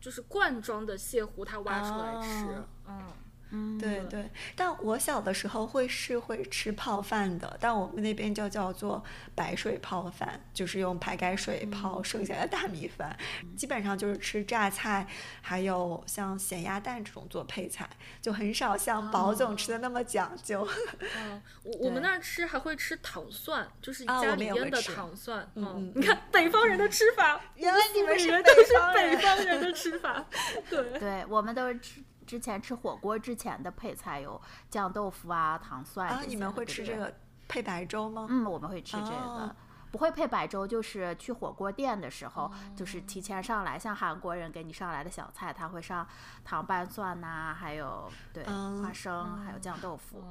[0.00, 2.46] 就是罐装的蟹糊，他挖出来吃。
[2.86, 3.12] 嗯。
[3.50, 9.02] 嗯，对对，但我小的时候会是会吃泡饭的，但我们那边就叫做
[9.34, 13.16] 白水泡饭，就是用白开水泡剩下的大米饭，
[13.56, 15.06] 基本上就是吃榨菜，
[15.40, 17.88] 还有像咸鸭蛋这种做配菜，
[18.20, 20.68] 就很少像宝总吃的那么讲究。
[21.16, 25.48] 嗯， 我我们那儿吃还会吃糖蒜，就是家里腌的糖蒜。
[25.54, 30.26] 嗯，你看北方人的吃法，原来你们是北方人的吃法。
[30.68, 32.02] 对， 对我们都是吃。
[32.26, 36.22] 之前吃火锅之前的配菜有酱豆腐啊、糖蒜啊。
[36.26, 37.14] 你们会吃这个
[37.48, 38.26] 配白粥吗？
[38.28, 39.54] 嗯，我们会吃这个。
[39.96, 46.06] 不会配白粥，就是去火锅店的时候，就是提前上来，像韩国人给你上来的小菜，他会上
[46.44, 50.22] 糖拌蒜呐，还有对花生，还有酱豆腐。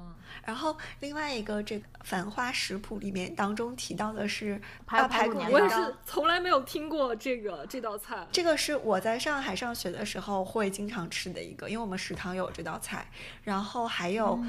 [0.44, 8.28] 然后另外一个这个《繁花食谱》里面当中提到的是排排骨年糕，我也是从来没有听过这个这道菜。
[8.32, 13.08] 这个是我在上海上学的时候会经常吃的一个，因为我们食堂有这道菜。
[13.42, 14.40] 然后还有。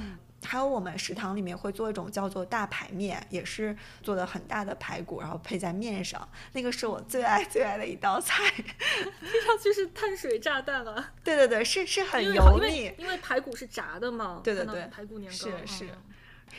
[0.47, 8.45] 还有我们食堂里面会做一种叫做大排面，也是做的很大的排骨，然后配在面上，那个是我最爱最爱的一道菜。
[8.55, 11.13] 听上去是碳水炸弹啊！
[11.25, 12.93] 对对对，是是很油腻。
[12.97, 16.03] 因为排骨是炸的嘛，对对对排骨年糕是是嗯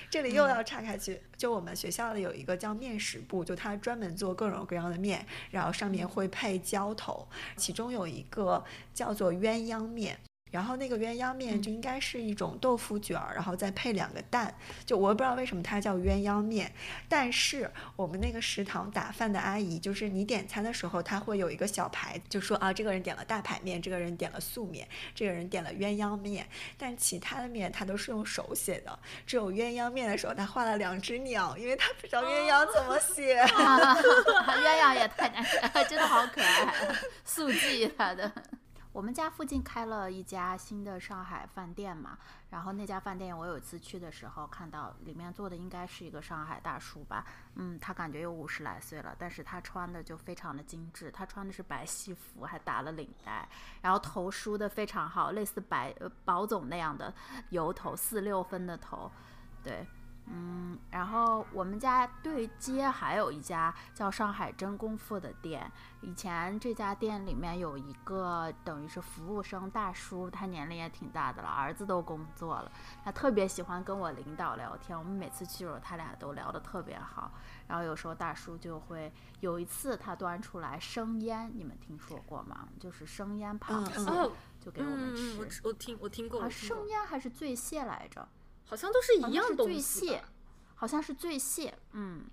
[0.10, 10.20] 这里又要岔开去，就我们学校的有一个叫面食部，就它专门做各种各样的面，然后上面会配浇头，其中有一个叫做鸳鸯面。
[10.58, 14.52] 然后那个鸳鸯面就应该是一种豆腐卷儿，然后再配两个蛋。
[14.88, 16.74] 就我也不知道为什么它叫鸳鸯面，
[17.08, 28.98] 但是我们那个食堂打饭的阿姨，就是你点餐的时候，她会有一个小牌，就说啊，这个人点了大排面，这个人点了素面，这个人点了鸳鸯面，但其他的面她都是用手写的，
[29.28, 33.36] 只有鸳鸯面的时候，她画了两只鸟，因为她不知道鸳鸯怎么写。
[33.36, 33.96] 啊
[34.58, 36.74] 鸳鸯也太难写， 真的好可爱，
[37.24, 38.32] 速记他的。
[38.98, 42.18] 我们家附近开了一家新的上海饭店嘛，
[42.50, 53.48] 然后那家饭店我有一次去的时候看到里面坐的应该是一个上海大叔吧，嗯，他感觉有五十来岁了，但是他穿的就非常的精致，他穿的是白西服，还打了领带，
[53.84, 57.14] 然后头梳的非常好，类似白呃宝总那样的
[57.52, 59.12] 油头，四六分的头，
[59.64, 59.86] 对。
[60.30, 65.72] 嗯，然后我们家对街还有一家叫上海真功夫的店。
[66.02, 72.72] 以前这家店里面有一个等于是服务生大叔，他年龄也挺大的了，儿子都工作了。
[73.04, 77.32] 他特别喜欢跟我领导聊天，我们每次去的时候，他俩都聊得特别好。
[77.66, 82.68] 然后有时候大叔就会有一次他端出来生腌，你们听说过吗？
[82.80, 85.62] 就是生腌螃蟹，就给我们嗯，吃。
[85.64, 88.28] 我我听我听过，啊，我听过生腌还是醉蟹来着？
[88.68, 90.24] 好像都是一样东西蟹。，
[90.76, 92.26] 好像是醉蟹，嗯。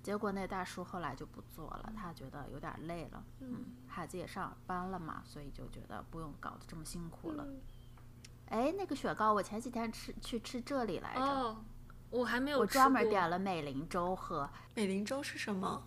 [0.00, 7.46] 结果那大叔后来就不做了，他觉得有点累了，嗯，孩子也上班了嘛，所以就觉得不用搞得这么辛苦了。
[8.46, 11.64] 哎，那个雪糕我前几天吃去吃这里来着，哦，
[12.10, 15.82] 我还没有吃我专门点了美林粥喝，美林粥是什么？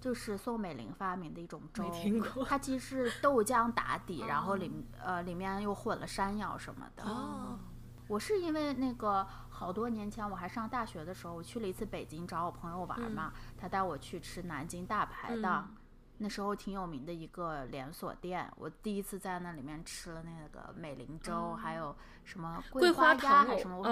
[0.00, 7.04] 就是宋美龄发明的一种粥，没听过它其实是豆浆打底，然后里呃里面又混了山药什么的。
[7.04, 7.58] 哦，
[8.06, 15.68] 我是因为那个好多年前我还上大学的时候，我去了一次北京找我朋友玩嘛，他带我去吃南京大排档。
[15.70, 15.76] 嗯
[16.18, 23.82] 那时候挺有名的一个连锁店，我第一次在那里面吃了那个美龄粥，还有什么桂花鸭糖还是什么，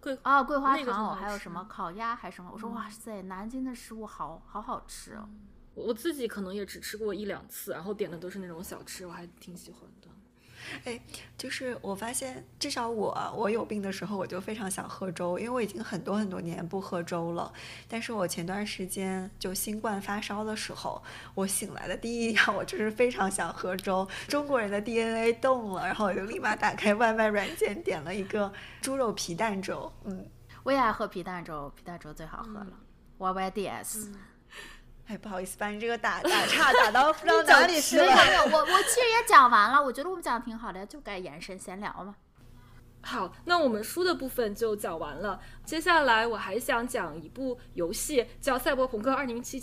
[0.00, 5.28] 桂啊，桂花糖藕，还有什么烤鸭还是什么，我说哇塞，南京的食物好好好吃哦。
[5.74, 10.08] 我自己可能也只吃过一两次，然后点的都是那种小吃，我还挺喜欢的。
[10.84, 11.00] 哎，
[11.38, 17.52] 就是我发现，至少我我有病的时候，我就非常想喝粥，因为我已经很多很多年不喝粥了。
[17.86, 21.00] 但是我前段时间就新冠发烧的时候，
[21.36, 24.06] 我醒来的第一样，我就是非常想喝粥。
[24.26, 29.92] 中国人的 DNA 动了，然后我就立马打开外卖软件，点了一个猪肉皮蛋粥。
[30.04, 30.26] 嗯，
[30.64, 32.72] 我也爱喝皮蛋粥，皮蛋粥最好喝了。
[33.18, 34.12] Y Y D S，
[35.08, 38.26] 哎，不好意思，把你这个打打岔打到不知道哪里去没有了。
[38.26, 42.14] 没有，我我其实也讲完了，我觉得我们讲的挺好的，就该延伸闲聊嘛。
[43.00, 45.40] 好，那我们书的部分就讲完了。
[45.64, 49.62] 接下来我还想讲一部游戏，叫《赛博朋克2077》。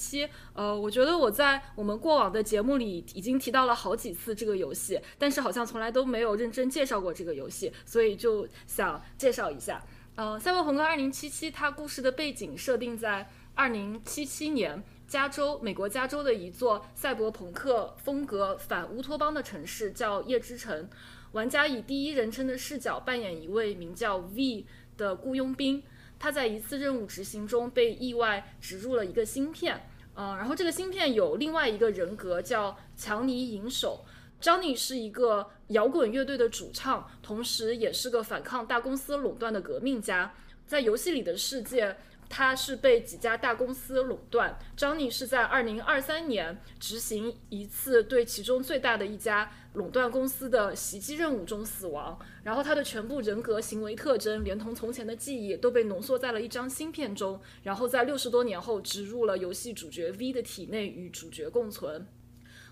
[0.54, 9.80] 呃，我觉得我在我们过往的节目里已经提到了好几次这个游戏，但是好像从来都没有认真介绍过这个游戏，所以就想介绍一下。
[10.16, 14.84] 呃，《赛博朋克2077》它故事的背景设定在2077年。
[15.07, 20.90] 加州，美国加州的一座赛博朋克风格反乌托邦的城市叫夜之城。
[21.32, 24.65] 玩家以第一人称的视角扮演一位名叫 V
[24.98, 25.84] 的雇佣兵，
[26.18, 34.06] 他在一次任务执行中被意外植入了一个芯片，嗯，然后这个芯片有另外一个人格叫强尼银手。
[34.41, 40.34] Johnny 是一个摇滚乐队的主唱，同时也是个反抗大公司垄断的革命家。
[40.65, 41.95] 在游戏里的世界，
[42.30, 44.57] 他是被几家大公司垄断。
[44.77, 62.07] jony 是在二零二三年执行一次对其中最大的一家垄断公司的袭击任务中死亡，然后他的全部人格、行为特征，连同从前的记忆，都被浓缩在了一张芯片中，然后在六十多年后植入了游戏主角 V 的体内，与主角共存。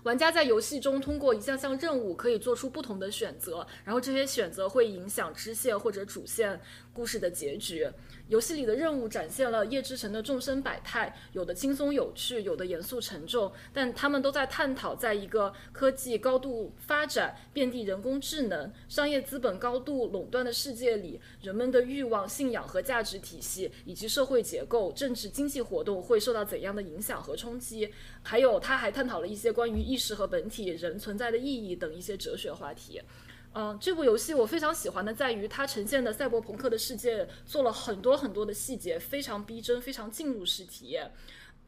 [0.04, 6.60] 玩家在游戏中通过一项项任务可以做出不同的选择，然后这些选择会影响支线或者主线
[6.92, 7.88] 故事的结局。
[8.28, 27.92] 游戏里的任务展现了叶之城的众生百态，有的轻松有趣，有的严肃沉重，但他们都在探讨，在一个科技高度发展、遍地人工智能、商业资本高度垄断的世界里，人们的欲望、信仰和价值体系，以及社会结构、政治经济活动会受到怎样的影响和冲击。
[28.22, 33.02] 还有，他还探讨了一些关于意识和本体、人存在的意义等一些哲学话题。
[33.54, 41.12] 嗯，这部游戏我非常喜欢的在于它呈现的赛博朋克的世界做了很多很多的细节，非常逼真，非常进入式体验。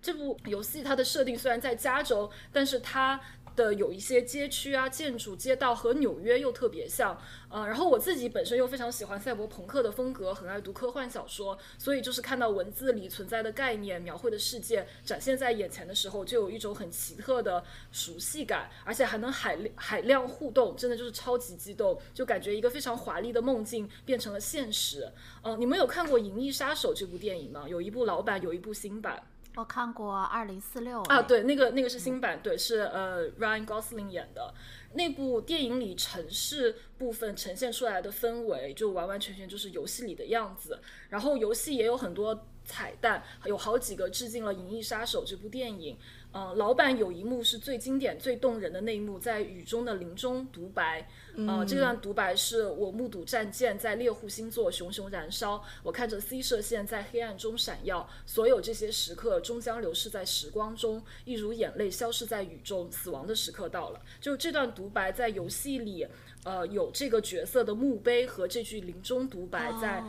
[0.03, 3.21] 这部游戏它的设定虽然在加州，但是它。
[3.57, 7.19] 的有一些街区啊、建筑、街道和纽约又特别像，
[7.49, 25.11] 呃，然后我自己本身又非常喜欢赛博朋克的风格，很爱读科幻小说，所以就是看到文字里存在的概念、描绘的世界展现在眼前的时候，就有一种很奇特的熟悉感，而且还能海 海量互动，真的就是超级激动，就感觉一个非常华丽的梦境变成了现实。
[25.43, 27.67] 嗯，你们有看过《银翼杀手》这部电影吗？
[27.67, 29.23] 有一部老版，有一部新版。
[29.57, 34.53] 我看过二零四六啊，对，那个那个是新版，对，是呃 Ryan Gosling 演的
[34.93, 40.79] 那部电影里城市部分呈现出来的氛围，就完完全全就是游戏里的样子。
[41.09, 45.97] 然后游戏也有很多彩蛋，有好几个致敬了《银翼杀手》这部电影。
[46.37, 51.09] 嗯，老版有一幕是最经典、最动人的那一幕，在雨中的林中独白。
[51.35, 64.01] 嗯，这段独白是我目睹战舰在猎户星座熊熊燃烧，我看着 C 射线在黑暗中闪耀，所有这些时刻终将流逝在时光中，一如眼泪消失在雨中，死亡的时刻到了。
[64.21, 66.07] 就这段独白在游戏里，
[66.45, 70.05] 呃，有这个角色的墓碑和这句林中独白在。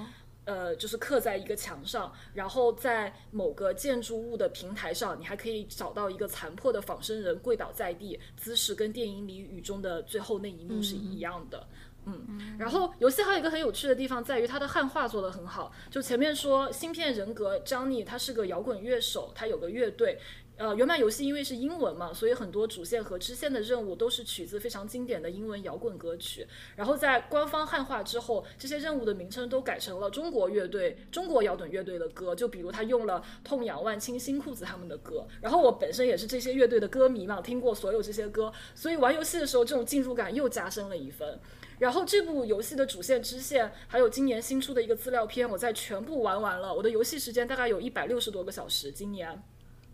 [0.48, 11.68] 呃，就是刻在一个墙上，然后在某个建筑物的平台上，你还可以找到一个残破的仿生人跪倒在地，姿势跟电影里雨中的最后那一幕是一样的。
[12.06, 15.70] 嗯，然后游戏还有一个很有趣的地方在于它的汉化做得很好。
[15.92, 20.18] 就前面说芯片人格张 y 他是个摇滚乐手，他有个乐队。
[20.58, 26.48] 呃，原版游戏因为是英文嘛，所以很多主线和支线的任务都是取自非常经典的英文摇滚歌曲。
[26.76, 32.34] 然后在官方汉化之后，这些任务的名称都改成了中国乐队、中国摇滚乐队的歌。
[32.34, 35.28] 就比如他用了痛仰、万青、新裤子他们的歌。
[35.40, 41.40] 然后我本身也是这些乐队的歌迷嘛，听过所有这些歌，所以玩游戏的时候这种进入感又加深了一分。
[41.78, 46.74] 然后这部游戏的主线支线，还有今年新出的一个资料片，我在全部玩完了。
[46.74, 49.40] 我的游戏时间大概有一百六十多个小时，今年。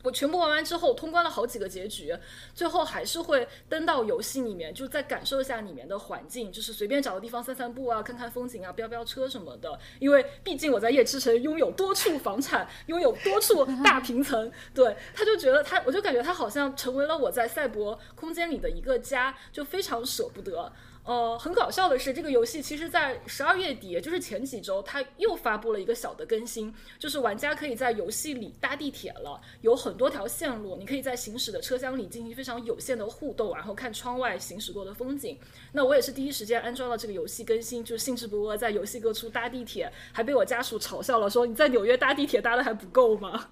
[0.04, 2.16] 我全部玩完之后，通关了好几个结局，
[2.54, 9.80] 最后还是会登到游戏里面，就再感受一下里面的环境，就是随便找个地方散散步啊，看看风景啊，飙飙车什么的。
[10.00, 20.72] 因为毕竟我在夜之城拥有多处房产，拥有多处大平层，对，他就觉得他，我就感觉他好像成为了我在赛博空间里的一个家，就非常舍不得。
[21.06, 35.38] 呃，很搞笑的是，这个游戏其实，在十二月底，也就是前几周，它又发布了一个小的更新，就是玩家可以在游戏里搭地铁了，有很多条线路，你可以在行驶的车厢里进行非常有限的互动，然后看窗外行驶过的风景。
[35.74, 43.50] 那我也是第一时间安装了这个游戏更新，就兴致勃勃在游戏各处搭地铁，还被我家属嘲笑了，说你在纽约搭地铁搭的还不够吗？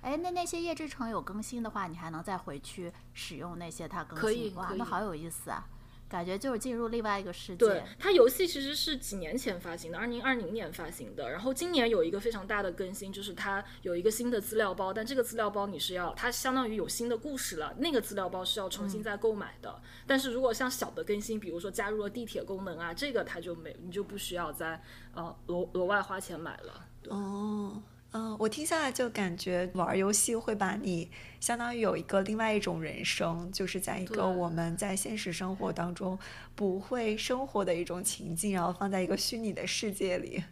[0.00, 4.20] 哎，那那些夜之城有更新的话，你还能再回去使用那些它更新？
[4.20, 5.64] 可以，哇，那好有意思啊！
[6.10, 7.56] 感觉就是进入另外一个世界。
[7.56, 11.30] 对，它游戏其实是几年前发行的，二零二零年发行的。
[11.30, 17.72] 然后今年有一个非常大的更新，就是它有一个新的资料包，但这个资料包你是要，它相当于有新的故事了。
[17.78, 19.80] 那个资料包是要重新再购买的。
[20.04, 24.82] 但是如果像小的更新，比如说加入了地铁功能啊，这个它就没，你就不需要再
[25.14, 26.88] 呃额额外花钱买了。
[27.08, 27.80] 哦。
[28.12, 31.08] 嗯，我听下来就感觉玩游戏会把你
[31.38, 36.18] 相当于有一个另外一种人生，就是在一个我们在现实生活当中
[36.56, 40.42] 不会生活的一种情境，然后放在一个虚拟的世界里。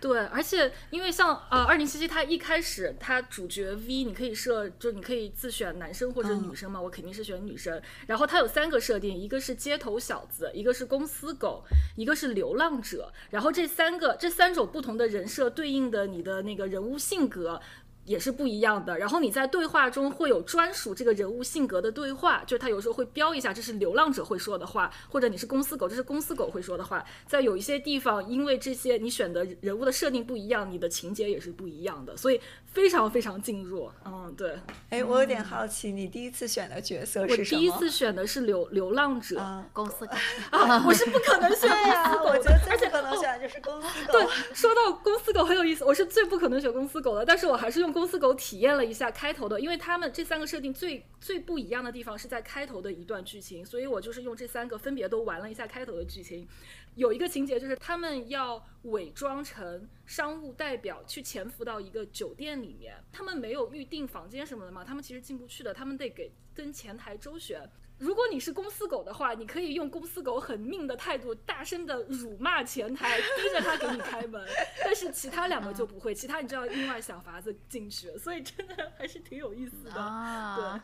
[0.00, 7.80] 对，而且因为像呃二零七七，它一开始它主角 V 你可以设，就你可以自选男生或者女生嘛，我肯定是选女生。
[8.06, 11.64] 然后它有三个设定，一个是街头小子，一个是公司狗，
[11.96, 13.12] 一个是流浪者。
[13.30, 17.60] 然后这三个这三种不同的人设对应的你的那个人物性格。
[18.06, 18.96] 也是不一样的。
[18.98, 27.04] 然后你在对话中会有专属这个人物性格的对话，就是他有时候会标一下，这是流浪者会说的话，或者你是公司狗，这是公司狗会说的话。
[27.26, 33.90] 在有一些地方，因为这些你选的人物的设定不一样，你的情节也是不一样的，所以非常非常进入。
[34.04, 34.56] 嗯，对。
[34.90, 37.60] 哎，我有点好奇，你第一次选的角色是什么？
[37.60, 39.42] 我第一次选的是流流浪者，
[39.72, 40.12] 公司狗
[40.50, 40.82] 啊。
[40.86, 44.12] 我是不可能选公司狗， 我觉得最不可能选的就是公司狗。
[44.14, 47.95] 对，说到公司狗很有意思，我是最不可能选公司狗的，但是我还是用。
[47.96, 56.46] 公司狗体验了一下开头的，因为他们这三个设定最最不一样的地方是在开头的一段剧情，所以我就是用这三个分别都玩了一下开头的剧情。
[56.94, 67.66] 有一个情节就是他们要伪装成商务代表去潜伏到一个酒店里面，他们没有预定房间什么的嘛，他们其实进不去的，他们得给跟前台周旋。
[67.98, 74.46] 如果你是公司狗的话，你可以用公司狗很命的态度，大声的辱骂前台，逼着他给你开门。
[74.84, 78.16] 但是其他两个就不会，其他你就要另外想法子进去。
[78.18, 80.56] 所以真的还是挺有意思的。
[80.56, 80.80] 对。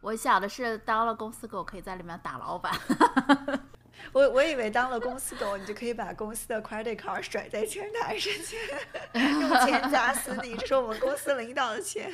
[0.00, 2.72] 我想的是当了公司狗可以在里面打老板。
[4.12, 8.56] 我我以为当了公司狗，你就可以把公司的 credit card 甩在前台上去，
[9.14, 12.12] 用钱砸死你，这是我们公司领导的钱。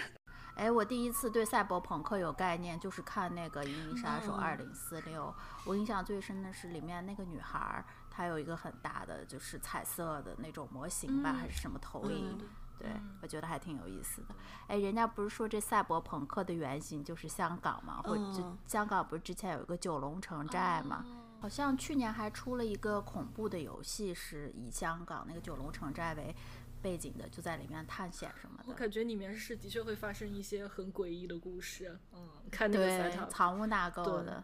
[0.61, 5.24] 哎，我第一次对赛博朋克有概念，就是看那个《银翼杀手二零四六》。
[5.65, 12.39] 我印象最深的是里面那个女孩，她有一个很大的就是彩色的那种模型吧，还是什么投影？
[12.78, 12.91] 对，
[13.23, 14.35] 我觉得还挺有意思的。
[14.66, 18.03] 哎，人家不是说这赛博朋克的原型就是香港吗？
[18.05, 18.23] 或者
[18.66, 21.03] 香港不是之前有一个九龙城寨吗？
[21.41, 26.37] 好像去年还出了一个恐怖的游戏，是以香港那个九龙城寨为
[26.82, 28.65] 背景的，就在里面探险什么的。
[28.69, 31.98] 我感觉里面是的确会发生一些很诡异的故事。
[32.12, 34.43] 嗯，看那个对，藏污纳垢的。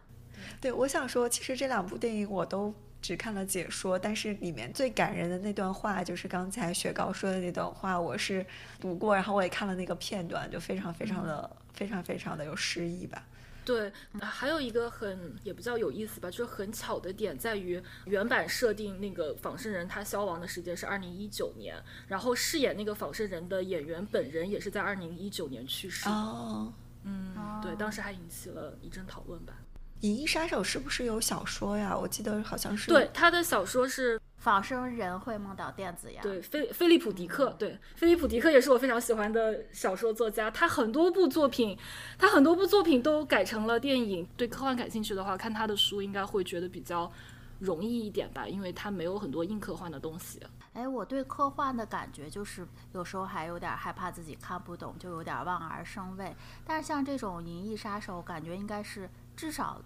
[0.61, 8.45] 对，我想说，其实这两部电影我都只看了解说，但是里面最感人的那段话，就是刚才雪糕说的那段话，我是
[8.79, 13.25] 读过，然后我也看了那个片段，就非常非常的、非常非常的有诗意吧。
[13.67, 13.91] 对，
[14.21, 21.75] 还有一个很也比较有意思吧，就是很巧的点在于原版设定那个仿生人他消亡的时间是二零一九年，
[22.07, 26.07] 然后饰演那个仿生人的演员本人也是在二零一九年去世。
[26.07, 26.71] 哦，
[27.03, 29.53] 嗯，对，当时还引起了一阵讨论吧。
[30.07, 31.93] 《银翼杀手》是不是有小说呀？
[31.97, 32.87] 我记得好像是。
[32.89, 34.17] 对，他的小说是。
[34.37, 36.21] 仿生人会梦到电子羊。
[36.21, 40.49] 对，菲菲利普迪克，对，菲利普迪克也是我非常喜欢的小说作家。
[40.49, 41.77] 他很多部作品，
[42.17, 44.27] 他很多部作品都改成了电影。
[44.37, 47.11] 对科幻感兴趣的话，看他的书应该会觉得比较
[47.59, 50.39] 容易一点吧，因为他没有很多硬科幻的东西。
[50.73, 56.35] 哎，我对科幻的感觉就是有时候还有点害怕自己看不懂，就有点望而生畏。
[56.63, 59.81] 但是像这种《银翼杀手》，感觉应该是至少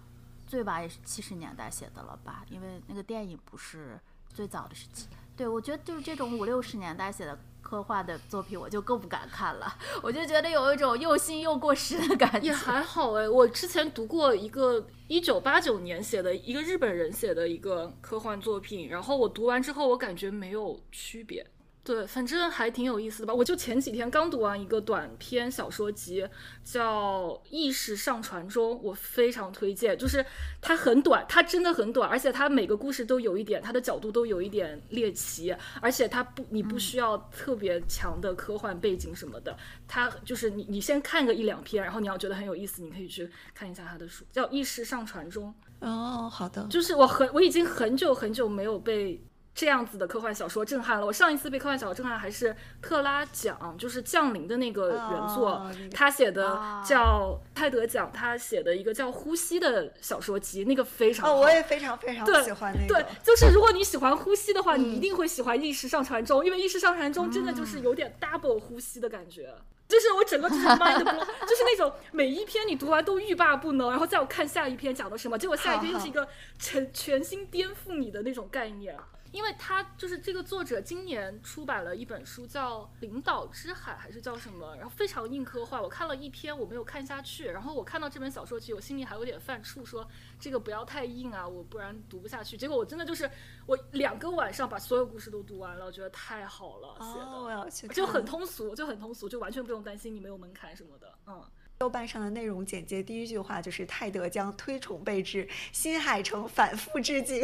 [0.45, 2.43] 最晚也是七十年代写的了吧？
[2.49, 3.97] 因为那个电影不是。
[4.33, 9.77] 最早的时期，对我觉得就是这种五六十年代写的科幻的作品，我就更不敢看了。
[10.01, 12.47] 我就觉得有一种又新又过时的感觉。
[12.47, 21.45] 也还好哎，我之前读过一个一九八九年写的一个日本人写的一个科幻作品，然后我读完之后，我感觉没有区别。
[21.83, 23.33] 对，反正还挺有意思的吧。
[23.33, 26.23] 我就前几天刚读完一个短篇小说集，
[26.63, 29.97] 叫《意识上传中》，我非常推荐。
[29.97, 30.23] 就是
[30.61, 39.57] 它很短，它真的很短，而且它每个故事都有一点，它的角度都有一点猎奇，而且它不，你不需要特别强的科幻背景什么的。
[39.87, 45.51] 它就是你，你先看个一两篇，然后你要觉得很有意思，你可以去看一下他的书，叫《意识上传中》。
[45.87, 46.67] 哦，好的。
[46.69, 49.19] 就是我很，我已经很久很久没有被。
[49.53, 51.11] 这样子的科幻小说震撼了我。
[51.11, 61.35] 上一次被科幻小说震撼还是特拉奖，就是降临的那个原作，他写的叫泰德奖，他写的一个叫《呼吸》的小说集，那个非常好。
[61.35, 62.93] 我也非常非常喜欢那个。
[62.93, 69.53] 对，就是如果你喜欢《呼吸》的话，你一定会喜欢《意识上传中》，因为《意识上传中》真的就是有点 double 呼吸的感觉，
[69.87, 78.95] 就是我整个就是 mind blow， 就是那种每一篇你读完都欲罢不能，然后再我看下一篇讲的什么，结果下一篇又是一个全全新颠覆你的那种概念。
[79.31, 84.75] 因为他就是这个作者，今年出版了一本书，叫《领导之海》还是叫什么？
[84.75, 87.47] 然后非常硬科幻，我看了一篇，我没有看下去。
[87.47, 90.05] 然后我看到这本小说集，我心里还有点犯怵，说
[90.39, 92.57] 这个不要太硬啊，我不然读不下去。
[92.57, 93.29] 结果我真的就是
[93.65, 101.41] 我两个晚上把所有故事都读完了，我觉得太好了，写的就很通俗，就很通俗，就完全不用担心你没有门槛什么的，嗯。
[101.81, 107.41] 豆瓣上的内容简介第一句话就是泰德将推崇备至，新海诚反复致敬。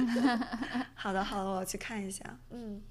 [0.94, 2.38] 好的，好的，我去看一下。
[2.50, 2.82] 嗯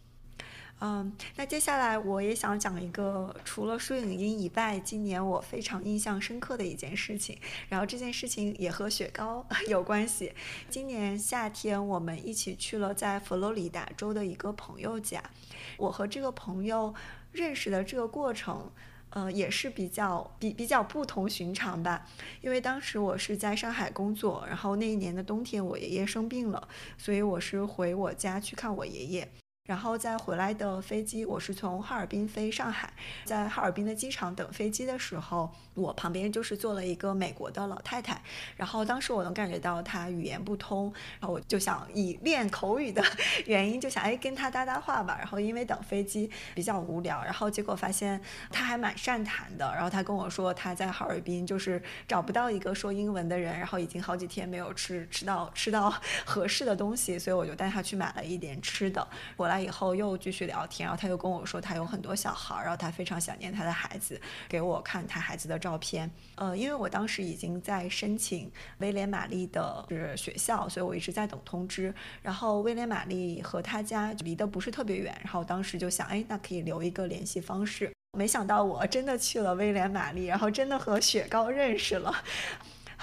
[0.80, 7.38] 嗯，那接下来我也想讲一个除了书影音以外，今年我非常印象深刻的一件事情。
[7.70, 10.34] 然后这件事情也和雪糕 有关系。
[10.68, 15.24] 今年夏天我们一起去了在佛罗里达州的一个朋友家，
[15.78, 16.96] 我和这个朋友
[17.32, 18.72] 认识的这个过程。
[19.16, 22.06] 呃，也是比较比比较不同寻常吧，
[22.42, 26.68] 因为当时我是在上海工作，然后那一年的冬天我爷爷生病了，
[26.98, 29.32] 所以我是回我家去看我爷爷。
[29.66, 32.94] 然后在回来的飞机，我是从哈尔滨飞上海，
[33.24, 38.22] 在哈尔滨的机场等飞机的时候，我旁边就是坐了一个美国的老太太。
[38.56, 43.04] 然后当时我能感觉到她语言不通，然后我就想以练口语的
[43.48, 45.18] 原因，就想哎跟她搭搭话吧。
[45.18, 48.22] 然后因为等飞机比较无聊，然后结果发现
[48.52, 49.66] 她还蛮善谈的。
[49.74, 55.92] 然后她跟我说她在哈尔滨就是找不到一个说英文的人，然后已经好几天没有吃吃到吃到
[56.24, 59.08] 合适的东西，所以我就带她去买了一点吃的。
[59.36, 59.55] 我来。
[59.60, 66.10] 以后又继续聊天，然后他又跟我说他有很多小孩，然后他非常想念他的孩子，给我看他孩子的照片。
[66.36, 71.94] 呃，因为我当时已经在申请威廉玛丽的是学校，所以我一直在等通知。
[72.22, 77.92] 然后威廉玛丽和他家离得不是特别远，然后当时就想，哎，那可以留一个联系方式。
[78.18, 82.14] 没想到我真的去了威廉玛丽，然后真的和雪糕认识了。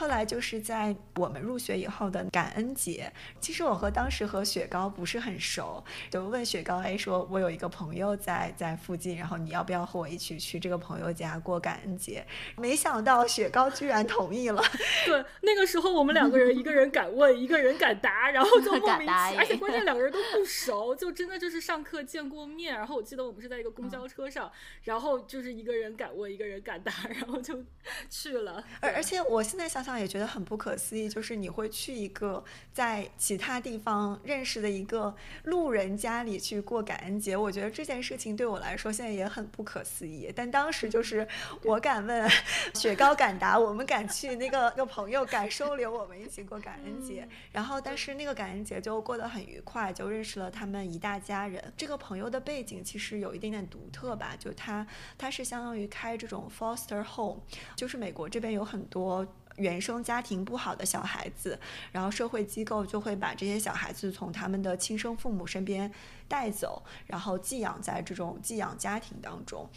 [0.03, 12.27] 后来就是在我们入学以后的感恩节，其实我和当时和雪糕不是很熟，就问雪糕，哎，说我有一个朋友在在附近，然后你要不要和我一起去这个朋友家过感恩节？
[12.57, 14.61] 没想到雪糕居然同意了。
[15.07, 22.75] 对，那个时候我们两个人，一个人敢问，一个人敢答，然后就莫名其妙，而且 关键两个人都不熟，就真的就是上课见过面。
[22.75, 24.51] 然后我记得我们是在一个公交车上，
[24.83, 27.63] 然后就是一个人敢问，一个人敢答，然后就
[28.11, 28.65] 去了。
[28.81, 29.81] 而而且我现在想。
[29.83, 32.43] 想也觉得很不可思议，就是你会去一个
[32.73, 35.15] 在其他地方认识的一个
[35.45, 40.33] 路人家里去过感恩节，我觉得这件事情对我来说现在也很不可思议。
[40.35, 41.27] 但当时就是
[41.65, 42.31] 我敢问，
[42.75, 47.29] 雪糕敢答，我们敢去，那个那个朋友敢收留我们一起过感恩节。
[47.51, 51.73] 然后，但是那个感恩节就过得很愉快，就认识了他们一大家人。
[51.77, 54.87] 这个朋友的背景其实有一点点独特吧，就他
[55.19, 57.41] 他是相当于开这种 foster home，
[57.77, 59.27] 就是美国这边有很多。
[59.57, 61.59] 原生家庭不好的小孩子，
[61.91, 65.93] 然后社会机构就会把这些小孩子从他们的亲生父母身边
[66.29, 69.69] 带走，然后寄养在这种寄养家庭当中。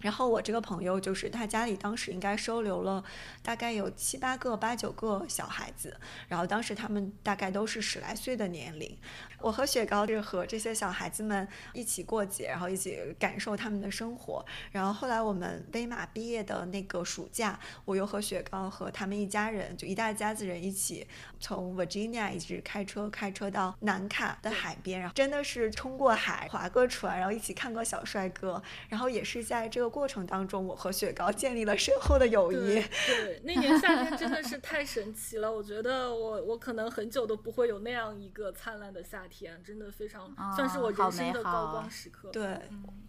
[0.00, 3.02] 然后我这个朋友就是他家里当时应该收留了
[3.42, 8.98] 大概有七八个、八九个小孩子，然后当时他们大概都是十来岁的年龄。
[9.44, 14.42] 我和雪糕是和这些小孩子们一起过节，然后一起感受他们的生活。
[14.72, 21.06] 然后后来我们威马毕业的那个暑假，我又和雪糕和他们一家人，就一大家子人一起
[21.38, 28.62] 从 Virginia 一直开车开车到南卡的海边，然后真的是冲过海、划过船，然后一起看过小帅哥。
[28.88, 32.82] 然后也是在这个过程当中，我和雪糕建立了深厚的友谊。
[33.06, 39.33] 对， 那年夏天真的是太神奇了，我觉得我我可能很久都不会有那样一个灿烂的夏天。
[39.36, 42.30] 天，真的非常算是我人生的高光时刻。
[42.30, 42.60] 对，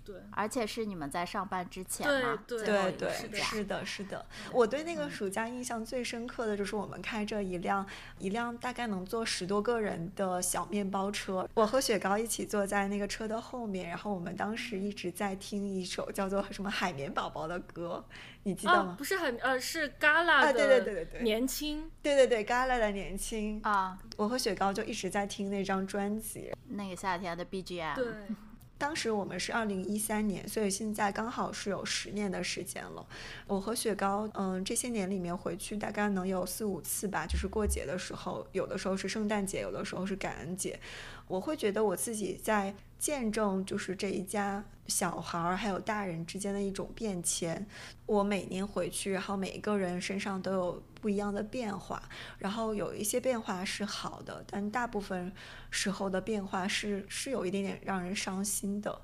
[0.04, 2.40] 对，而且是你们在上班之前嘛？
[2.48, 4.26] 对对对，是的，是的。
[4.52, 7.86] 我对那个暑假印象最深刻的就是我们开着一辆
[8.18, 18.04] 一辆大概能坐十多个人的小面包车，我和雪糕一起坐在那个车的后面，然后我们当时一直在听一首叫做什么《海绵宝宝》的歌。
[18.48, 18.96] 你记得吗？
[18.96, 27.96] 不是很呃，是 Gala 的，对对对对对，年轻，对对对，Gala 的年轻啊，我和雪糕就一直在听那张专辑，那个夏天的 BGM。
[27.96, 28.06] 对，
[28.78, 33.04] 当时我们是二零一三年，所以现在刚好是有十年的时间了。
[33.48, 40.80] 我和雪糕，嗯，这些年里面回去大概能有四五次吧，就是过节的时候，有的时候是圣诞节，有的时候是感恩节，
[41.28, 42.76] 我会觉得我自己在。
[42.98, 47.68] 见证就是这一家小孩儿还有大人之间的一种变迁。
[48.06, 52.02] 我每年回去，然后每一个人身上都有不一样的变化，
[52.40, 55.32] 然后有一些变化是好的，但大部分
[55.70, 59.02] 时候的变化是是有一点点让人伤心的。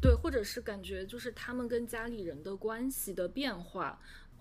[0.00, 3.98] 对，或者是感觉就是他们跟家里人的关系的变化。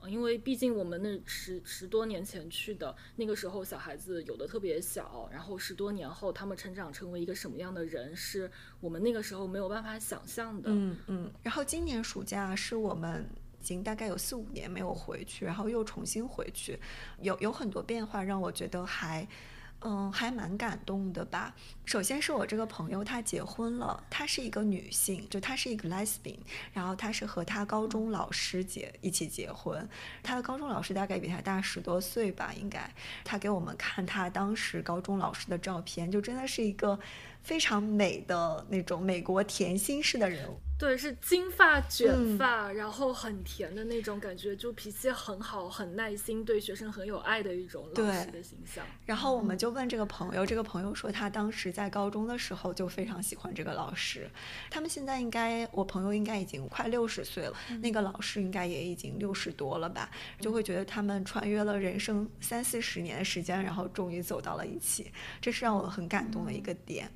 [0.09, 8.49] 因为毕竟我们那十十多年前去的那个时候，小孩子有的特别小，然后十多年后他们成长成为一个什么样的人，是
[8.79, 10.69] 我们那个时候没有办法想象的。
[10.71, 11.31] 嗯嗯。
[11.41, 13.25] 然后今年暑假是我们
[13.59, 16.79] 已经大概有四五年没有回去，然后又重新回去，
[17.21, 19.27] 有有很多变化，让我觉得还。
[19.85, 21.53] 嗯，还蛮感动的吧。
[21.85, 26.37] 首先是我这个朋友，她结婚了，她是一个女性，就她是一个 lesbian，
[26.71, 29.87] 然后她是和她高中老师结一起结婚，
[30.23, 32.89] 她的高中老师大概比她大十多岁吧，应该。
[33.25, 36.97] 她给我们看她当时高中老师的照片，就真的是一个
[37.41, 40.57] 非常美的那种美国甜心式的人物。
[40.83, 48.85] 对，是金发卷发，然后很甜的那种感觉，就脾气很好，很耐心，对学生很有爱的一种老师的形象。
[49.05, 54.29] 然后我们就问这个朋友，这个朋友说他当时在高中的时候就非常喜欢这个老师。
[54.69, 60.11] 他们现在应该，我朋友应该已经快六十岁了，那个老师应该也已经六十多了吧，
[60.41, 67.09] 就会觉得他们穿越了人生三四十年的时间，然后终于走到了一起，这是让我很感动的一个点。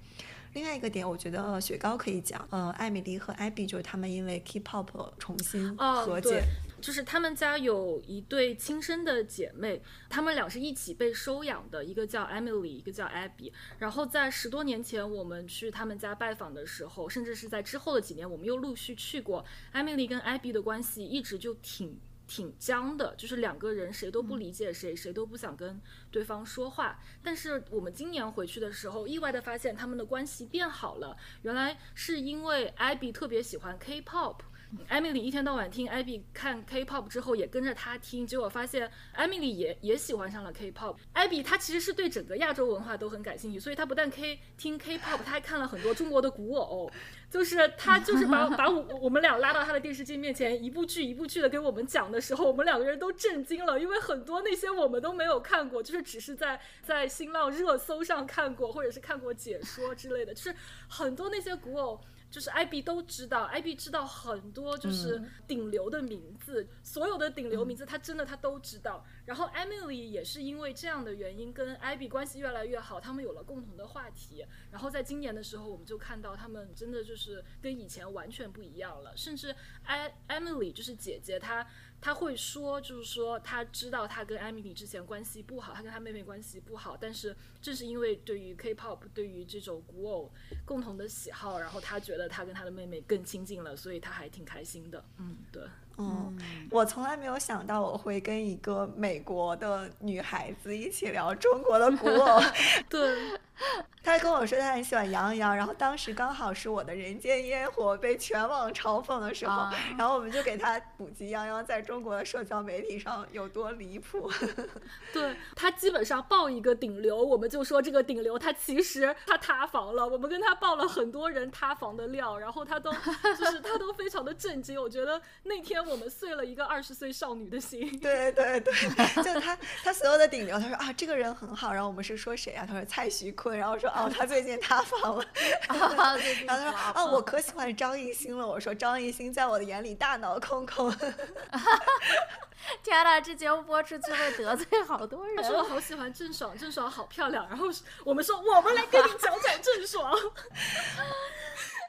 [0.53, 6.43] 另外一个点，我觉得雪糕可以讲，呃，艾米丽和艾比就是他们因为 K-pop 重新和解，
[6.81, 13.51] 就是他们家有一对亲生的姐妹，他们俩是一起被收养的，一个叫 Emily，一个叫 Abby。
[13.77, 19.45] 然后在十多年前我们去他们家拜访的时候，甚至是在之后的几年，我们又陆续去过。
[19.73, 21.99] Emily 跟 Abby 的关系一直就挺。
[22.27, 25.81] 挺僵的，就是两个人谁都不理解谁，谁都不想跟
[26.11, 26.99] 对方说话。
[27.23, 31.15] 但是我们今年回去的时候，意外的发现他们的关系变好了。
[31.43, 34.39] 原来是因为艾比特别喜欢 K-pop，
[34.87, 40.95] 艾米丽一天到晚听艾比看 K-pop 之后，也跟着他听，结果发现艾米丽也也喜欢上了 K-pop。
[41.13, 46.89] 艾比她其实是对整个亚洲文化都很感兴趣，所以她不但 K 听 K-pop，她还看了很多中国的古偶。
[47.29, 60.55] 就是她就是把 把我我们俩拉到她的电视机面前，一部剧一部剧的给我们讲的时候，我们两个人都震惊了，因为很多那些我们都没有看过，就是只是在在新浪热搜上看过，或者是看过解说之类的，就是
[60.87, 61.99] 很多那些古偶。
[62.29, 69.05] 就是艾比都知道，艾比知道很多就是顶流的名字，所有的顶流名字他真的他都知道。
[69.25, 74.45] 然后 Emily 也是因为这样的原因跟艾比关系越来越好，他们有了共同的话题。
[74.71, 81.65] 然后在今年的时候，我们就看到他们真的就是跟以前完全不一样了，甚至艾 Emily 就是姐姐她。
[81.99, 90.31] 他会说，就是说他知道他跟艾米丽之前关系不好，他跟他妹妹关系不好，但是正是因为对于 K-pop，对于这种古偶
[90.63, 95.03] 共同的喜好，然后他觉得他跟他的妹妹更亲近了，所以他还挺开心的。
[95.17, 95.63] 嗯，对。
[95.99, 96.37] 嗯，
[96.69, 102.39] 我从来没有想到我会跟一个美国的女孩子一起聊中国的古偶。
[102.87, 103.39] 对。
[104.03, 114.31] 他跟我说他很喜欢杨洋，然后当时刚好是我的人间烟火被全网嘲讽的时候，然后我们就给他普及杨洋在中国的社交媒体上有多离谱。
[115.11, 120.07] 对他基本上报一个顶流，我们就说这个顶流他其实他塌房了。
[120.07, 122.91] 我们跟他报了很多人塌房的料，然后他都
[123.37, 124.81] 就是他都非常的震惊。
[124.81, 127.99] 我觉得那天我们碎了一个二十岁少女的心。
[127.99, 128.73] 对对对，
[129.21, 132.65] 就他他所有的顶流，他说啊这个人很好，然后我们是说谁啊？
[132.65, 133.46] 他说蔡徐坤。
[133.55, 135.25] 然后说哦，他最近 塌房了。
[135.67, 136.17] 然后他
[136.57, 138.45] 说啊，我可喜欢张艺兴了。
[138.47, 140.91] 我说张艺兴在我的眼里大脑空空。
[142.83, 145.37] 天呐，这节目播出去会得罪好多人。
[145.37, 147.47] 他说我好喜欢郑爽，郑爽好漂亮。
[147.47, 147.67] 然后
[148.03, 150.11] 我们说我们来跟你讲讲郑爽。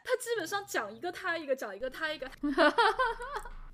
[0.05, 2.31] 他基本上讲一个他一个，讲一个他一个。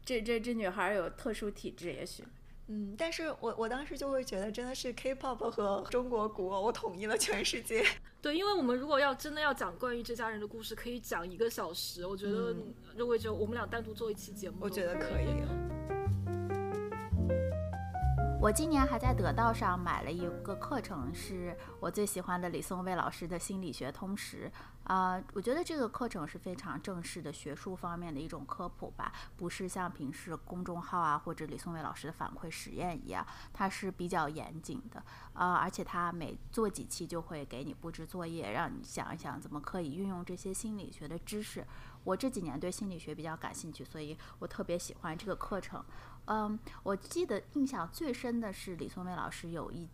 [0.05, 2.25] 这这这女孩有特殊体质，也许。
[2.69, 7.85] 嗯，但是我我当时就会觉得，真的是 K-pop 和中国古偶统一了全世界。
[8.23, 12.07] 对，因为我们如果要真的要讲关于这家人的故事，可以讲一个小时。
[12.07, 12.57] 我觉得，
[12.97, 15.94] 如果就我们俩单独做一期节目，我觉得可以。
[18.45, 24.53] 我今年还在得到上买了一个课程，是我最喜欢的李松蔚老师的心理学通识。
[24.83, 35.03] 啊，我觉得这个课程是非常正式的学术方面的一种科普吧，不是像平时公众号啊或者李松蔚老师的反馈实验一样，它是比较严谨的。
[35.33, 41.67] 啊，而且他每做几期就会给你布置作业，让你想一想怎么可以运用这些心理学的知识。
[42.05, 45.83] 我这几年对心理学比较感兴趣，所以我特别喜欢这个课程。
[46.27, 49.89] 嗯，我记得印象最深的是李松蔚老师有一，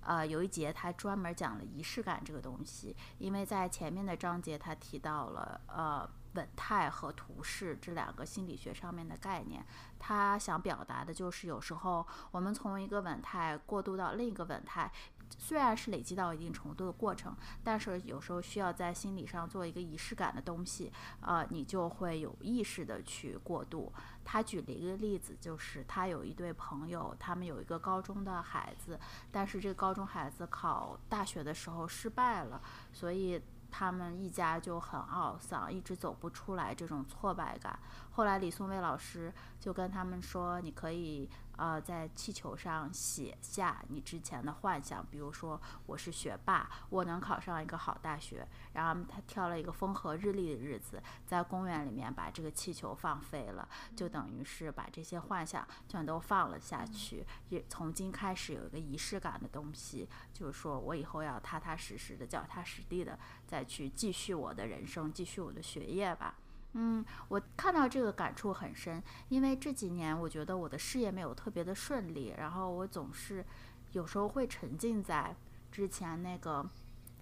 [0.00, 9.64] 呃，有一节他专门讲了仪式感这个东西，因为在前面的章节他提到了呃稳态和图式这两个心理学上面的概念，
[9.98, 14.90] 他想表达的就是有时候我们从一个稳态过渡到另一个稳态。
[15.36, 23.92] 虽然是累积到一定程度的过程，但是有时候需要在心理上做一个仪式感的东西，呃，你就会有意识的去过渡。
[24.24, 28.98] 他举了一个例子，就是他有一对朋友，他们有一个高中的孩子，
[29.30, 37.78] 但是这个高中孩子考大学的时候失败了，所以他们一家就很懊丧，一直走不出来这种挫败感。
[38.12, 48.46] 后来李松蔚老师就跟他们说：“你可以。”呃，在气球上写下你之前的幻想，比如说我是学霸，我能考上一个好大学。
[48.72, 57.24] 然后他挑了一个风和日丽的日子，在公园里面把这个气球放飞了，就等于是把这些幻想全都放了下去。
[57.50, 66.34] 也从今开始有一个仪式感的东西，就是说我以后要踏踏实实的、脚踏实地的再去继续我的人生，继续我的学业吧。
[66.74, 73.44] 嗯，我看到这个感触很深，因为这几年我觉得我的事业没有特别的顺利，然后我总是
[73.92, 75.34] 有时候会沉浸在
[75.72, 76.64] 之前那个。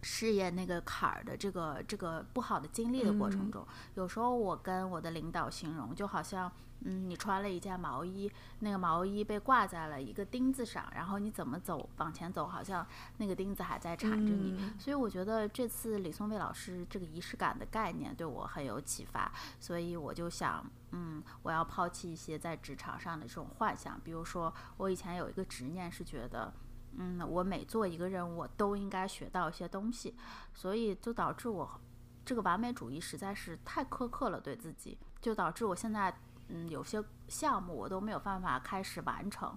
[0.04, 3.64] 事业那个坎儿的这个这个不好的经历的过程中，
[3.94, 6.50] 有时候我跟我的领导形容，就好像，
[6.84, 8.30] 嗯，你穿了一件毛衣，
[8.60, 12.86] 那个毛衣被挂在了一个钉子上，然后你怎么走往前走，好像
[13.18, 14.58] 那个钉子还在缠着你。
[14.78, 19.30] 所以我觉得这次李松蔚老师这个仪式感的概念对我很有启发，
[19.60, 26.52] 所以我就想，嗯，我要抛弃一些在职场上的这种幻想，比如说我以前有一个执念是觉得。
[26.94, 30.14] 嗯，我每做一个任务，我都应该学到一些东西，
[30.52, 31.80] 所以就导致我
[32.22, 36.14] 这个完美主义实在是太苛刻了，对自己，就导致我现在
[36.52, 39.56] 嗯有些项目我都没有办法开始完成，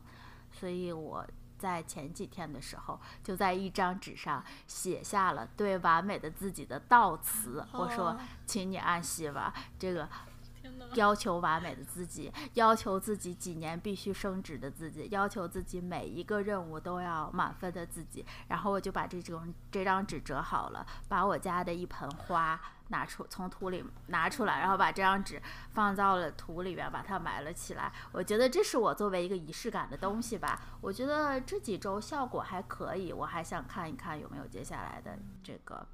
[0.52, 1.26] 所以我
[1.58, 10.08] 在前几天的时候就在一张纸上写下了对完美的自己的悼词，我说，请你安息吧，这个。
[10.94, 18.26] 要求完美的自己，要求自己几年必须升职的自己，要求自己每一个任务都要满分的自己。
[18.48, 25.42] 然后我就把这种这张纸折好了，把我家的一盆花拿出从土里拿出来，然后把这张纸
[25.72, 27.92] 放到了土里边，把它埋了起来。
[28.12, 30.62] 我觉得这是我作为一个仪式感的东西吧。
[30.82, 35.86] 我觉得这几周效果还可以，我还想看一看有没有接下来的这个。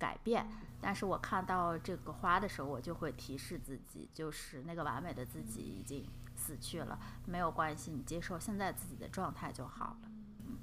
[0.00, 0.48] 改变，
[0.80, 10.10] 但是我看到这个花的时候，我就会提示自己，就是那个完美的自己已经死去了，没有关系，你接受现在自己的状态就好了。
[10.46, 10.56] 嗯，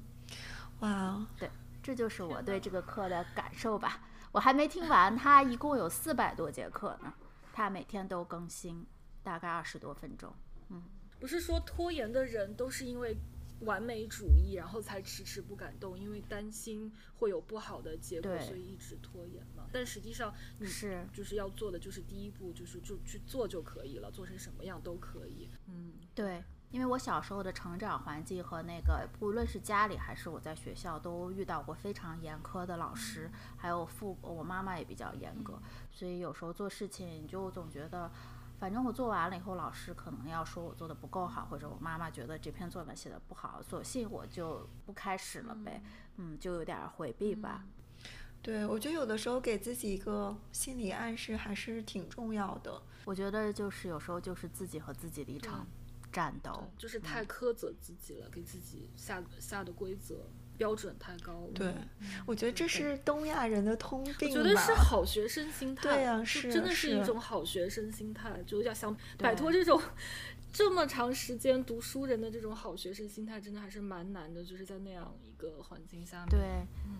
[0.79, 1.49] 哇，对，
[1.83, 4.01] 这就是我对这个课的感受吧。
[4.31, 7.13] 我还没听完，它一共有四百多节课呢，
[7.53, 8.85] 它每天都更新，
[9.23, 10.33] 大概二十多分钟。
[10.69, 10.83] 嗯，
[11.19, 13.17] 不是说拖延的人都是因为。
[13.61, 19.54] 完美主义，然后才迟迟不敢动，因为担心会有不好的结果，所以一直拖延嘛。
[19.75, 25.49] 但实际上，你是就是要做的就是第一步，就是就去做就可以了，做成什么样都可以。
[25.67, 26.41] 嗯，对，
[26.71, 35.61] 因为我小时候的成长环境和那个，不论是家里还是我在学校，都遇到过非常严苛的老师，还有父，我妈妈也比较严格，
[35.91, 38.09] 所以有时候做事情你就总觉得。
[38.57, 45.83] 反正我做完了以后，老师可能要说我做的不够好，或者我妈妈觉得这篇作文写的不好，索性我就不开始了呗，
[46.15, 47.65] 嗯，就有点回避吧。
[48.45, 52.79] 对，我觉得有的时候给自己一个心理暗示还是挺重要的。
[53.03, 55.65] 我觉得就是有时候就是自己和自己的一场
[56.11, 60.27] 战斗，就是太苛责自己了，给自己下下的规则。
[60.57, 61.51] 标准太高了。
[61.53, 61.75] 对，
[62.25, 64.29] 我觉得这是东亚人的通病。
[64.29, 65.83] 我觉得是好学生心态。
[65.83, 69.81] 对呀，是真的是一种好学生心态，就要想摆脱这种
[70.53, 74.45] 这么长时间读书人的这种好学生心态，真的还是蛮难的。
[74.45, 76.29] 就是在那样一个环境下面。
[76.29, 76.39] 对，
[76.85, 76.99] 嗯。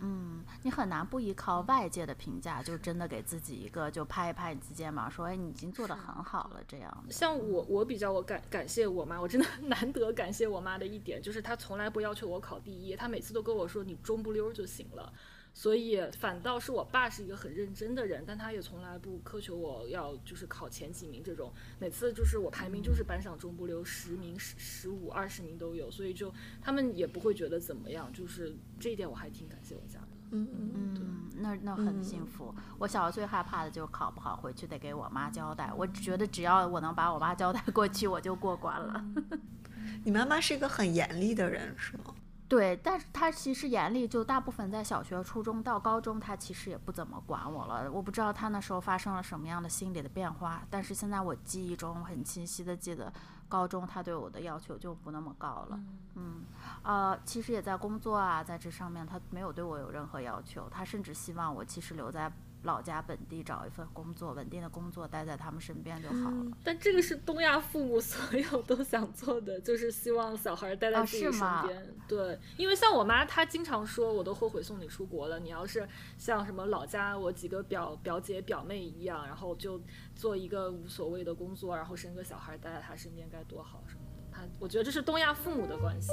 [0.00, 7.04] 嗯，你很难不依靠外界的评价，就真的给自己一个，就拍一拍你自己肩膀，说，哎，你已经做得很好了，这样。
[7.10, 15.12] 像我，我比较我感感谢我妈，我真的难得感谢我妈的一点，就是她从来不要求我考第一，她每次都跟我说你中不溜就行了。
[15.58, 21.52] 所以反倒是我爸是一个很认真的人，但他也从来不苛求我要就是考前几名这种。
[21.80, 26.32] 每次就是我排名就是班上中不溜，十名、十十五、二十名都有，所以就
[26.62, 28.08] 他们也不会觉得怎么样。
[28.12, 30.06] 就是这一点我还挺感谢我家的。
[30.30, 32.54] 嗯嗯嗯，那那很幸福。
[32.78, 35.72] 我小时候最害怕的就是考不好，回去得给我妈交代。
[35.76, 39.04] 我觉得只要我能把我妈交代过去，我就过关了。
[40.04, 42.14] 你妈妈是一个很严厉的人，是吗？
[42.48, 47.92] 对，但是他其实严厉，就大部分在小学、初中到高中，他其实也不怎么管我了。
[47.92, 53.12] 我不知道他那时候发生了什么样的心理的变化，但是现在我记忆中很清晰的记得，
[53.50, 55.78] 高中他对我的要求就不那么高了。
[56.14, 56.44] 嗯，
[56.82, 62.32] 呃，其实也在工作啊，在这上面他没有对我有任何要求，他甚至希望我其实留在。
[62.62, 66.46] 老家本地找一份工作，稳定的工作，待在他们身边就好了。
[66.64, 71.94] 但这个是东亚父母所有 都想做的，就是希望小孩待在自己身边。
[72.08, 75.38] 对，因为像我妈，她经常说，我都后悔送你出国了。
[75.38, 79.80] 你要是像什么老家我几个表表姐表妹一样，然后就
[80.14, 84.22] 做一个无所谓的工作，然后生个小孩待在他身边该多好什么的。
[84.32, 86.12] 她，我觉得这是东亚父母的关系。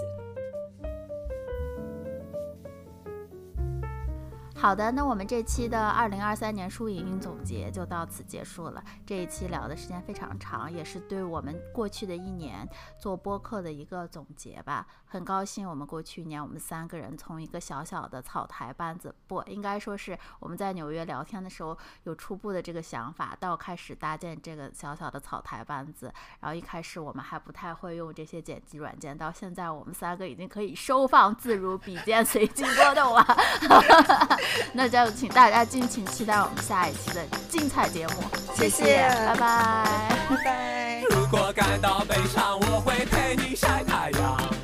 [4.58, 8.84] 好的，那我们这期的二零二三年书影音总结就到此结束了。
[9.06, 12.68] 这一期聊的时间非常长，也是对我们过去的一年
[12.98, 14.88] 做播客的一个总结吧。
[15.06, 26.12] 很高兴我们过去一年，我们三个人从一个小小的草台班子，不应该说是我们在纽约聊天的时候有初步的这个想法，到开始搭建这个小小的草台班子。
[26.40, 33.26] 然后一开始我们还不太会用这些剪辑软件，到现在我们三个已经可以收放自如，比肩随机波动了。
[34.74, 38.14] 那就请大家敬请期待我们下一期的精彩节目，
[38.56, 39.86] 谢谢，拜拜，
[40.30, 41.02] 拜拜。
[41.10, 44.55] 如果感到悲伤，我会陪你晒太阳。